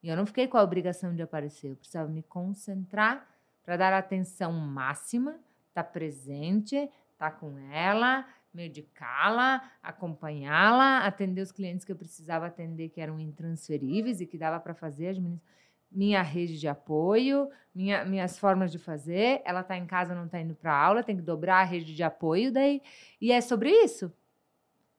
E 0.02 0.10
eu 0.10 0.16
não 0.16 0.26
fiquei 0.26 0.48
com 0.48 0.58
a 0.58 0.64
obrigação 0.64 1.16
de 1.16 1.22
aparecer. 1.22 1.72
Eu 1.72 1.76
precisava 1.76 2.10
me 2.10 2.22
concentrar 2.22 3.28
para 3.64 3.78
dar 3.78 3.94
atenção 3.94 4.52
máxima, 4.52 5.32
estar 5.70 5.84
tá 5.84 5.84
presente, 5.84 6.76
estar 6.76 6.92
tá 7.18 7.32
com 7.32 7.58
ela, 7.72 8.26
medicá-la, 8.54 9.72
acompanhá-la, 9.82 11.00
atender 11.00 11.42
os 11.42 11.52
clientes 11.52 11.84
que 11.84 11.92
eu 11.92 11.96
precisava 11.96 12.46
atender, 12.46 12.90
que 12.90 13.02
eram 13.02 13.20
intransferíveis 13.20 14.22
e 14.22 14.28
que 14.28 14.38
dava 14.38 14.60
para 14.60 14.74
fazer 14.74 15.08
administração 15.08 15.54
minha 15.94 16.22
rede 16.22 16.60
de 16.60 16.68
apoio, 16.68 17.50
minha, 17.74 18.04
minhas 18.04 18.38
formas 18.38 18.72
de 18.72 18.80
fazer. 18.80 19.42
Ela 19.46 19.62
está 19.62 19.78
em 19.78 19.86
casa, 19.86 20.16
não 20.16 20.26
está 20.26 20.40
indo 20.40 20.56
para 20.56 20.76
aula, 20.76 21.04
tem 21.04 21.16
que 21.16 21.22
dobrar 21.22 21.62
a 21.62 21.64
rede 21.64 21.96
de 21.96 22.04
apoio 22.04 22.52
daí. 22.52 22.82
E 23.22 23.32
é 23.32 23.40
sobre 23.42 23.70
isso. 23.70 24.12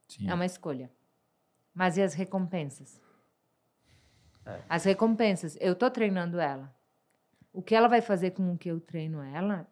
Sim. 0.07 0.29
É 0.29 0.33
uma 0.33 0.45
escolha. 0.45 0.89
Mas 1.73 1.97
e 1.97 2.01
as 2.01 2.13
recompensas? 2.13 3.01
É. 4.45 4.61
As 4.69 4.83
recompensas, 4.83 5.57
eu 5.59 5.75
tô 5.75 5.89
treinando 5.89 6.39
ela. 6.39 6.73
O 7.51 7.61
que 7.61 7.75
ela 7.75 7.87
vai 7.87 8.01
fazer 8.01 8.31
com 8.31 8.53
o 8.53 8.57
que 8.57 8.69
eu 8.69 8.79
treino 8.79 9.21
ela, 9.21 9.67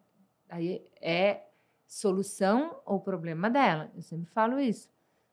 aí 0.48 0.84
é 1.00 1.42
solução 1.86 2.80
ou 2.84 3.00
problema 3.00 3.48
dela. 3.48 3.90
Eu 3.94 4.02
sempre 4.02 4.30
falo 4.30 4.58
isso. 4.58 4.90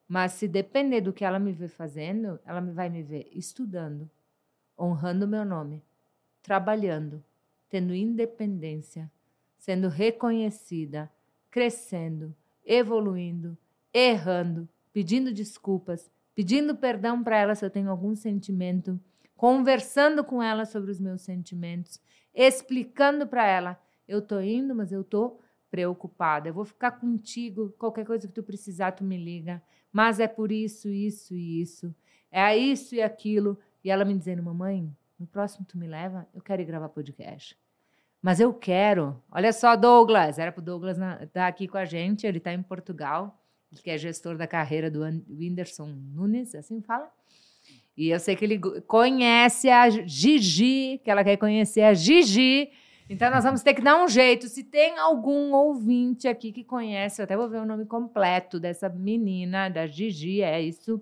Mas 0.07 0.33
se 0.33 0.47
depender 0.47 1.01
do 1.01 1.13
que 1.13 1.23
ela 1.23 1.39
me 1.39 1.53
vê 1.53 1.67
fazendo, 1.67 2.39
ela 2.45 2.61
me 2.61 2.71
vai 2.71 2.89
me 2.89 3.01
ver 3.01 3.29
estudando, 3.31 4.09
honrando 4.81 5.27
meu 5.27 5.45
nome, 5.45 5.83
trabalhando, 6.41 7.23
tendo 7.69 7.93
independência, 7.93 9.11
sendo 9.57 9.87
reconhecida, 9.87 11.11
crescendo, 11.51 12.35
evoluindo, 12.65 13.57
errando, 13.93 14.67
pedindo 14.91 15.31
desculpas, 15.31 16.09
pedindo 16.33 16.75
perdão 16.75 17.23
para 17.23 17.37
ela 17.37 17.53
se 17.53 17.63
eu 17.63 17.69
tenho 17.69 17.91
algum 17.91 18.15
sentimento, 18.15 18.99
conversando 19.35 20.23
com 20.23 20.41
ela 20.41 20.65
sobre 20.65 20.91
os 20.91 20.99
meus 20.99 21.21
sentimentos, 21.21 21.99
explicando 22.33 23.27
para 23.27 23.45
ela, 23.45 23.79
eu 24.07 24.21
tô 24.21 24.39
indo, 24.39 24.73
mas 24.75 24.91
eu 24.91 25.03
tô 25.03 25.39
preocupada. 25.69 26.49
Eu 26.49 26.53
vou 26.53 26.65
ficar 26.65 26.91
contigo, 26.91 27.73
qualquer 27.77 28.05
coisa 28.05 28.27
que 28.27 28.33
tu 28.33 28.43
precisar, 28.43 28.91
tu 28.91 29.03
me 29.03 29.17
liga. 29.17 29.61
Mas 29.91 30.19
é 30.19 30.27
por 30.27 30.51
isso, 30.51 30.89
isso 30.89 31.33
e 31.33 31.61
isso. 31.61 31.95
É 32.29 32.55
isso 32.57 32.93
e 32.93 33.01
aquilo. 33.01 33.57
E 33.83 33.89
ela 33.89 34.05
me 34.05 34.13
dizendo, 34.15 34.43
mamãe, 34.43 34.89
no 35.19 35.25
próximo 35.27 35.65
tu 35.67 35.77
me 35.77 35.87
leva, 35.87 36.27
eu 36.33 36.41
quero 36.41 36.61
ir 36.61 36.65
gravar 36.65 36.89
podcast. 36.89 37.57
Mas 38.21 38.39
eu 38.39 38.53
quero. 38.53 39.19
Olha 39.31 39.51
só, 39.51 39.75
Douglas. 39.75 40.37
Era 40.37 40.51
pro 40.51 40.61
Douglas 40.61 40.97
estar 40.97 41.27
tá 41.27 41.47
aqui 41.47 41.67
com 41.67 41.77
a 41.77 41.85
gente. 41.85 42.27
Ele 42.27 42.37
está 42.37 42.53
em 42.53 42.61
Portugal. 42.61 43.39
Ele 43.71 43.81
que 43.81 43.89
é 43.89 43.97
gestor 43.97 44.37
da 44.37 44.45
carreira 44.45 44.91
do 44.91 45.01
Whindersson 45.29 45.87
Nunes, 45.87 46.53
assim 46.53 46.81
fala. 46.81 47.11
E 47.97 48.09
eu 48.09 48.19
sei 48.19 48.35
que 48.35 48.45
ele 48.45 48.59
conhece 48.87 49.69
a 49.69 49.89
Gigi, 49.89 51.01
que 51.03 51.09
ela 51.09 51.23
quer 51.23 51.37
conhecer 51.37 51.81
a 51.81 51.93
Gigi. 51.93 52.69
Então 53.09 53.29
nós 53.29 53.43
vamos 53.43 53.61
ter 53.61 53.73
que 53.73 53.81
dar 53.81 54.01
um 54.01 54.07
jeito. 54.07 54.47
Se 54.47 54.63
tem 54.63 54.97
algum 54.97 55.53
ouvinte 55.53 56.27
aqui 56.27 56.51
que 56.51 56.63
conhece, 56.63 57.21
eu 57.21 57.25
até 57.25 57.35
vou 57.35 57.49
ver 57.49 57.59
o 57.59 57.65
nome 57.65 57.85
completo 57.85 58.59
dessa 58.59 58.87
menina, 58.87 59.67
da 59.67 59.87
Gigi, 59.87 60.41
é 60.41 60.61
isso. 60.61 61.01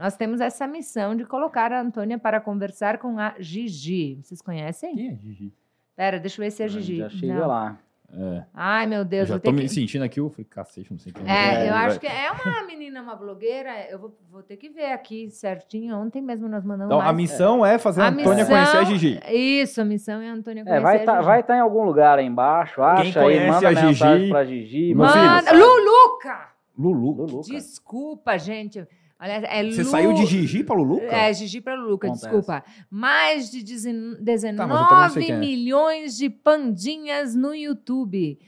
Nós 0.00 0.16
temos 0.16 0.40
essa 0.40 0.66
missão 0.66 1.14
de 1.14 1.26
colocar 1.26 1.70
a 1.74 1.80
Antônia 1.82 2.18
para 2.18 2.40
conversar 2.40 2.96
com 2.96 3.18
a 3.18 3.34
Gigi. 3.38 4.18
Vocês 4.22 4.40
conhecem? 4.40 4.94
Quem 4.96 5.08
é 5.10 5.14
Gigi? 5.16 5.52
Pera, 5.94 6.18
deixa 6.18 6.40
eu 6.40 6.44
ver 6.46 6.50
se 6.50 6.62
é 6.62 6.68
Gigi. 6.68 6.96
Já 6.96 7.10
chega 7.10 7.34
Não. 7.34 7.46
lá. 7.46 7.78
É. 8.12 8.42
Ai, 8.54 8.86
meu 8.86 9.00
Eu 9.00 9.04
Deus. 9.04 9.28
já 9.28 9.34
vou 9.34 9.40
tô 9.40 9.52
me 9.52 9.60
que... 9.62 9.68
sentindo 9.68 10.02
aqui, 10.02 10.18
eu 10.18 10.28
falei, 10.30 10.44
cacete, 10.46 10.90
não 10.90 10.98
sei 10.98 11.12
quem 11.12 11.22
É, 11.30 11.68
eu 11.68 11.72
vai- 11.74 11.86
acho 11.86 12.00
que 12.00 12.06
é 12.08 12.28
uma 12.32 12.64
menina, 12.66 13.02
uma 13.02 13.14
blogueira. 13.14 13.70
Eu 13.90 13.98
vou, 14.00 14.18
vou 14.32 14.42
ter 14.42 14.56
que 14.56 14.68
ver 14.70 14.86
aqui 14.92 15.30
certinho. 15.30 15.94
Ontem 15.96 16.20
mesmo 16.22 16.48
nós 16.48 16.64
mandamos 16.64 16.86
Então, 16.86 16.98
mais. 16.98 17.10
a 17.10 17.12
missão 17.12 17.64
é 17.64 17.78
fazer 17.78 18.00
a, 18.00 18.06
A 18.06 18.08
Antônia 18.08 18.44
missão- 18.44 18.48
conhecer 18.48 18.76
a 18.78 18.84
Gigi. 18.84 19.20
Isso, 19.30 19.80
a 19.80 19.84
missão 19.84 20.20
é 20.22 20.30
a 20.30 20.32
Antônia 20.32 20.64
conhecer 20.64 20.80
É, 20.80 20.82
vai 20.82 20.96
a 20.96 21.00
estar 21.00 21.14
Gigi. 21.16 21.26
vai 21.26 21.42
tá 21.42 21.56
em 21.56 21.60
algum 21.60 21.84
lugar 21.84 22.18
aí 22.18 22.26
embaixo, 22.26 22.82
acha 22.82 23.20
aí, 23.20 23.24
conhece 23.26 23.46
manda 23.52 23.68
a 23.68 23.70
mensagem 23.84 24.18
Gigi, 24.18 24.30
pra 24.30 24.44
Gigi. 24.46 24.94
Manda... 24.94 25.52
Luluca! 25.52 26.48
Lulu. 26.78 27.10
Lulu, 27.12 27.26
cara. 27.28 27.42
Desculpa, 27.42 28.38
gente. 28.38 28.88
Olha, 29.20 29.32
é 29.32 29.70
Você 29.70 29.82
Lu- 29.82 29.90
saiu 29.90 30.12
de 30.14 30.24
Gigi 30.26 30.64
pra 30.64 30.74
Luluca? 30.74 31.04
É, 31.14 31.32
Gigi 31.34 31.60
para 31.60 31.74
Luluca, 31.74 32.06
Acontece. 32.06 32.26
desculpa. 32.26 32.64
Mais 32.90 33.50
de 33.50 33.62
19 33.62 34.56
Tá, 34.56 34.66
mas 34.66 34.82
eu 34.82 34.88
também 34.88 35.02
não 35.02 35.10
sei 35.10 35.22
19 35.22 35.26
quem 35.26 35.34
é. 35.34 35.38
milhões 35.38 36.16
de 36.16 36.30
pandinhas 36.30 37.34
no 37.34 37.54
YouTube. 37.54 38.38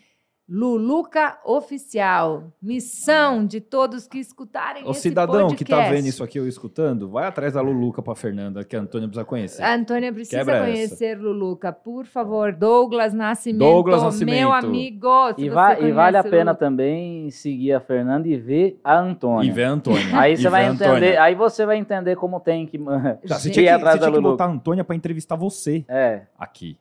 Luluca 0.49 1.39
Oficial. 1.45 2.53
Missão 2.61 3.47
de 3.47 3.61
todos 3.61 4.07
que 4.07 4.19
escutarem 4.19 4.85
O 4.85 4.91
esse 4.91 5.03
cidadão 5.03 5.49
que 5.55 5.65
tá 5.65 5.77
podcast. 5.77 5.95
vendo 5.97 6.07
isso 6.09 6.23
aqui 6.25 6.39
ou 6.41 6.47
escutando, 6.47 7.09
vai 7.09 7.27
atrás 7.27 7.55
da 7.55 7.61
Luluca 7.61 8.03
pra 8.03 8.15
Fernanda, 8.15 8.65
que 8.65 8.77
a 8.77 8.81
Antônia 8.81 9.07
precisa 9.09 9.25
conhecer. 9.25 9.63
A 9.63 9.75
Antônia 9.75 10.13
precisa 10.13 10.39
Quebra 10.39 10.57
essa. 10.57 10.65
conhecer 10.67 11.19
Luluca. 11.19 11.73
Por 11.73 12.05
favor, 12.07 12.53
Douglas 12.53 13.15
Nascimento, 13.15 13.61
Douglas 13.61 14.03
Nascimento. 14.03 14.37
meu 14.37 14.53
amigo. 14.53 15.09
se 15.35 15.43
E, 15.43 15.45
você 15.49 15.51
vai, 15.51 15.85
e 15.85 15.93
vale 15.93 16.17
a 16.17 16.23
pena 16.25 16.51
Luluca. 16.51 16.55
também 16.57 17.31
seguir 17.31 17.73
a 17.73 17.81
Fernanda 17.81 18.29
e 18.29 18.37
ver 18.37 18.81
a 18.85 18.99
Antônia. 18.99 19.49
E 19.49 19.53
vê 19.53 19.65
a 19.65 19.71
Antônia. 19.71 20.03
Aí 20.21 20.37
você 20.37 20.49
vai 20.49 20.67
a 20.67 20.71
Antônia. 20.71 20.93
entender, 20.93 21.17
aí 21.19 21.35
você 21.35 21.65
vai 21.65 21.77
entender 21.79 22.17
como 22.17 22.39
tem 22.41 22.67
que 22.67 22.79
Tá, 22.79 23.39
você 23.39 23.49
tinha 23.51 23.63
ir 23.65 23.69
que, 23.69 23.69
atrás 23.71 23.95
você 23.95 24.01
da 24.01 24.07
tinha 24.07 24.13
que 24.19 24.23
Lulu. 24.23 24.31
botar 24.33 24.45
a 24.47 24.49
Antônia 24.49 24.85
pra 24.85 24.95
entrevistar 24.97 25.37
você 25.37 25.85
É, 25.89 26.23
aqui. 26.39 26.77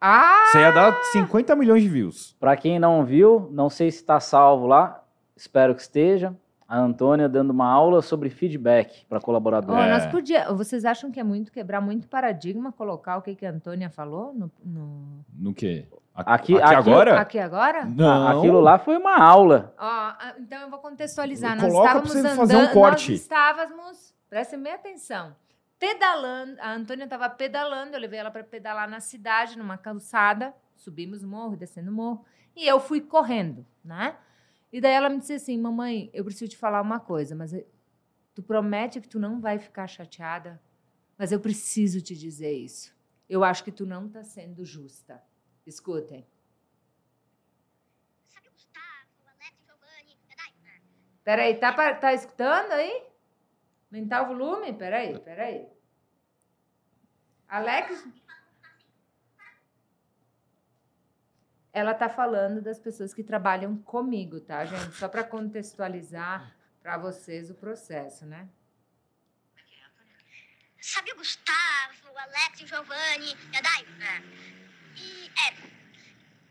Ah! 0.00 0.44
Você 0.46 0.58
ia 0.60 0.70
dar 0.72 0.94
50 1.12 1.54
milhões 1.56 1.82
de 1.82 1.88
views. 1.88 2.36
para 2.40 2.56
quem 2.56 2.78
não 2.78 3.04
viu, 3.04 3.48
não 3.52 3.68
sei 3.68 3.90
se 3.90 3.98
está 3.98 4.18
salvo 4.20 4.66
lá, 4.66 5.02
espero 5.36 5.74
que 5.74 5.82
esteja. 5.82 6.34
A 6.66 6.78
Antônia 6.78 7.28
dando 7.28 7.50
uma 7.50 7.68
aula 7.68 8.00
sobre 8.00 8.30
feedback 8.30 9.04
para 9.06 9.18
Ó, 9.18 9.20
colaborador. 9.20 9.76
É. 9.76 9.90
nós 9.90 10.06
podia, 10.06 10.52
vocês 10.52 10.84
acham 10.84 11.10
que 11.10 11.18
é 11.18 11.24
muito 11.24 11.50
quebrar 11.50 11.80
muito 11.80 12.06
paradigma 12.06 12.70
colocar 12.70 13.16
o 13.16 13.22
que, 13.22 13.34
que 13.34 13.44
a 13.44 13.50
Antônia 13.50 13.90
falou 13.90 14.32
no, 14.32 14.48
no- 14.64 15.24
No 15.36 15.52
quê? 15.52 15.88
A- 16.14 16.34
Aqui- 16.34 16.54
aqui 16.54 16.62
aqui- 16.62 16.74
agora? 16.90 17.20
aqui 17.20 17.38
agora? 17.40 17.84
Não. 17.84 18.06
Ah, 18.28 18.38
Aquilo 18.38 18.60
lá 18.60 18.78
foi 18.78 18.96
uma 18.96 19.18
aula. 19.20 19.74
Ó, 19.76 20.12
então 20.38 20.60
eu 20.62 20.70
vou 20.70 20.78
contextualizar. 20.78 21.58
Coloca 21.58 21.72
nós 21.72 21.80
pra 21.82 21.86
estávamos 21.88 22.12
você 22.12 22.18
andando, 22.20 22.36
fazer 22.36 22.56
um 22.56 22.68
corte. 22.72 23.10
nós 23.12 23.20
estávamos, 23.20 24.14
prestem 24.28 24.62
bem 24.62 24.72
atenção, 24.72 25.32
pedalando. 25.80 26.60
A 26.60 26.74
Antônia 26.74 27.04
estava 27.04 27.28
pedalando, 27.30 27.96
eu 27.96 28.00
levei 28.00 28.20
ela 28.20 28.30
para 28.30 28.44
pedalar 28.44 28.88
na 28.88 29.00
cidade, 29.00 29.58
numa 29.58 29.78
calçada, 29.78 30.54
subimos 30.76 31.24
o 31.24 31.26
morro, 31.26 31.56
descendo 31.56 31.90
o 31.90 31.94
morro, 31.94 32.24
e 32.54 32.68
eu 32.68 32.78
fui 32.78 33.00
correndo, 33.00 33.66
né? 33.82 34.16
E 34.70 34.80
daí 34.80 34.92
ela 34.92 35.08
me 35.08 35.18
disse 35.18 35.32
assim, 35.32 35.58
mamãe, 35.58 36.10
eu 36.12 36.22
preciso 36.22 36.50
te 36.50 36.56
falar 36.56 36.82
uma 36.82 37.00
coisa, 37.00 37.34
mas 37.34 37.52
eh, 37.54 37.66
tu 38.34 38.42
promete 38.42 39.00
que 39.00 39.08
tu 39.08 39.18
não 39.18 39.40
vai 39.40 39.58
ficar 39.58 39.86
chateada? 39.88 40.62
Mas 41.18 41.32
eu 41.32 41.40
preciso 41.40 42.00
te 42.00 42.14
dizer 42.14 42.52
isso. 42.52 42.94
Eu 43.28 43.42
acho 43.42 43.64
que 43.64 43.72
tu 43.72 43.84
não 43.86 44.06
está 44.06 44.22
sendo 44.22 44.64
justa. 44.64 45.22
Escutem. 45.66 46.26
Peraí, 51.22 51.54
tá, 51.56 51.94
tá 51.94 52.14
escutando 52.14 52.72
aí? 52.72 53.09
Aumentar 53.92 54.22
o 54.22 54.26
volume? 54.28 54.72
Peraí, 54.72 55.18
peraí. 55.18 55.66
Alex? 57.48 58.06
Ela 61.72 61.94
tá 61.94 62.08
falando 62.08 62.62
das 62.62 62.78
pessoas 62.78 63.12
que 63.12 63.24
trabalham 63.24 63.76
comigo, 63.82 64.40
tá, 64.40 64.64
gente? 64.64 64.94
Só 64.94 65.08
para 65.08 65.24
contextualizar 65.24 66.56
para 66.80 66.96
vocês 66.96 67.50
o 67.50 67.54
processo, 67.54 68.24
né? 68.26 68.48
Sabe 70.80 71.12
o 71.12 71.16
Gustavo, 71.16 72.12
o 72.12 72.18
Alex, 72.18 72.62
o 72.62 72.66
Giovanni, 72.66 73.34
Dadai? 73.52 73.84
E, 74.96 75.26
é, 75.26 75.70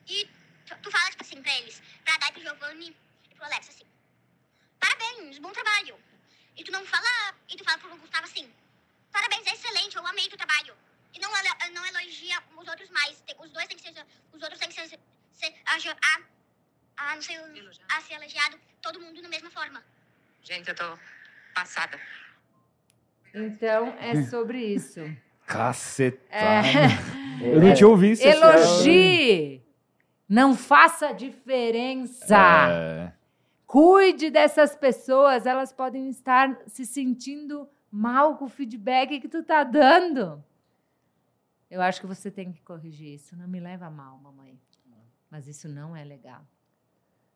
e 0.08 0.26
tu, 0.66 0.78
tu 0.84 0.92
fala, 0.92 1.10
tipo 1.10 1.24
assim, 1.24 1.42
pra 1.42 1.58
eles, 1.58 1.82
pra 2.04 2.14
Dadai, 2.14 2.32
pro 2.34 2.42
Giovanni 2.42 2.96
e 3.30 3.36
pro 3.36 3.46
Alex, 3.46 3.70
assim, 3.70 3.86
parabéns, 4.80 5.40
bom 5.40 5.52
trabalho. 5.52 6.09
E 6.60 6.64
tu 6.64 6.74
não 6.74 6.86
fala, 6.86 7.34
e 7.48 7.56
tu 7.56 7.64
fala 7.64 7.78
pro 7.78 7.98
Gustavo 7.98 8.26
assim, 8.26 8.46
parabéns, 9.14 9.48
é 9.48 9.54
excelente, 9.54 9.96
eu 9.96 10.06
amei 10.06 10.28
teu 10.28 10.38
trabalho. 10.38 10.76
E 11.14 11.20
não, 11.20 11.32
não 11.74 11.86
elogia 11.88 12.38
os 12.58 12.68
outros 12.68 12.90
mais, 12.90 13.24
os 13.40 13.50
dois 13.52 13.66
têm 13.70 13.78
que 13.78 13.84
ser, 13.84 14.06
os 14.34 14.44
outros 14.44 14.60
têm 14.60 14.68
que 14.68 14.76
ser, 14.76 15.00
ser 15.32 15.54
a, 15.66 15.78
a, 15.78 17.12
a, 17.12 17.16
não 17.16 17.22
sei, 17.22 17.38
a 17.38 18.02
ser 18.02 18.16
elogiado, 18.16 18.60
todo 18.82 19.00
mundo 19.00 19.22
da 19.22 19.30
mesma 19.30 19.50
forma. 19.50 19.82
Gente, 20.44 20.68
eu 20.68 20.76
tô 20.76 21.00
passada. 21.56 21.98
Então 23.34 23.96
é 23.98 24.22
sobre 24.24 24.62
isso. 24.62 25.00
Cacetada. 25.46 26.36
É. 26.36 27.54
Eu 27.56 27.62
não 27.62 27.74
tinha 27.74 27.88
ouvido 27.88 28.14
isso. 28.14 28.28
ano. 28.28 28.60
Elogie! 28.60 29.64
Não 30.28 30.58
faça 30.58 31.14
diferença. 31.14 32.36
É. 32.70 33.19
Cuide 33.70 34.32
dessas 34.32 34.76
pessoas, 34.76 35.46
elas 35.46 35.72
podem 35.72 36.10
estar 36.10 36.58
se 36.66 36.88
sentindo 36.88 37.70
mal 37.92 38.36
com 38.36 38.46
o 38.46 38.50
feedback 38.50 39.20
que 39.20 39.28
tu 39.28 39.44
tá 39.44 39.64
dando. 39.64 40.44
Eu 41.70 41.80
acho 41.80 42.02
que 42.02 42.08
você 42.08 42.32
tem 42.32 42.52
que 42.52 42.64
corrigir 42.64 43.14
isso. 43.14 43.38
Não 43.38 43.48
me 43.48 43.60
leva 43.60 43.86
a 43.86 43.92
mal, 43.92 44.18
mamãe. 44.24 44.58
Mas 45.30 45.48
isso 45.48 45.70
não 45.70 45.96
é 45.96 46.04
legal. 46.04 46.42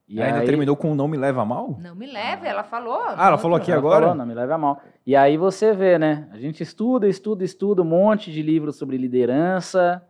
E 0.07 0.19
ainda 0.19 0.39
aí- 0.39 0.45
terminou 0.47 0.75
com 0.75 0.95
não 0.95 1.07
me 1.07 1.17
leva 1.17 1.43
a 1.43 1.45
mal? 1.45 1.77
Não 1.79 1.93
me 1.93 2.07
leve, 2.07 2.47
ela 2.47 2.63
falou. 2.63 2.99
Ah, 3.09 3.27
ela 3.27 3.37
falou 3.37 3.55
aqui 3.55 3.69
Ela 3.69 3.79
agora? 3.79 4.01
falou, 4.07 4.15
não 4.17 4.25
me 4.25 4.33
leve 4.33 4.51
a 4.51 4.57
mal. 4.57 4.81
E 5.05 5.15
aí 5.15 5.37
você 5.37 5.71
vê, 5.71 5.99
né? 5.99 6.27
A 6.31 6.39
gente 6.39 6.63
estuda, 6.63 7.07
estuda, 7.07 7.45
estuda 7.45 7.83
um 7.83 7.85
monte 7.85 8.31
de 8.31 8.41
livros 8.41 8.75
sobre 8.75 8.97
liderança, 8.97 10.03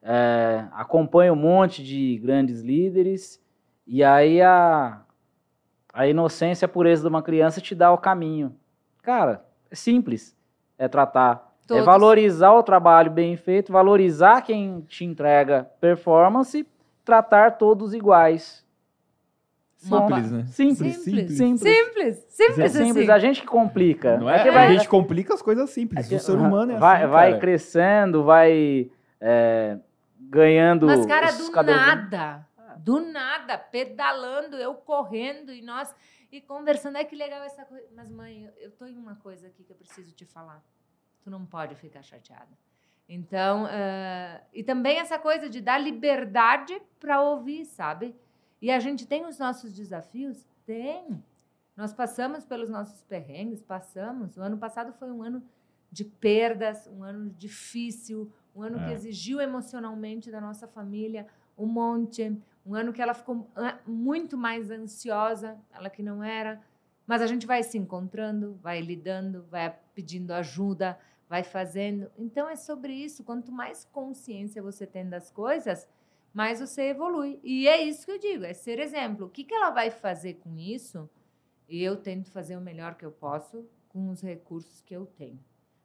é, 0.00 0.64
acompanha 0.72 1.34
um 1.34 1.36
monte 1.36 1.84
de 1.84 2.16
grandes 2.16 2.62
líderes, 2.62 3.38
e 3.86 4.02
aí 4.02 4.40
a, 4.40 5.02
a 5.96 6.06
inocência 6.06 6.64
e 6.64 6.66
a 6.66 6.68
pureza 6.68 7.02
de 7.02 7.08
uma 7.08 7.22
criança 7.22 7.60
te 7.60 7.74
dá 7.74 7.90
o 7.90 7.96
caminho. 7.98 8.54
Cara, 9.02 9.42
é 9.70 9.74
simples. 9.74 10.36
É 10.78 10.86
tratar, 10.88 11.54
é 11.64 11.68
Todos. 11.68 11.84
valorizar 11.86 12.52
o 12.52 12.62
trabalho 12.62 13.10
bem 13.10 13.34
feito, 13.36 13.72
valorizar 13.72 14.42
quem 14.42 14.82
te 14.82 15.04
entrega 15.06 15.68
performance, 15.80 16.66
tratar 17.02 17.52
todos 17.52 17.94
iguais. 17.94 18.62
Simples, 19.76 20.30
né? 20.32 20.44
Simples, 20.48 20.96
Simples. 20.96 21.36
simples. 21.36 21.60
Simples, 21.60 22.16
simples, 22.28 22.72
Simples, 22.72 22.96
assim. 22.96 23.10
a 23.10 23.18
gente 23.18 23.40
que 23.42 23.46
complica. 23.46 24.16
Não 24.18 24.28
é? 24.28 24.42
que 24.42 24.48
A 24.48 24.52
vai, 24.52 24.72
gente 24.72 24.88
complica 24.88 25.32
as 25.34 25.42
coisas 25.42 25.70
simples. 25.70 26.10
O 26.10 26.18
ser 26.18 26.32
humano 26.32 26.72
é 26.72 26.76
vai, 26.78 27.02
assim, 27.02 27.10
vai 27.12 27.28
cara. 27.30 27.40
crescendo, 27.40 28.24
vai 28.24 28.90
é, 29.20 29.78
ganhando. 30.18 30.86
Mas, 30.86 31.06
cara, 31.06 31.28
os 31.28 31.46
do 31.46 31.52
cabelos- 31.52 31.80
nada, 31.80 32.45
do 32.86 33.00
nada, 33.00 33.58
pedalando, 33.58 34.56
eu 34.56 34.72
correndo 34.76 35.52
e 35.52 35.60
nós 35.60 35.92
e 36.30 36.40
conversando. 36.40 36.96
É 36.96 37.04
que 37.04 37.16
legal 37.16 37.42
essa 37.42 37.64
coisa. 37.64 37.88
Mas, 37.96 38.08
mãe, 38.08 38.48
eu, 38.58 38.70
tô 38.70 38.86
em 38.86 38.96
uma 38.96 39.16
coisa 39.16 39.48
aqui 39.48 39.64
que 39.64 39.72
eu 39.72 39.76
preciso 39.76 40.14
te 40.14 40.24
falar. 40.24 40.62
Tu 41.24 41.28
não 41.28 41.44
pode 41.44 41.74
ficar 41.74 42.02
chateada. 42.04 42.56
Então, 43.08 43.66
eh, 43.66 44.40
e 44.54 44.62
também 44.62 44.98
essa 44.98 45.18
coisa 45.18 45.50
de 45.50 45.60
dar 45.60 45.78
liberdade 45.78 46.80
para 47.00 47.20
ouvir, 47.20 47.64
sabe? 47.64 48.14
E 48.62 48.70
a 48.70 48.78
gente 48.78 49.04
tem 49.04 49.26
os 49.26 49.36
nossos 49.36 49.72
desafios? 49.74 50.46
Tem. 50.64 51.20
Nós 51.76 51.92
passamos 51.92 52.44
pelos 52.44 52.70
nossos 52.70 53.02
perrengues, 53.02 53.64
passamos. 53.64 54.36
O 54.36 54.40
ano 54.42 54.58
passado 54.58 54.92
foi 54.92 55.10
um 55.10 55.24
ano 55.24 55.42
de 55.90 56.04
perdas, 56.04 56.86
um 56.86 57.02
ano 57.02 57.30
difícil, 57.30 58.32
um 58.54 58.62
ano 58.62 58.78
que 58.78 58.90
É. 58.90 58.92
exigiu 58.92 59.40
emocionalmente 59.40 60.30
da 60.30 60.40
nossa 60.40 60.68
família 60.68 61.26
um 61.56 61.66
monte, 61.66 62.36
um 62.66 62.74
ano 62.74 62.92
que 62.92 63.00
ela 63.00 63.14
ficou 63.14 63.48
ah, 63.54 63.78
muito 63.86 64.36
mais 64.36 64.70
ansiosa, 64.70 65.56
ela 65.72 65.88
que 65.88 66.02
não 66.02 66.22
era. 66.22 66.60
Mas 67.06 67.22
a 67.22 67.26
gente 67.26 67.46
vai 67.46 67.62
se 67.62 67.78
encontrando, 67.78 68.58
vai 68.60 68.80
lidando, 68.80 69.44
vai 69.44 69.72
pedindo 69.94 70.32
ajuda, 70.32 70.98
vai 71.28 71.44
fazendo. 71.44 72.10
Então 72.18 72.48
é 72.48 72.56
sobre 72.56 72.92
isso. 72.92 73.22
Quanto 73.22 73.52
mais 73.52 73.84
consciência 73.84 74.60
você 74.60 74.84
tem 74.84 75.08
das 75.08 75.30
coisas, 75.30 75.88
mais 76.34 76.58
você 76.58 76.90
evolui. 76.90 77.38
E 77.44 77.68
é 77.68 77.80
isso 77.80 78.04
que 78.04 78.12
eu 78.12 78.18
digo, 78.18 78.44
é 78.44 78.52
ser 78.52 78.80
exemplo. 78.80 79.26
O 79.26 79.30
que, 79.30 79.44
que 79.44 79.54
ela 79.54 79.70
vai 79.70 79.90
fazer 79.90 80.34
com 80.34 80.58
isso? 80.58 81.08
E 81.68 81.82
eu 81.82 81.96
tento 81.96 82.30
fazer 82.30 82.56
o 82.56 82.60
melhor 82.60 82.96
que 82.96 83.06
eu 83.06 83.12
posso 83.12 83.64
com 83.88 84.10
os 84.10 84.20
recursos 84.20 84.80
que 84.82 84.94
eu 84.94 85.06
tenho. 85.06 85.38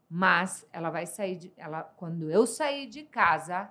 Mas 0.09 0.67
ela 0.73 0.89
vai 0.89 1.05
sair 1.05 1.37
de, 1.37 1.53
ela 1.55 1.83
quando 1.83 2.29
eu 2.29 2.45
sair 2.45 2.87
de 2.87 3.03
casa, 3.03 3.69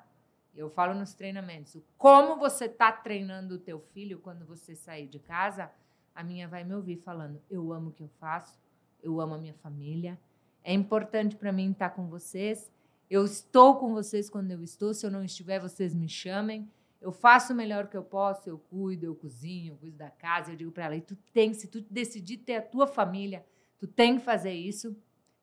eu 0.54 0.68
falo 0.68 0.94
nos 0.94 1.14
treinamentos, 1.14 1.76
como 1.96 2.36
você 2.36 2.64
está 2.66 2.90
treinando 2.92 3.54
o 3.54 3.58
teu 3.58 3.80
filho 3.80 4.18
quando 4.18 4.44
você 4.44 4.74
sair 4.74 5.06
de 5.06 5.18
casa, 5.18 5.70
a 6.14 6.22
minha 6.22 6.48
vai 6.48 6.64
me 6.64 6.74
ouvir 6.74 6.96
falando: 6.96 7.40
"Eu 7.48 7.72
amo 7.72 7.90
o 7.90 7.92
que 7.92 8.02
eu 8.02 8.10
faço, 8.18 8.60
eu 9.02 9.20
amo 9.20 9.34
a 9.34 9.38
minha 9.38 9.54
família, 9.54 10.18
é 10.62 10.72
importante 10.72 11.36
para 11.36 11.52
mim 11.52 11.70
estar 11.70 11.90
com 11.90 12.06
vocês. 12.06 12.70
Eu 13.08 13.24
estou 13.24 13.76
com 13.76 13.92
vocês 13.92 14.30
quando 14.30 14.50
eu 14.50 14.62
estou, 14.62 14.94
se 14.94 15.04
eu 15.04 15.10
não 15.10 15.24
estiver, 15.24 15.58
vocês 15.58 15.94
me 15.94 16.08
chamem. 16.08 16.70
Eu 17.00 17.10
faço 17.10 17.52
o 17.52 17.56
melhor 17.56 17.88
que 17.88 17.96
eu 17.96 18.04
posso, 18.04 18.48
eu 18.48 18.58
cuido, 18.58 19.06
eu 19.06 19.14
cozinho, 19.14 19.72
eu 19.72 19.76
cuido 19.78 19.96
da 19.96 20.10
casa. 20.10 20.52
Eu 20.52 20.56
digo 20.56 20.70
para 20.70 20.84
ela, 20.84 20.96
e 20.96 21.00
tu 21.00 21.16
tem, 21.32 21.54
se 21.54 21.66
tu 21.66 21.80
decidir 21.80 22.38
ter 22.38 22.56
a 22.56 22.62
tua 22.62 22.86
família, 22.86 23.44
tu 23.78 23.86
tem 23.86 24.18
que 24.18 24.24
fazer 24.24 24.52
isso. 24.52 24.94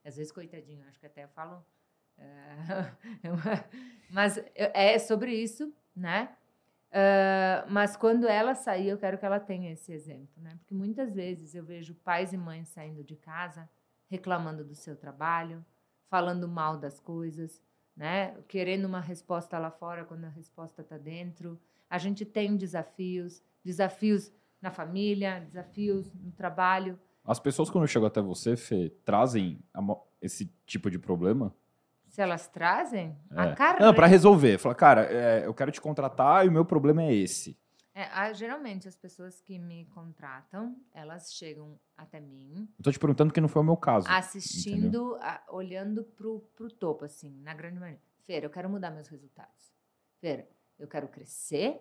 Às 0.06 0.16
vezes, 0.16 0.32
coitadinho, 0.32 0.86
acho 0.88 1.00
que 1.00 1.06
até 1.06 1.24
eu 1.24 1.30
falo. 1.30 1.66
É, 2.18 2.92
mas 4.12 4.40
é 4.56 4.98
sobre 5.00 5.34
isso, 5.34 5.74
né? 5.96 6.30
Ah, 6.92 7.66
mas 7.70 7.96
quando 7.96 8.28
ela 8.28 8.56
sair, 8.56 8.90
eu 8.90 8.98
quero 8.98 9.18
que 9.18 9.26
ela 9.26 9.40
tenha 9.40 9.72
esse 9.72 9.92
exemplo, 9.92 10.42
né? 10.42 10.56
Porque 10.60 10.74
muitas 10.74 11.14
vezes 11.14 11.54
eu 11.54 11.64
vejo 11.64 11.94
pais 11.96 12.34
e 12.34 12.38
mães 12.38 12.70
saindo 12.70 13.04
de 13.04 13.16
casa 13.16 13.70
reclamando 14.10 14.64
do 14.64 14.74
seu 14.74 14.96
trabalho, 14.96 15.64
falando 16.10 16.48
mal 16.48 16.78
das 16.78 17.00
coisas, 17.00 17.62
né? 17.96 18.36
Querendo 18.48 18.86
uma 18.86 19.02
resposta 19.02 19.60
lá 19.60 19.70
fora 19.70 20.06
quando 20.06 20.26
a 20.26 20.30
resposta 20.30 20.82
está 20.82 20.98
dentro. 20.98 21.60
A 21.90 21.98
gente 21.98 22.26
tem 22.26 22.56
desafios, 22.56 23.44
desafios 23.64 24.32
na 24.62 24.72
família, 24.72 25.42
desafios 25.42 26.12
no 26.14 26.32
trabalho. 26.32 26.98
As 27.24 27.40
pessoas, 27.40 27.70
quando 27.70 27.88
chegam 27.88 28.08
até 28.08 28.22
você, 28.22 28.56
Fê, 28.56 28.90
trazem 29.04 29.60
esse 30.22 30.46
tipo 30.66 30.90
de 30.90 30.98
problema? 30.98 31.54
Se 32.18 32.22
elas 32.24 32.48
trazem 32.48 33.16
É. 33.30 33.40
a 33.42 33.54
carreira. 33.56 33.86
Não, 33.86 33.94
pra 33.94 34.08
resolver. 34.08 34.58
Fala, 34.58 34.74
cara, 34.74 35.02
é, 35.04 35.46
eu 35.46 35.54
quero 35.54 35.72
te 35.72 35.80
contratar 35.80 36.44
e 36.44 36.50
o 36.50 36.52
meu 36.52 36.66
problema 36.66 37.04
é 37.04 37.14
esse. 37.14 37.56
É, 37.94 38.06
ah, 38.12 38.34
geralmente 38.34 38.88
as 38.88 38.98
pessoas 38.98 39.40
que 39.40 39.60
me 39.60 39.86
contratam, 39.94 40.76
elas 40.96 41.32
chegam 41.32 41.80
até 41.96 42.20
mim 42.20 42.68
Eu 42.80 42.84
tô 42.86 42.92
te 42.92 42.98
perguntando 42.98 43.32
que 43.32 43.40
não 43.40 43.48
foi 43.48 43.62
o 43.62 43.66
meu 43.66 43.78
caso. 43.78 44.08
assistindo, 44.10 45.16
a- 45.22 45.44
olhando 45.50 46.04
pro, 46.04 46.40
pro 46.56 46.72
topo, 46.72 47.06
assim, 47.06 47.30
na 47.44 47.54
grande 47.54 47.80
maioria. 47.80 48.02
Fer, 48.26 48.44
eu 48.44 48.50
quero 48.50 48.68
mudar 48.68 48.90
meus 48.90 49.08
resultados. 49.08 49.72
Fer, 50.20 50.50
eu 50.80 50.88
quero 50.88 51.08
crescer. 51.08 51.80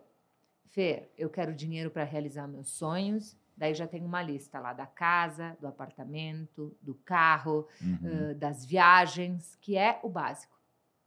Fer, 0.69 1.11
eu 1.17 1.31
quero 1.31 1.55
dinheiro 1.55 1.91
para 1.91 2.05
realizar 2.05 2.47
meus 2.47 2.69
sonhos. 2.69 3.35
Daí 3.57 3.73
já 3.75 3.87
tem 3.87 4.05
uma 4.05 4.23
lista 4.23 4.59
lá 4.61 4.73
da 4.73 4.87
casa, 4.87 5.57
do 5.61 5.67
apartamento, 5.67 6.77
do 6.83 6.95
carro, 6.95 7.67
Uhum. 7.81 8.31
ãh, 8.31 8.35
das 8.39 8.65
viagens, 8.67 9.57
que 9.57 9.77
é 9.77 9.99
o 10.03 10.09
básico. 10.09 10.55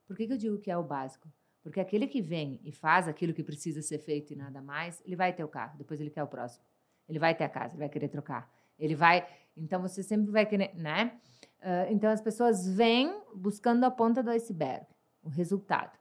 Por 0.07 0.15
que, 0.17 0.25
que 0.25 0.33
eu 0.33 0.37
digo 0.37 0.57
que 0.57 0.71
é 0.71 0.77
o 0.77 0.83
básico? 0.83 1.27
Porque 1.61 1.79
aquele 1.79 2.07
que 2.07 2.21
vem 2.21 2.59
e 2.63 2.71
faz 2.71 3.07
aquilo 3.07 3.33
que 3.33 3.43
precisa 3.43 3.81
ser 3.81 3.99
feito 3.99 4.33
e 4.33 4.35
nada 4.35 4.61
mais, 4.61 5.01
ele 5.05 5.15
vai 5.15 5.31
ter 5.33 5.43
o 5.43 5.47
carro, 5.47 5.77
depois 5.77 5.99
ele 5.99 6.09
quer 6.09 6.23
o 6.23 6.27
próximo. 6.27 6.63
Ele 7.07 7.19
vai 7.19 7.35
ter 7.35 7.43
a 7.43 7.49
casa, 7.49 7.73
ele 7.73 7.79
vai 7.79 7.89
querer 7.89 8.07
trocar. 8.07 8.49
Ele 8.77 8.95
vai. 8.95 9.27
Então 9.57 9.81
você 9.81 10.01
sempre 10.01 10.31
vai 10.31 10.45
querer, 10.45 10.73
né? 10.75 11.19
Ah, 11.61 11.85
então 11.91 12.09
as 12.09 12.21
pessoas 12.21 12.65
vêm 12.67 13.13
buscando 13.35 13.83
a 13.83 13.91
ponta 13.91 14.23
do 14.23 14.29
iceberg, 14.31 14.85
o 15.21 15.29
resultado. 15.29 15.98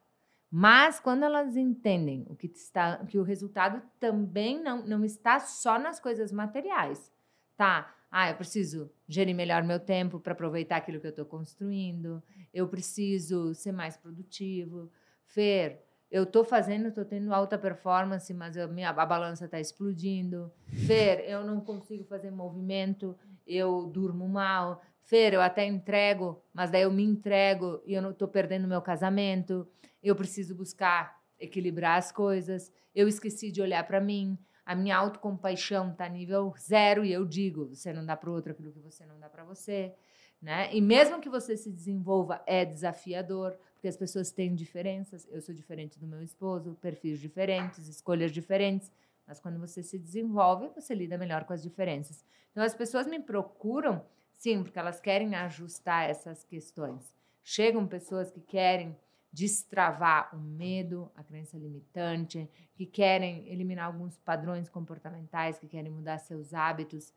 Mas 0.51 0.99
quando 0.99 1.24
elas 1.24 1.57
entendem 1.57 2.24
o 2.28 2.34
que 2.34 2.46
está, 2.46 3.05
que 3.05 3.18
o 3.18 3.22
resultado 3.22 3.82
também 4.01 4.62
não, 4.62 4.86
não 4.86 5.05
está 5.05 5.38
só 5.40 5.78
nas 5.78 6.01
coisas 6.01 6.32
materiais, 6.32 7.12
tá? 7.57 7.94
Ah, 8.11 8.30
eu 8.30 8.36
preciso 8.36 8.90
gerir 9.07 9.34
melhor 9.34 9.62
meu 9.62 9.78
tempo 9.78 10.18
para 10.18 10.32
aproveitar 10.32 10.76
aquilo 10.76 10.99
que 10.99 11.07
eu 11.07 11.11
estou 11.11 11.26
construindo. 11.26 12.22
Eu 12.55 12.66
preciso 12.66 13.55
ser 13.55 13.72
mais 13.72 13.99
produtivo. 13.99 14.90
Fer, 15.26 15.84
eu 16.11 16.22
estou 16.22 16.42
fazendo, 16.42 16.88
estou 16.88 17.05
tendo 17.05 17.34
alta 17.34 17.59
performance, 17.59 18.32
mas 18.32 18.57
minha 18.70 18.88
a 18.88 19.07
balança 19.07 19.44
está 19.44 19.61
explodindo. 19.61 20.51
Fer, 20.86 21.20
eu 21.28 21.44
não 21.44 21.61
consigo 21.61 22.03
fazer 22.05 22.30
movimento, 22.30 23.14
eu 23.46 23.86
durmo 23.86 24.26
mal. 24.26 24.80
Fer, 25.09 25.32
eu 25.32 25.40
até 25.40 25.64
entrego, 25.64 26.38
mas 26.52 26.70
daí 26.70 26.82
eu 26.82 26.92
me 26.92 27.02
entrego 27.02 27.80
e 27.86 27.94
eu 27.94 28.02
não 28.02 28.11
estou 28.11 28.28
perdendo 28.28 28.68
meu 28.68 28.82
casamento. 28.82 29.66
Eu 30.02 30.14
preciso 30.14 30.54
buscar 30.54 31.18
equilibrar 31.40 31.96
as 31.96 32.12
coisas. 32.12 32.70
Eu 32.94 33.09
esqueci 33.09 33.50
de 33.50 33.62
olhar 33.62 33.86
para 33.86 34.02
mim. 34.02 34.36
A 34.66 34.74
minha 34.74 34.94
autocompaixão 34.98 35.92
está 35.92 36.06
nível 36.11 36.52
zero 36.59 37.06
e 37.06 37.11
eu 37.11 37.24
digo: 37.24 37.74
você 37.74 37.90
não 37.90 38.04
dá 38.04 38.14
para 38.14 38.30
outro 38.30 38.52
aquilo 38.52 38.70
que 38.70 38.80
você 38.80 39.06
não 39.06 39.18
dá 39.18 39.30
para 39.30 39.44
você. 39.44 39.94
Né? 40.42 40.68
E 40.74 40.80
mesmo 40.82 41.22
que 41.22 41.30
você 41.30 41.56
se 41.56 41.72
desenvolva, 41.72 42.42
é 42.46 42.66
desafiador, 42.66 43.56
porque 43.72 43.88
as 43.88 43.96
pessoas 43.96 44.30
têm 44.30 44.54
diferenças. 44.54 45.26
Eu 45.30 45.40
sou 45.40 45.54
diferente 45.54 45.98
do 45.98 46.06
meu 46.06 46.22
esposo, 46.22 46.76
perfis 46.82 47.18
diferentes, 47.18 47.88
escolhas 47.88 48.30
diferentes. 48.30 48.92
Mas 49.26 49.40
quando 49.40 49.59
você 49.59 49.82
se 49.82 49.98
desenvolve, 49.98 50.68
você 50.68 50.94
lida 50.94 51.16
melhor 51.16 51.44
com 51.44 51.54
as 51.54 51.62
diferenças. 51.62 52.22
Então 52.50 52.62
as 52.62 52.74
pessoas 52.74 53.06
me 53.06 53.18
procuram, 53.18 54.04
sim, 54.39 54.62
porque 54.62 54.78
elas 54.78 55.01
querem 55.01 55.34
ajustar 55.34 56.09
essas 56.09 56.45
questões. 56.45 57.12
Chegam 57.43 57.86
pessoas 57.86 58.30
que 58.30 58.41
querem 58.41 58.97
destravar 59.32 60.34
o 60.34 60.39
medo, 60.39 61.11
a 61.14 61.22
crença 61.22 61.59
limitante, 61.59 62.49
que 62.74 62.86
querem 62.86 63.47
eliminar 63.49 63.86
alguns 63.86 64.16
padrões 64.16 64.70
comportamentais, 64.70 65.59
que 65.59 65.66
querem 65.66 65.93
mudar 65.93 66.18
seus 66.18 66.55
hábitos. 66.55 67.12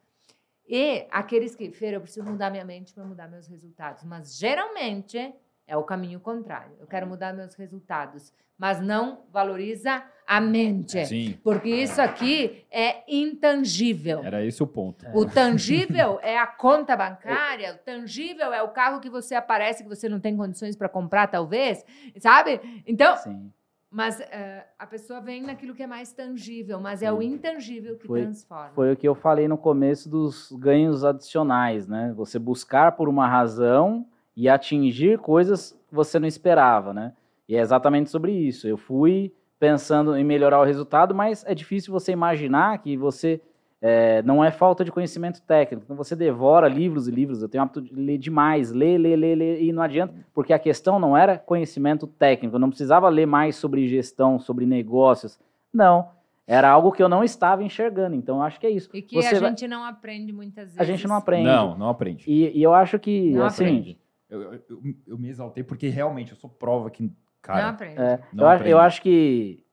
E 0.67 1.07
aqueles 1.09 1.55
que, 1.55 1.71
Fer, 1.71 1.93
eu 1.93 2.01
preciso 2.01 2.29
mudar 2.29 2.49
minha 2.49 2.65
mente 2.65 2.93
para 2.93 3.05
mudar 3.05 3.29
meus 3.29 3.47
resultados. 3.47 4.03
Mas 4.03 4.37
geralmente 4.37 5.33
é 5.67 5.77
o 5.77 5.83
caminho 5.83 6.19
contrário. 6.19 6.73
Eu 6.79 6.87
quero 6.87 7.07
mudar 7.07 7.33
meus 7.33 7.55
resultados, 7.55 8.33
mas 8.57 8.79
não 8.81 9.23
valoriza 9.31 10.03
a 10.27 10.39
mente. 10.39 11.03
Sim, 11.05 11.37
Porque 11.43 11.69
isso 11.69 12.01
aqui 12.01 12.65
é 12.71 13.03
intangível. 13.07 14.23
era 14.23 14.45
esse 14.45 14.61
o 14.63 14.67
ponto. 14.67 15.05
O 15.13 15.25
tangível 15.25 16.19
é 16.23 16.37
a 16.37 16.47
conta 16.47 16.95
bancária, 16.95 17.73
o 17.73 17.77
tangível 17.85 18.53
é 18.53 18.61
o 18.61 18.69
carro 18.69 18.99
que 18.99 19.09
você 19.09 19.35
aparece 19.35 19.83
que 19.83 19.89
você 19.89 20.07
não 20.07 20.19
tem 20.19 20.35
condições 20.37 20.75
para 20.75 20.87
comprar, 20.89 21.27
talvez, 21.27 21.83
sabe? 22.19 22.61
Então, 22.85 23.17
Sim. 23.17 23.51
mas 23.89 24.19
eh, 24.21 24.65
a 24.79 24.85
pessoa 24.87 25.19
vem 25.19 25.41
naquilo 25.41 25.73
que 25.75 25.83
é 25.83 25.87
mais 25.87 26.13
tangível, 26.13 26.79
mas 26.79 27.01
é 27.01 27.11
o 27.11 27.21
intangível 27.21 27.97
que 27.97 28.07
Foi- 28.07 28.21
transforma. 28.21 28.71
Foi 28.73 28.93
o 28.93 28.95
que 28.97 29.07
eu 29.07 29.15
falei 29.15 29.47
no 29.47 29.57
começo 29.57 30.07
dos 30.09 30.51
ganhos 30.53 31.03
adicionais, 31.03 31.87
né? 31.87 32.13
Você 32.15 32.37
buscar 32.39 32.93
por 32.93 33.09
uma 33.09 33.27
razão 33.27 34.05
e 34.35 34.47
atingir 34.49 35.17
coisas 35.19 35.71
que 35.87 35.93
você 35.95 36.19
não 36.19 36.27
esperava, 36.27 36.93
né? 36.93 37.13
E 37.47 37.55
é 37.55 37.59
exatamente 37.59 38.09
sobre 38.09 38.31
isso. 38.31 38.67
Eu 38.67 38.77
fui 38.77 39.33
pensando 39.59 40.15
em 40.17 40.23
melhorar 40.23 40.59
o 40.59 40.63
resultado, 40.63 41.13
mas 41.13 41.43
é 41.45 41.53
difícil 41.53 41.91
você 41.91 42.11
imaginar 42.11 42.77
que 42.79 42.95
você 42.97 43.41
é, 43.81 44.21
não 44.23 44.43
é 44.43 44.51
falta 44.51 44.85
de 44.85 44.91
conhecimento 44.91 45.41
técnico. 45.41 45.83
Então 45.83 45.95
você 45.95 46.15
devora 46.15 46.67
livros 46.67 47.07
e 47.07 47.11
livros. 47.11 47.41
Eu 47.41 47.49
tenho 47.49 47.63
o 47.63 47.65
hábito 47.65 47.81
de 47.81 47.93
ler 47.93 48.17
demais, 48.17 48.71
ler, 48.71 48.97
ler, 48.97 49.15
ler, 49.15 49.35
ler, 49.35 49.61
e 49.61 49.71
não 49.73 49.81
adianta, 49.83 50.13
porque 50.33 50.53
a 50.53 50.59
questão 50.59 50.99
não 50.99 51.17
era 51.17 51.37
conhecimento 51.37 52.05
técnico. 52.07 52.55
Eu 52.55 52.59
não 52.59 52.69
precisava 52.69 53.09
ler 53.09 53.25
mais 53.25 53.55
sobre 53.55 53.87
gestão, 53.87 54.39
sobre 54.39 54.65
negócios. 54.65 55.39
Não. 55.73 56.09
era 56.47 56.69
algo 56.69 56.91
que 56.91 57.01
eu 57.01 57.07
não 57.07 57.23
estava 57.23 57.63
enxergando. 57.63 58.13
Então, 58.15 58.37
eu 58.37 58.41
acho 58.43 58.59
que 58.59 58.67
é 58.67 58.69
isso. 58.69 58.89
E 58.93 59.01
que 59.01 59.15
Você 59.15 59.35
a 59.35 59.39
vai- 59.39 59.49
gente 59.51 59.67
não 59.69 59.85
aprende 59.85 60.33
muitas 60.33 60.65
vezes. 60.65 60.79
A 60.79 60.83
gente 60.83 61.07
não 61.07 61.15
aprende. 61.15 61.45
Não, 61.45 61.77
não 61.77 61.87
aprende. 61.89 62.25
E, 62.27 62.57
e 62.57 62.61
eu 62.61 62.73
acho 62.73 62.99
que, 62.99 63.31
Não 63.31 63.45
assim, 63.45 63.63
aprende. 63.63 63.97
Eu, 64.31 64.41
eu- 64.43 64.53
eu- 64.53 64.81
eu 65.07 65.17
me 65.17 65.27
exaltei 65.27 65.61
porque 65.61 65.89
realmente 65.89 66.31
eu 66.31 66.37
sou 66.37 66.49
prova 66.49 66.89
que, 66.89 67.03
não 67.03 67.11
cara, 67.41 67.69
aprende. 67.69 67.99
é, 68.01 68.23
Não 68.31 68.45
eu, 68.45 68.47
acho, 68.49 68.55
aprende. 68.55 68.71
eu 68.71 68.79
acho 68.79 69.01
que 69.01 69.65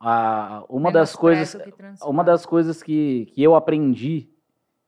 a, 0.00 0.64
uma 0.68 0.90
das 0.90 1.14
coisas, 1.14 1.56
uma 2.02 2.24
das 2.24 2.44
coisas 2.44 2.82
que, 2.82 3.26
que 3.26 3.40
eu 3.40 3.54
aprendi 3.54 4.28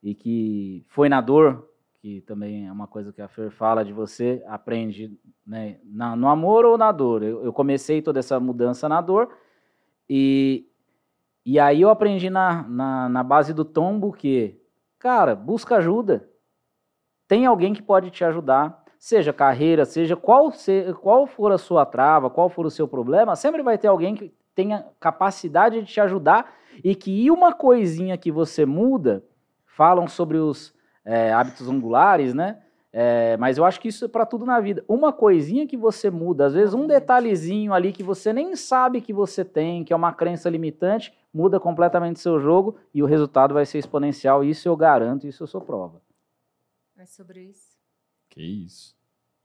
e 0.03 0.13
que 0.13 0.85
foi 0.89 1.09
na 1.09 1.21
dor, 1.21 1.71
que 2.01 2.21
também 2.23 2.67
é 2.67 2.73
uma 2.73 2.89
coisa 2.89 3.13
que 3.13 3.23
a 3.23 3.29
Fer 3.29 3.51
fala 3.53 3.85
de 3.85 3.93
você, 3.93 4.43
aprende 4.49 5.17
né, 5.47 5.79
na- 5.85 6.17
no 6.17 6.27
amor 6.29 6.65
ou 6.65 6.77
na 6.77 6.91
dor. 6.91 7.23
Eu, 7.23 7.45
eu 7.45 7.53
comecei 7.53 8.03
toda 8.03 8.19
essa 8.19 8.41
mudança 8.41 8.89
na 8.89 9.01
dor 9.01 9.33
e, 10.11 10.69
e 11.47 11.61
aí 11.61 11.81
eu 11.81 11.91
aprendi 11.91 12.29
na, 12.29 12.65
na, 12.69 13.09
na 13.09 13.23
base 13.23 13.55
do 13.55 13.65
tombo 13.65 14.13
que, 14.13 14.61
cara, 14.99 15.37
busca 15.37 15.77
ajuda. 15.77 16.29
Tem 17.27 17.47
alguém 17.47 17.73
que 17.73 17.83
pode 17.83 18.11
te 18.11 18.25
ajudar, 18.25 18.85
seja 18.99 19.33
carreira, 19.33 19.85
seja 19.85 20.17
qual, 20.17 20.53
se, 20.53 20.93
qual 21.01 21.27
for 21.27 21.53
a 21.53 21.59
sua 21.59 21.85
trava, 21.85 22.31
qual 22.31 22.49
for 22.49 22.67
o 22.67 22.71
seu 22.71 22.87
problema, 22.87 23.37
sempre 23.37 23.63
vai 23.63 23.79
ter 23.79 23.89
alguém 23.89 24.15
que 24.15 24.33
tenha 24.55 24.87
capacidade 25.01 25.81
de 25.81 25.87
te 25.87 26.01
ajudar 26.01 26.55
e 26.83 26.95
que 26.95 27.31
uma 27.31 27.53
coisinha 27.53 28.17
que 28.17 28.31
você 28.31 28.65
muda, 28.65 29.25
falam 29.67 30.07
sobre 30.07 30.39
os 30.39 30.73
é, 31.05 31.33
hábitos 31.33 31.69
angulares, 31.69 32.33
né? 32.33 32.59
É, 32.97 33.37
mas 33.39 33.59
eu 33.59 33.65
acho 33.65 33.81
que 33.81 33.89
isso 33.89 34.05
é 34.05 34.09
para 34.09 34.25
tudo 34.25 34.47
na 34.47 34.61
vida. 34.61 34.85
Uma 34.87 35.13
coisinha 35.13 35.67
que 35.67 35.77
você 35.77 36.11
muda, 36.11 36.47
às 36.47 36.55
vezes 36.55 36.75
um 36.75 36.87
detalhezinho 36.87 37.75
ali 37.75 37.93
que 37.93 38.05
você 38.05 38.33
nem 38.33 38.55
sabe 38.55 39.01
que 39.01 39.13
você 39.13 39.45
tem, 39.45 39.83
que 39.83 39.93
é 39.93 39.97
uma 39.97 40.13
crença 40.13 40.49
limitante, 40.49 41.13
muda 41.33 41.59
completamente 41.59 42.21
seu 42.21 42.39
jogo 42.39 42.77
e 42.95 43.03
o 43.03 43.07
resultado 43.07 43.53
vai 43.53 43.67
ser 43.67 43.79
exponencial. 43.79 44.45
Isso 44.45 44.69
eu 44.69 44.77
garanto, 44.77 45.27
isso 45.27 45.43
eu 45.43 45.49
sou 45.49 45.61
prova. 45.61 46.04
É 47.05 47.07
sobre 47.07 47.43
isso. 47.43 47.77
que 48.31 48.41
isso. 48.43 48.97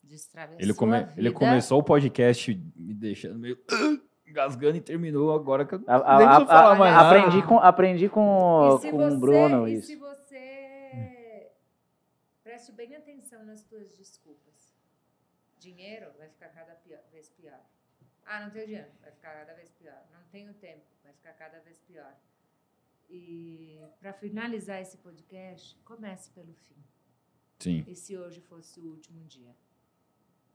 Destrave 0.01 0.55
a 0.55 0.61
Ele, 0.61 0.73
come- 0.73 1.07
ele 1.17 1.31
começou 1.31 1.79
o 1.79 1.83
podcast 1.83 2.55
me 2.75 2.93
deixando 2.93 3.37
meio 3.37 3.59
engasgando 4.25 4.77
e 4.77 4.81
terminou 4.81 5.33
agora 5.33 5.65
que 5.65 5.75
eu 5.75 5.83
A- 5.85 6.15
a- 6.15 6.17
nem 6.19 6.27
a- 6.27 6.45
falar 6.45 6.71
a- 6.71 6.75
mais 6.75 6.95
nada. 6.95 7.19
aprendi 7.19 7.45
com, 7.45 7.59
aprendi 7.59 8.09
com, 8.09 8.77
E 8.77 8.81
se 8.81 8.91
com 8.91 8.97
você, 8.97 9.15
o 9.15 9.19
Bruno 9.19 9.67
e 9.67 9.73
isso. 9.75 9.87
se 9.87 9.95
você 9.97 11.51
preste 12.43 12.71
bem 12.71 12.95
atenção 12.95 13.43
nas 13.45 13.61
tuas 13.63 13.95
desculpas. 13.97 14.71
Dinheiro 15.59 16.07
vai 16.17 16.29
ficar 16.29 16.47
cada 16.49 16.73
vez 17.11 17.29
pior. 17.29 17.59
Ah, 18.25 18.39
não 18.41 18.49
tenho 18.51 18.65
dinheiro, 18.67 18.87
vai 19.01 19.11
ficar 19.11 19.33
cada 19.33 19.53
vez 19.53 19.69
pior. 19.71 20.01
Não 20.13 20.23
tenho 20.31 20.53
tempo, 20.53 20.85
vai 21.03 21.11
ficar 21.13 21.33
cada 21.33 21.59
vez 21.59 21.79
pior. 21.81 22.15
E 23.09 23.81
para 23.99 24.13
finalizar 24.13 24.81
esse 24.81 24.97
podcast, 24.97 25.75
comece 25.83 26.29
pelo 26.31 26.53
fim. 26.53 26.75
Sim. 27.59 27.83
E 27.87 27.95
se 27.95 28.17
hoje 28.17 28.39
fosse 28.41 28.79
o 28.79 28.89
último 28.89 29.23
dia? 29.25 29.55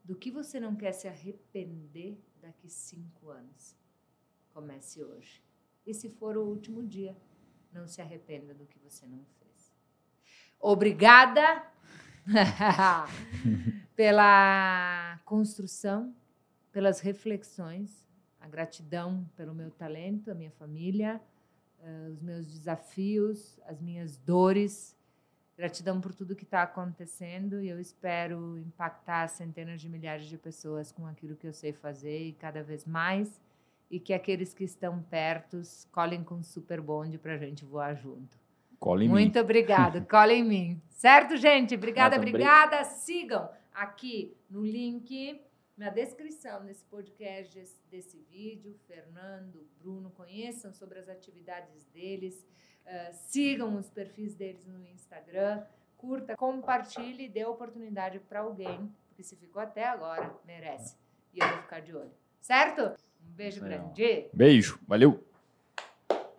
Do 0.03 0.17
que 0.17 0.31
você 0.31 0.59
não 0.59 0.75
quer 0.75 0.93
se 0.93 1.07
arrepender 1.07 2.19
daqui 2.41 2.69
cinco 2.69 3.31
anos? 3.31 3.77
Comece 4.53 5.03
hoje. 5.03 5.43
E 5.87 5.93
se 5.93 6.09
for 6.09 6.37
o 6.37 6.45
último 6.45 6.83
dia, 6.83 7.17
não 7.73 7.87
se 7.87 8.01
arrependa 8.01 8.55
do 8.55 8.67
que 8.67 8.79
você 8.79 9.07
não 9.07 9.25
fez. 9.39 9.75
Obrigada 10.59 11.67
pela 13.95 15.21
construção, 15.25 16.15
pelas 16.73 17.01
reflexões, 17.01 18.07
a 18.41 18.49
gratidão 18.49 19.29
pelo 19.37 19.55
meu 19.55 19.71
talento, 19.71 20.31
a 20.31 20.35
minha 20.35 20.51
família, 20.53 21.21
eh, 21.81 22.09
os 22.11 22.23
meus 22.23 22.47
desafios, 22.47 23.59
as 23.67 23.81
minhas 23.81 24.19
dores. 24.19 24.94
Gratidão 25.57 26.01
por 26.01 26.13
tudo 26.13 26.35
que 26.35 26.43
está 26.43 26.63
acontecendo 26.63 27.63
e 27.63 27.69
eu 27.69 27.79
espero 27.81 28.59
impactar 28.59 29.29
centenas 29.29 29.81
de 29.81 29.89
milhares 29.89 30.27
de 30.27 30.37
pessoas 30.37 30.91
com 30.91 31.07
aquilo 31.07 31.37
que 31.37 31.47
eu 31.47 31.53
sei 31.53 31.73
fazer 31.73 32.27
e 32.27 32.33
cada 32.33 32.63
vez 32.63 32.85
mais. 32.85 33.41
E 33.89 34.01
que 34.01 34.13
aqueles 34.13 34.53
que 34.53 34.65
estão 34.65 35.01
perto 35.03 35.63
colhem 35.93 36.25
com 36.25 36.43
super 36.43 36.81
bonde 36.81 37.19
para 37.19 37.35
a 37.35 37.39
gente 37.39 37.65
voar 37.65 37.95
junto. 37.95 38.37
Cola 38.81 39.05
em 39.05 39.07
mim. 39.07 39.13
Muito 39.13 39.39
obrigado. 39.39 40.05
Cola 40.09 40.33
em 40.33 40.43
mim. 40.43 40.83
Certo, 40.91 41.37
gente? 41.37 41.75
Obrigada, 41.75 42.17
obrigada. 42.17 42.83
Sigam 42.85 43.49
aqui 43.73 44.37
no 44.51 44.65
link, 44.65 45.41
na 45.77 45.91
descrição 45.91 46.65
desse 46.65 46.85
podcast, 46.85 47.67
desse 47.91 48.19
vídeo. 48.31 48.75
Fernando, 48.87 49.67
Bruno, 49.79 50.11
conheçam 50.11 50.73
sobre 50.73 50.99
as 50.99 51.09
atividades 51.09 51.85
deles. 51.95 52.45
Ah, 52.87 53.13
sigam 53.13 53.77
os 53.77 53.89
perfis 53.91 54.35
deles 54.35 54.67
no 54.67 54.85
Instagram. 54.87 55.63
Curta, 55.97 56.37
compartilhe 56.37 57.25
e 57.25 57.29
dê 57.29 57.45
oportunidade 57.45 58.19
para 58.21 58.41
alguém, 58.41 58.93
porque 59.09 59.23
se 59.23 59.37
ficou 59.37 59.63
até 59.63 59.87
agora, 59.87 60.35
merece. 60.45 60.97
E 61.33 61.41
eu 61.41 61.49
vou 61.49 61.59
ficar 61.59 61.81
de 61.81 61.95
olho. 61.97 62.13
Certo? 62.41 62.95
Um 63.23 63.33
beijo 63.33 63.63
grande. 63.63 64.29
Beijo, 64.33 64.79
valeu. 64.87 65.25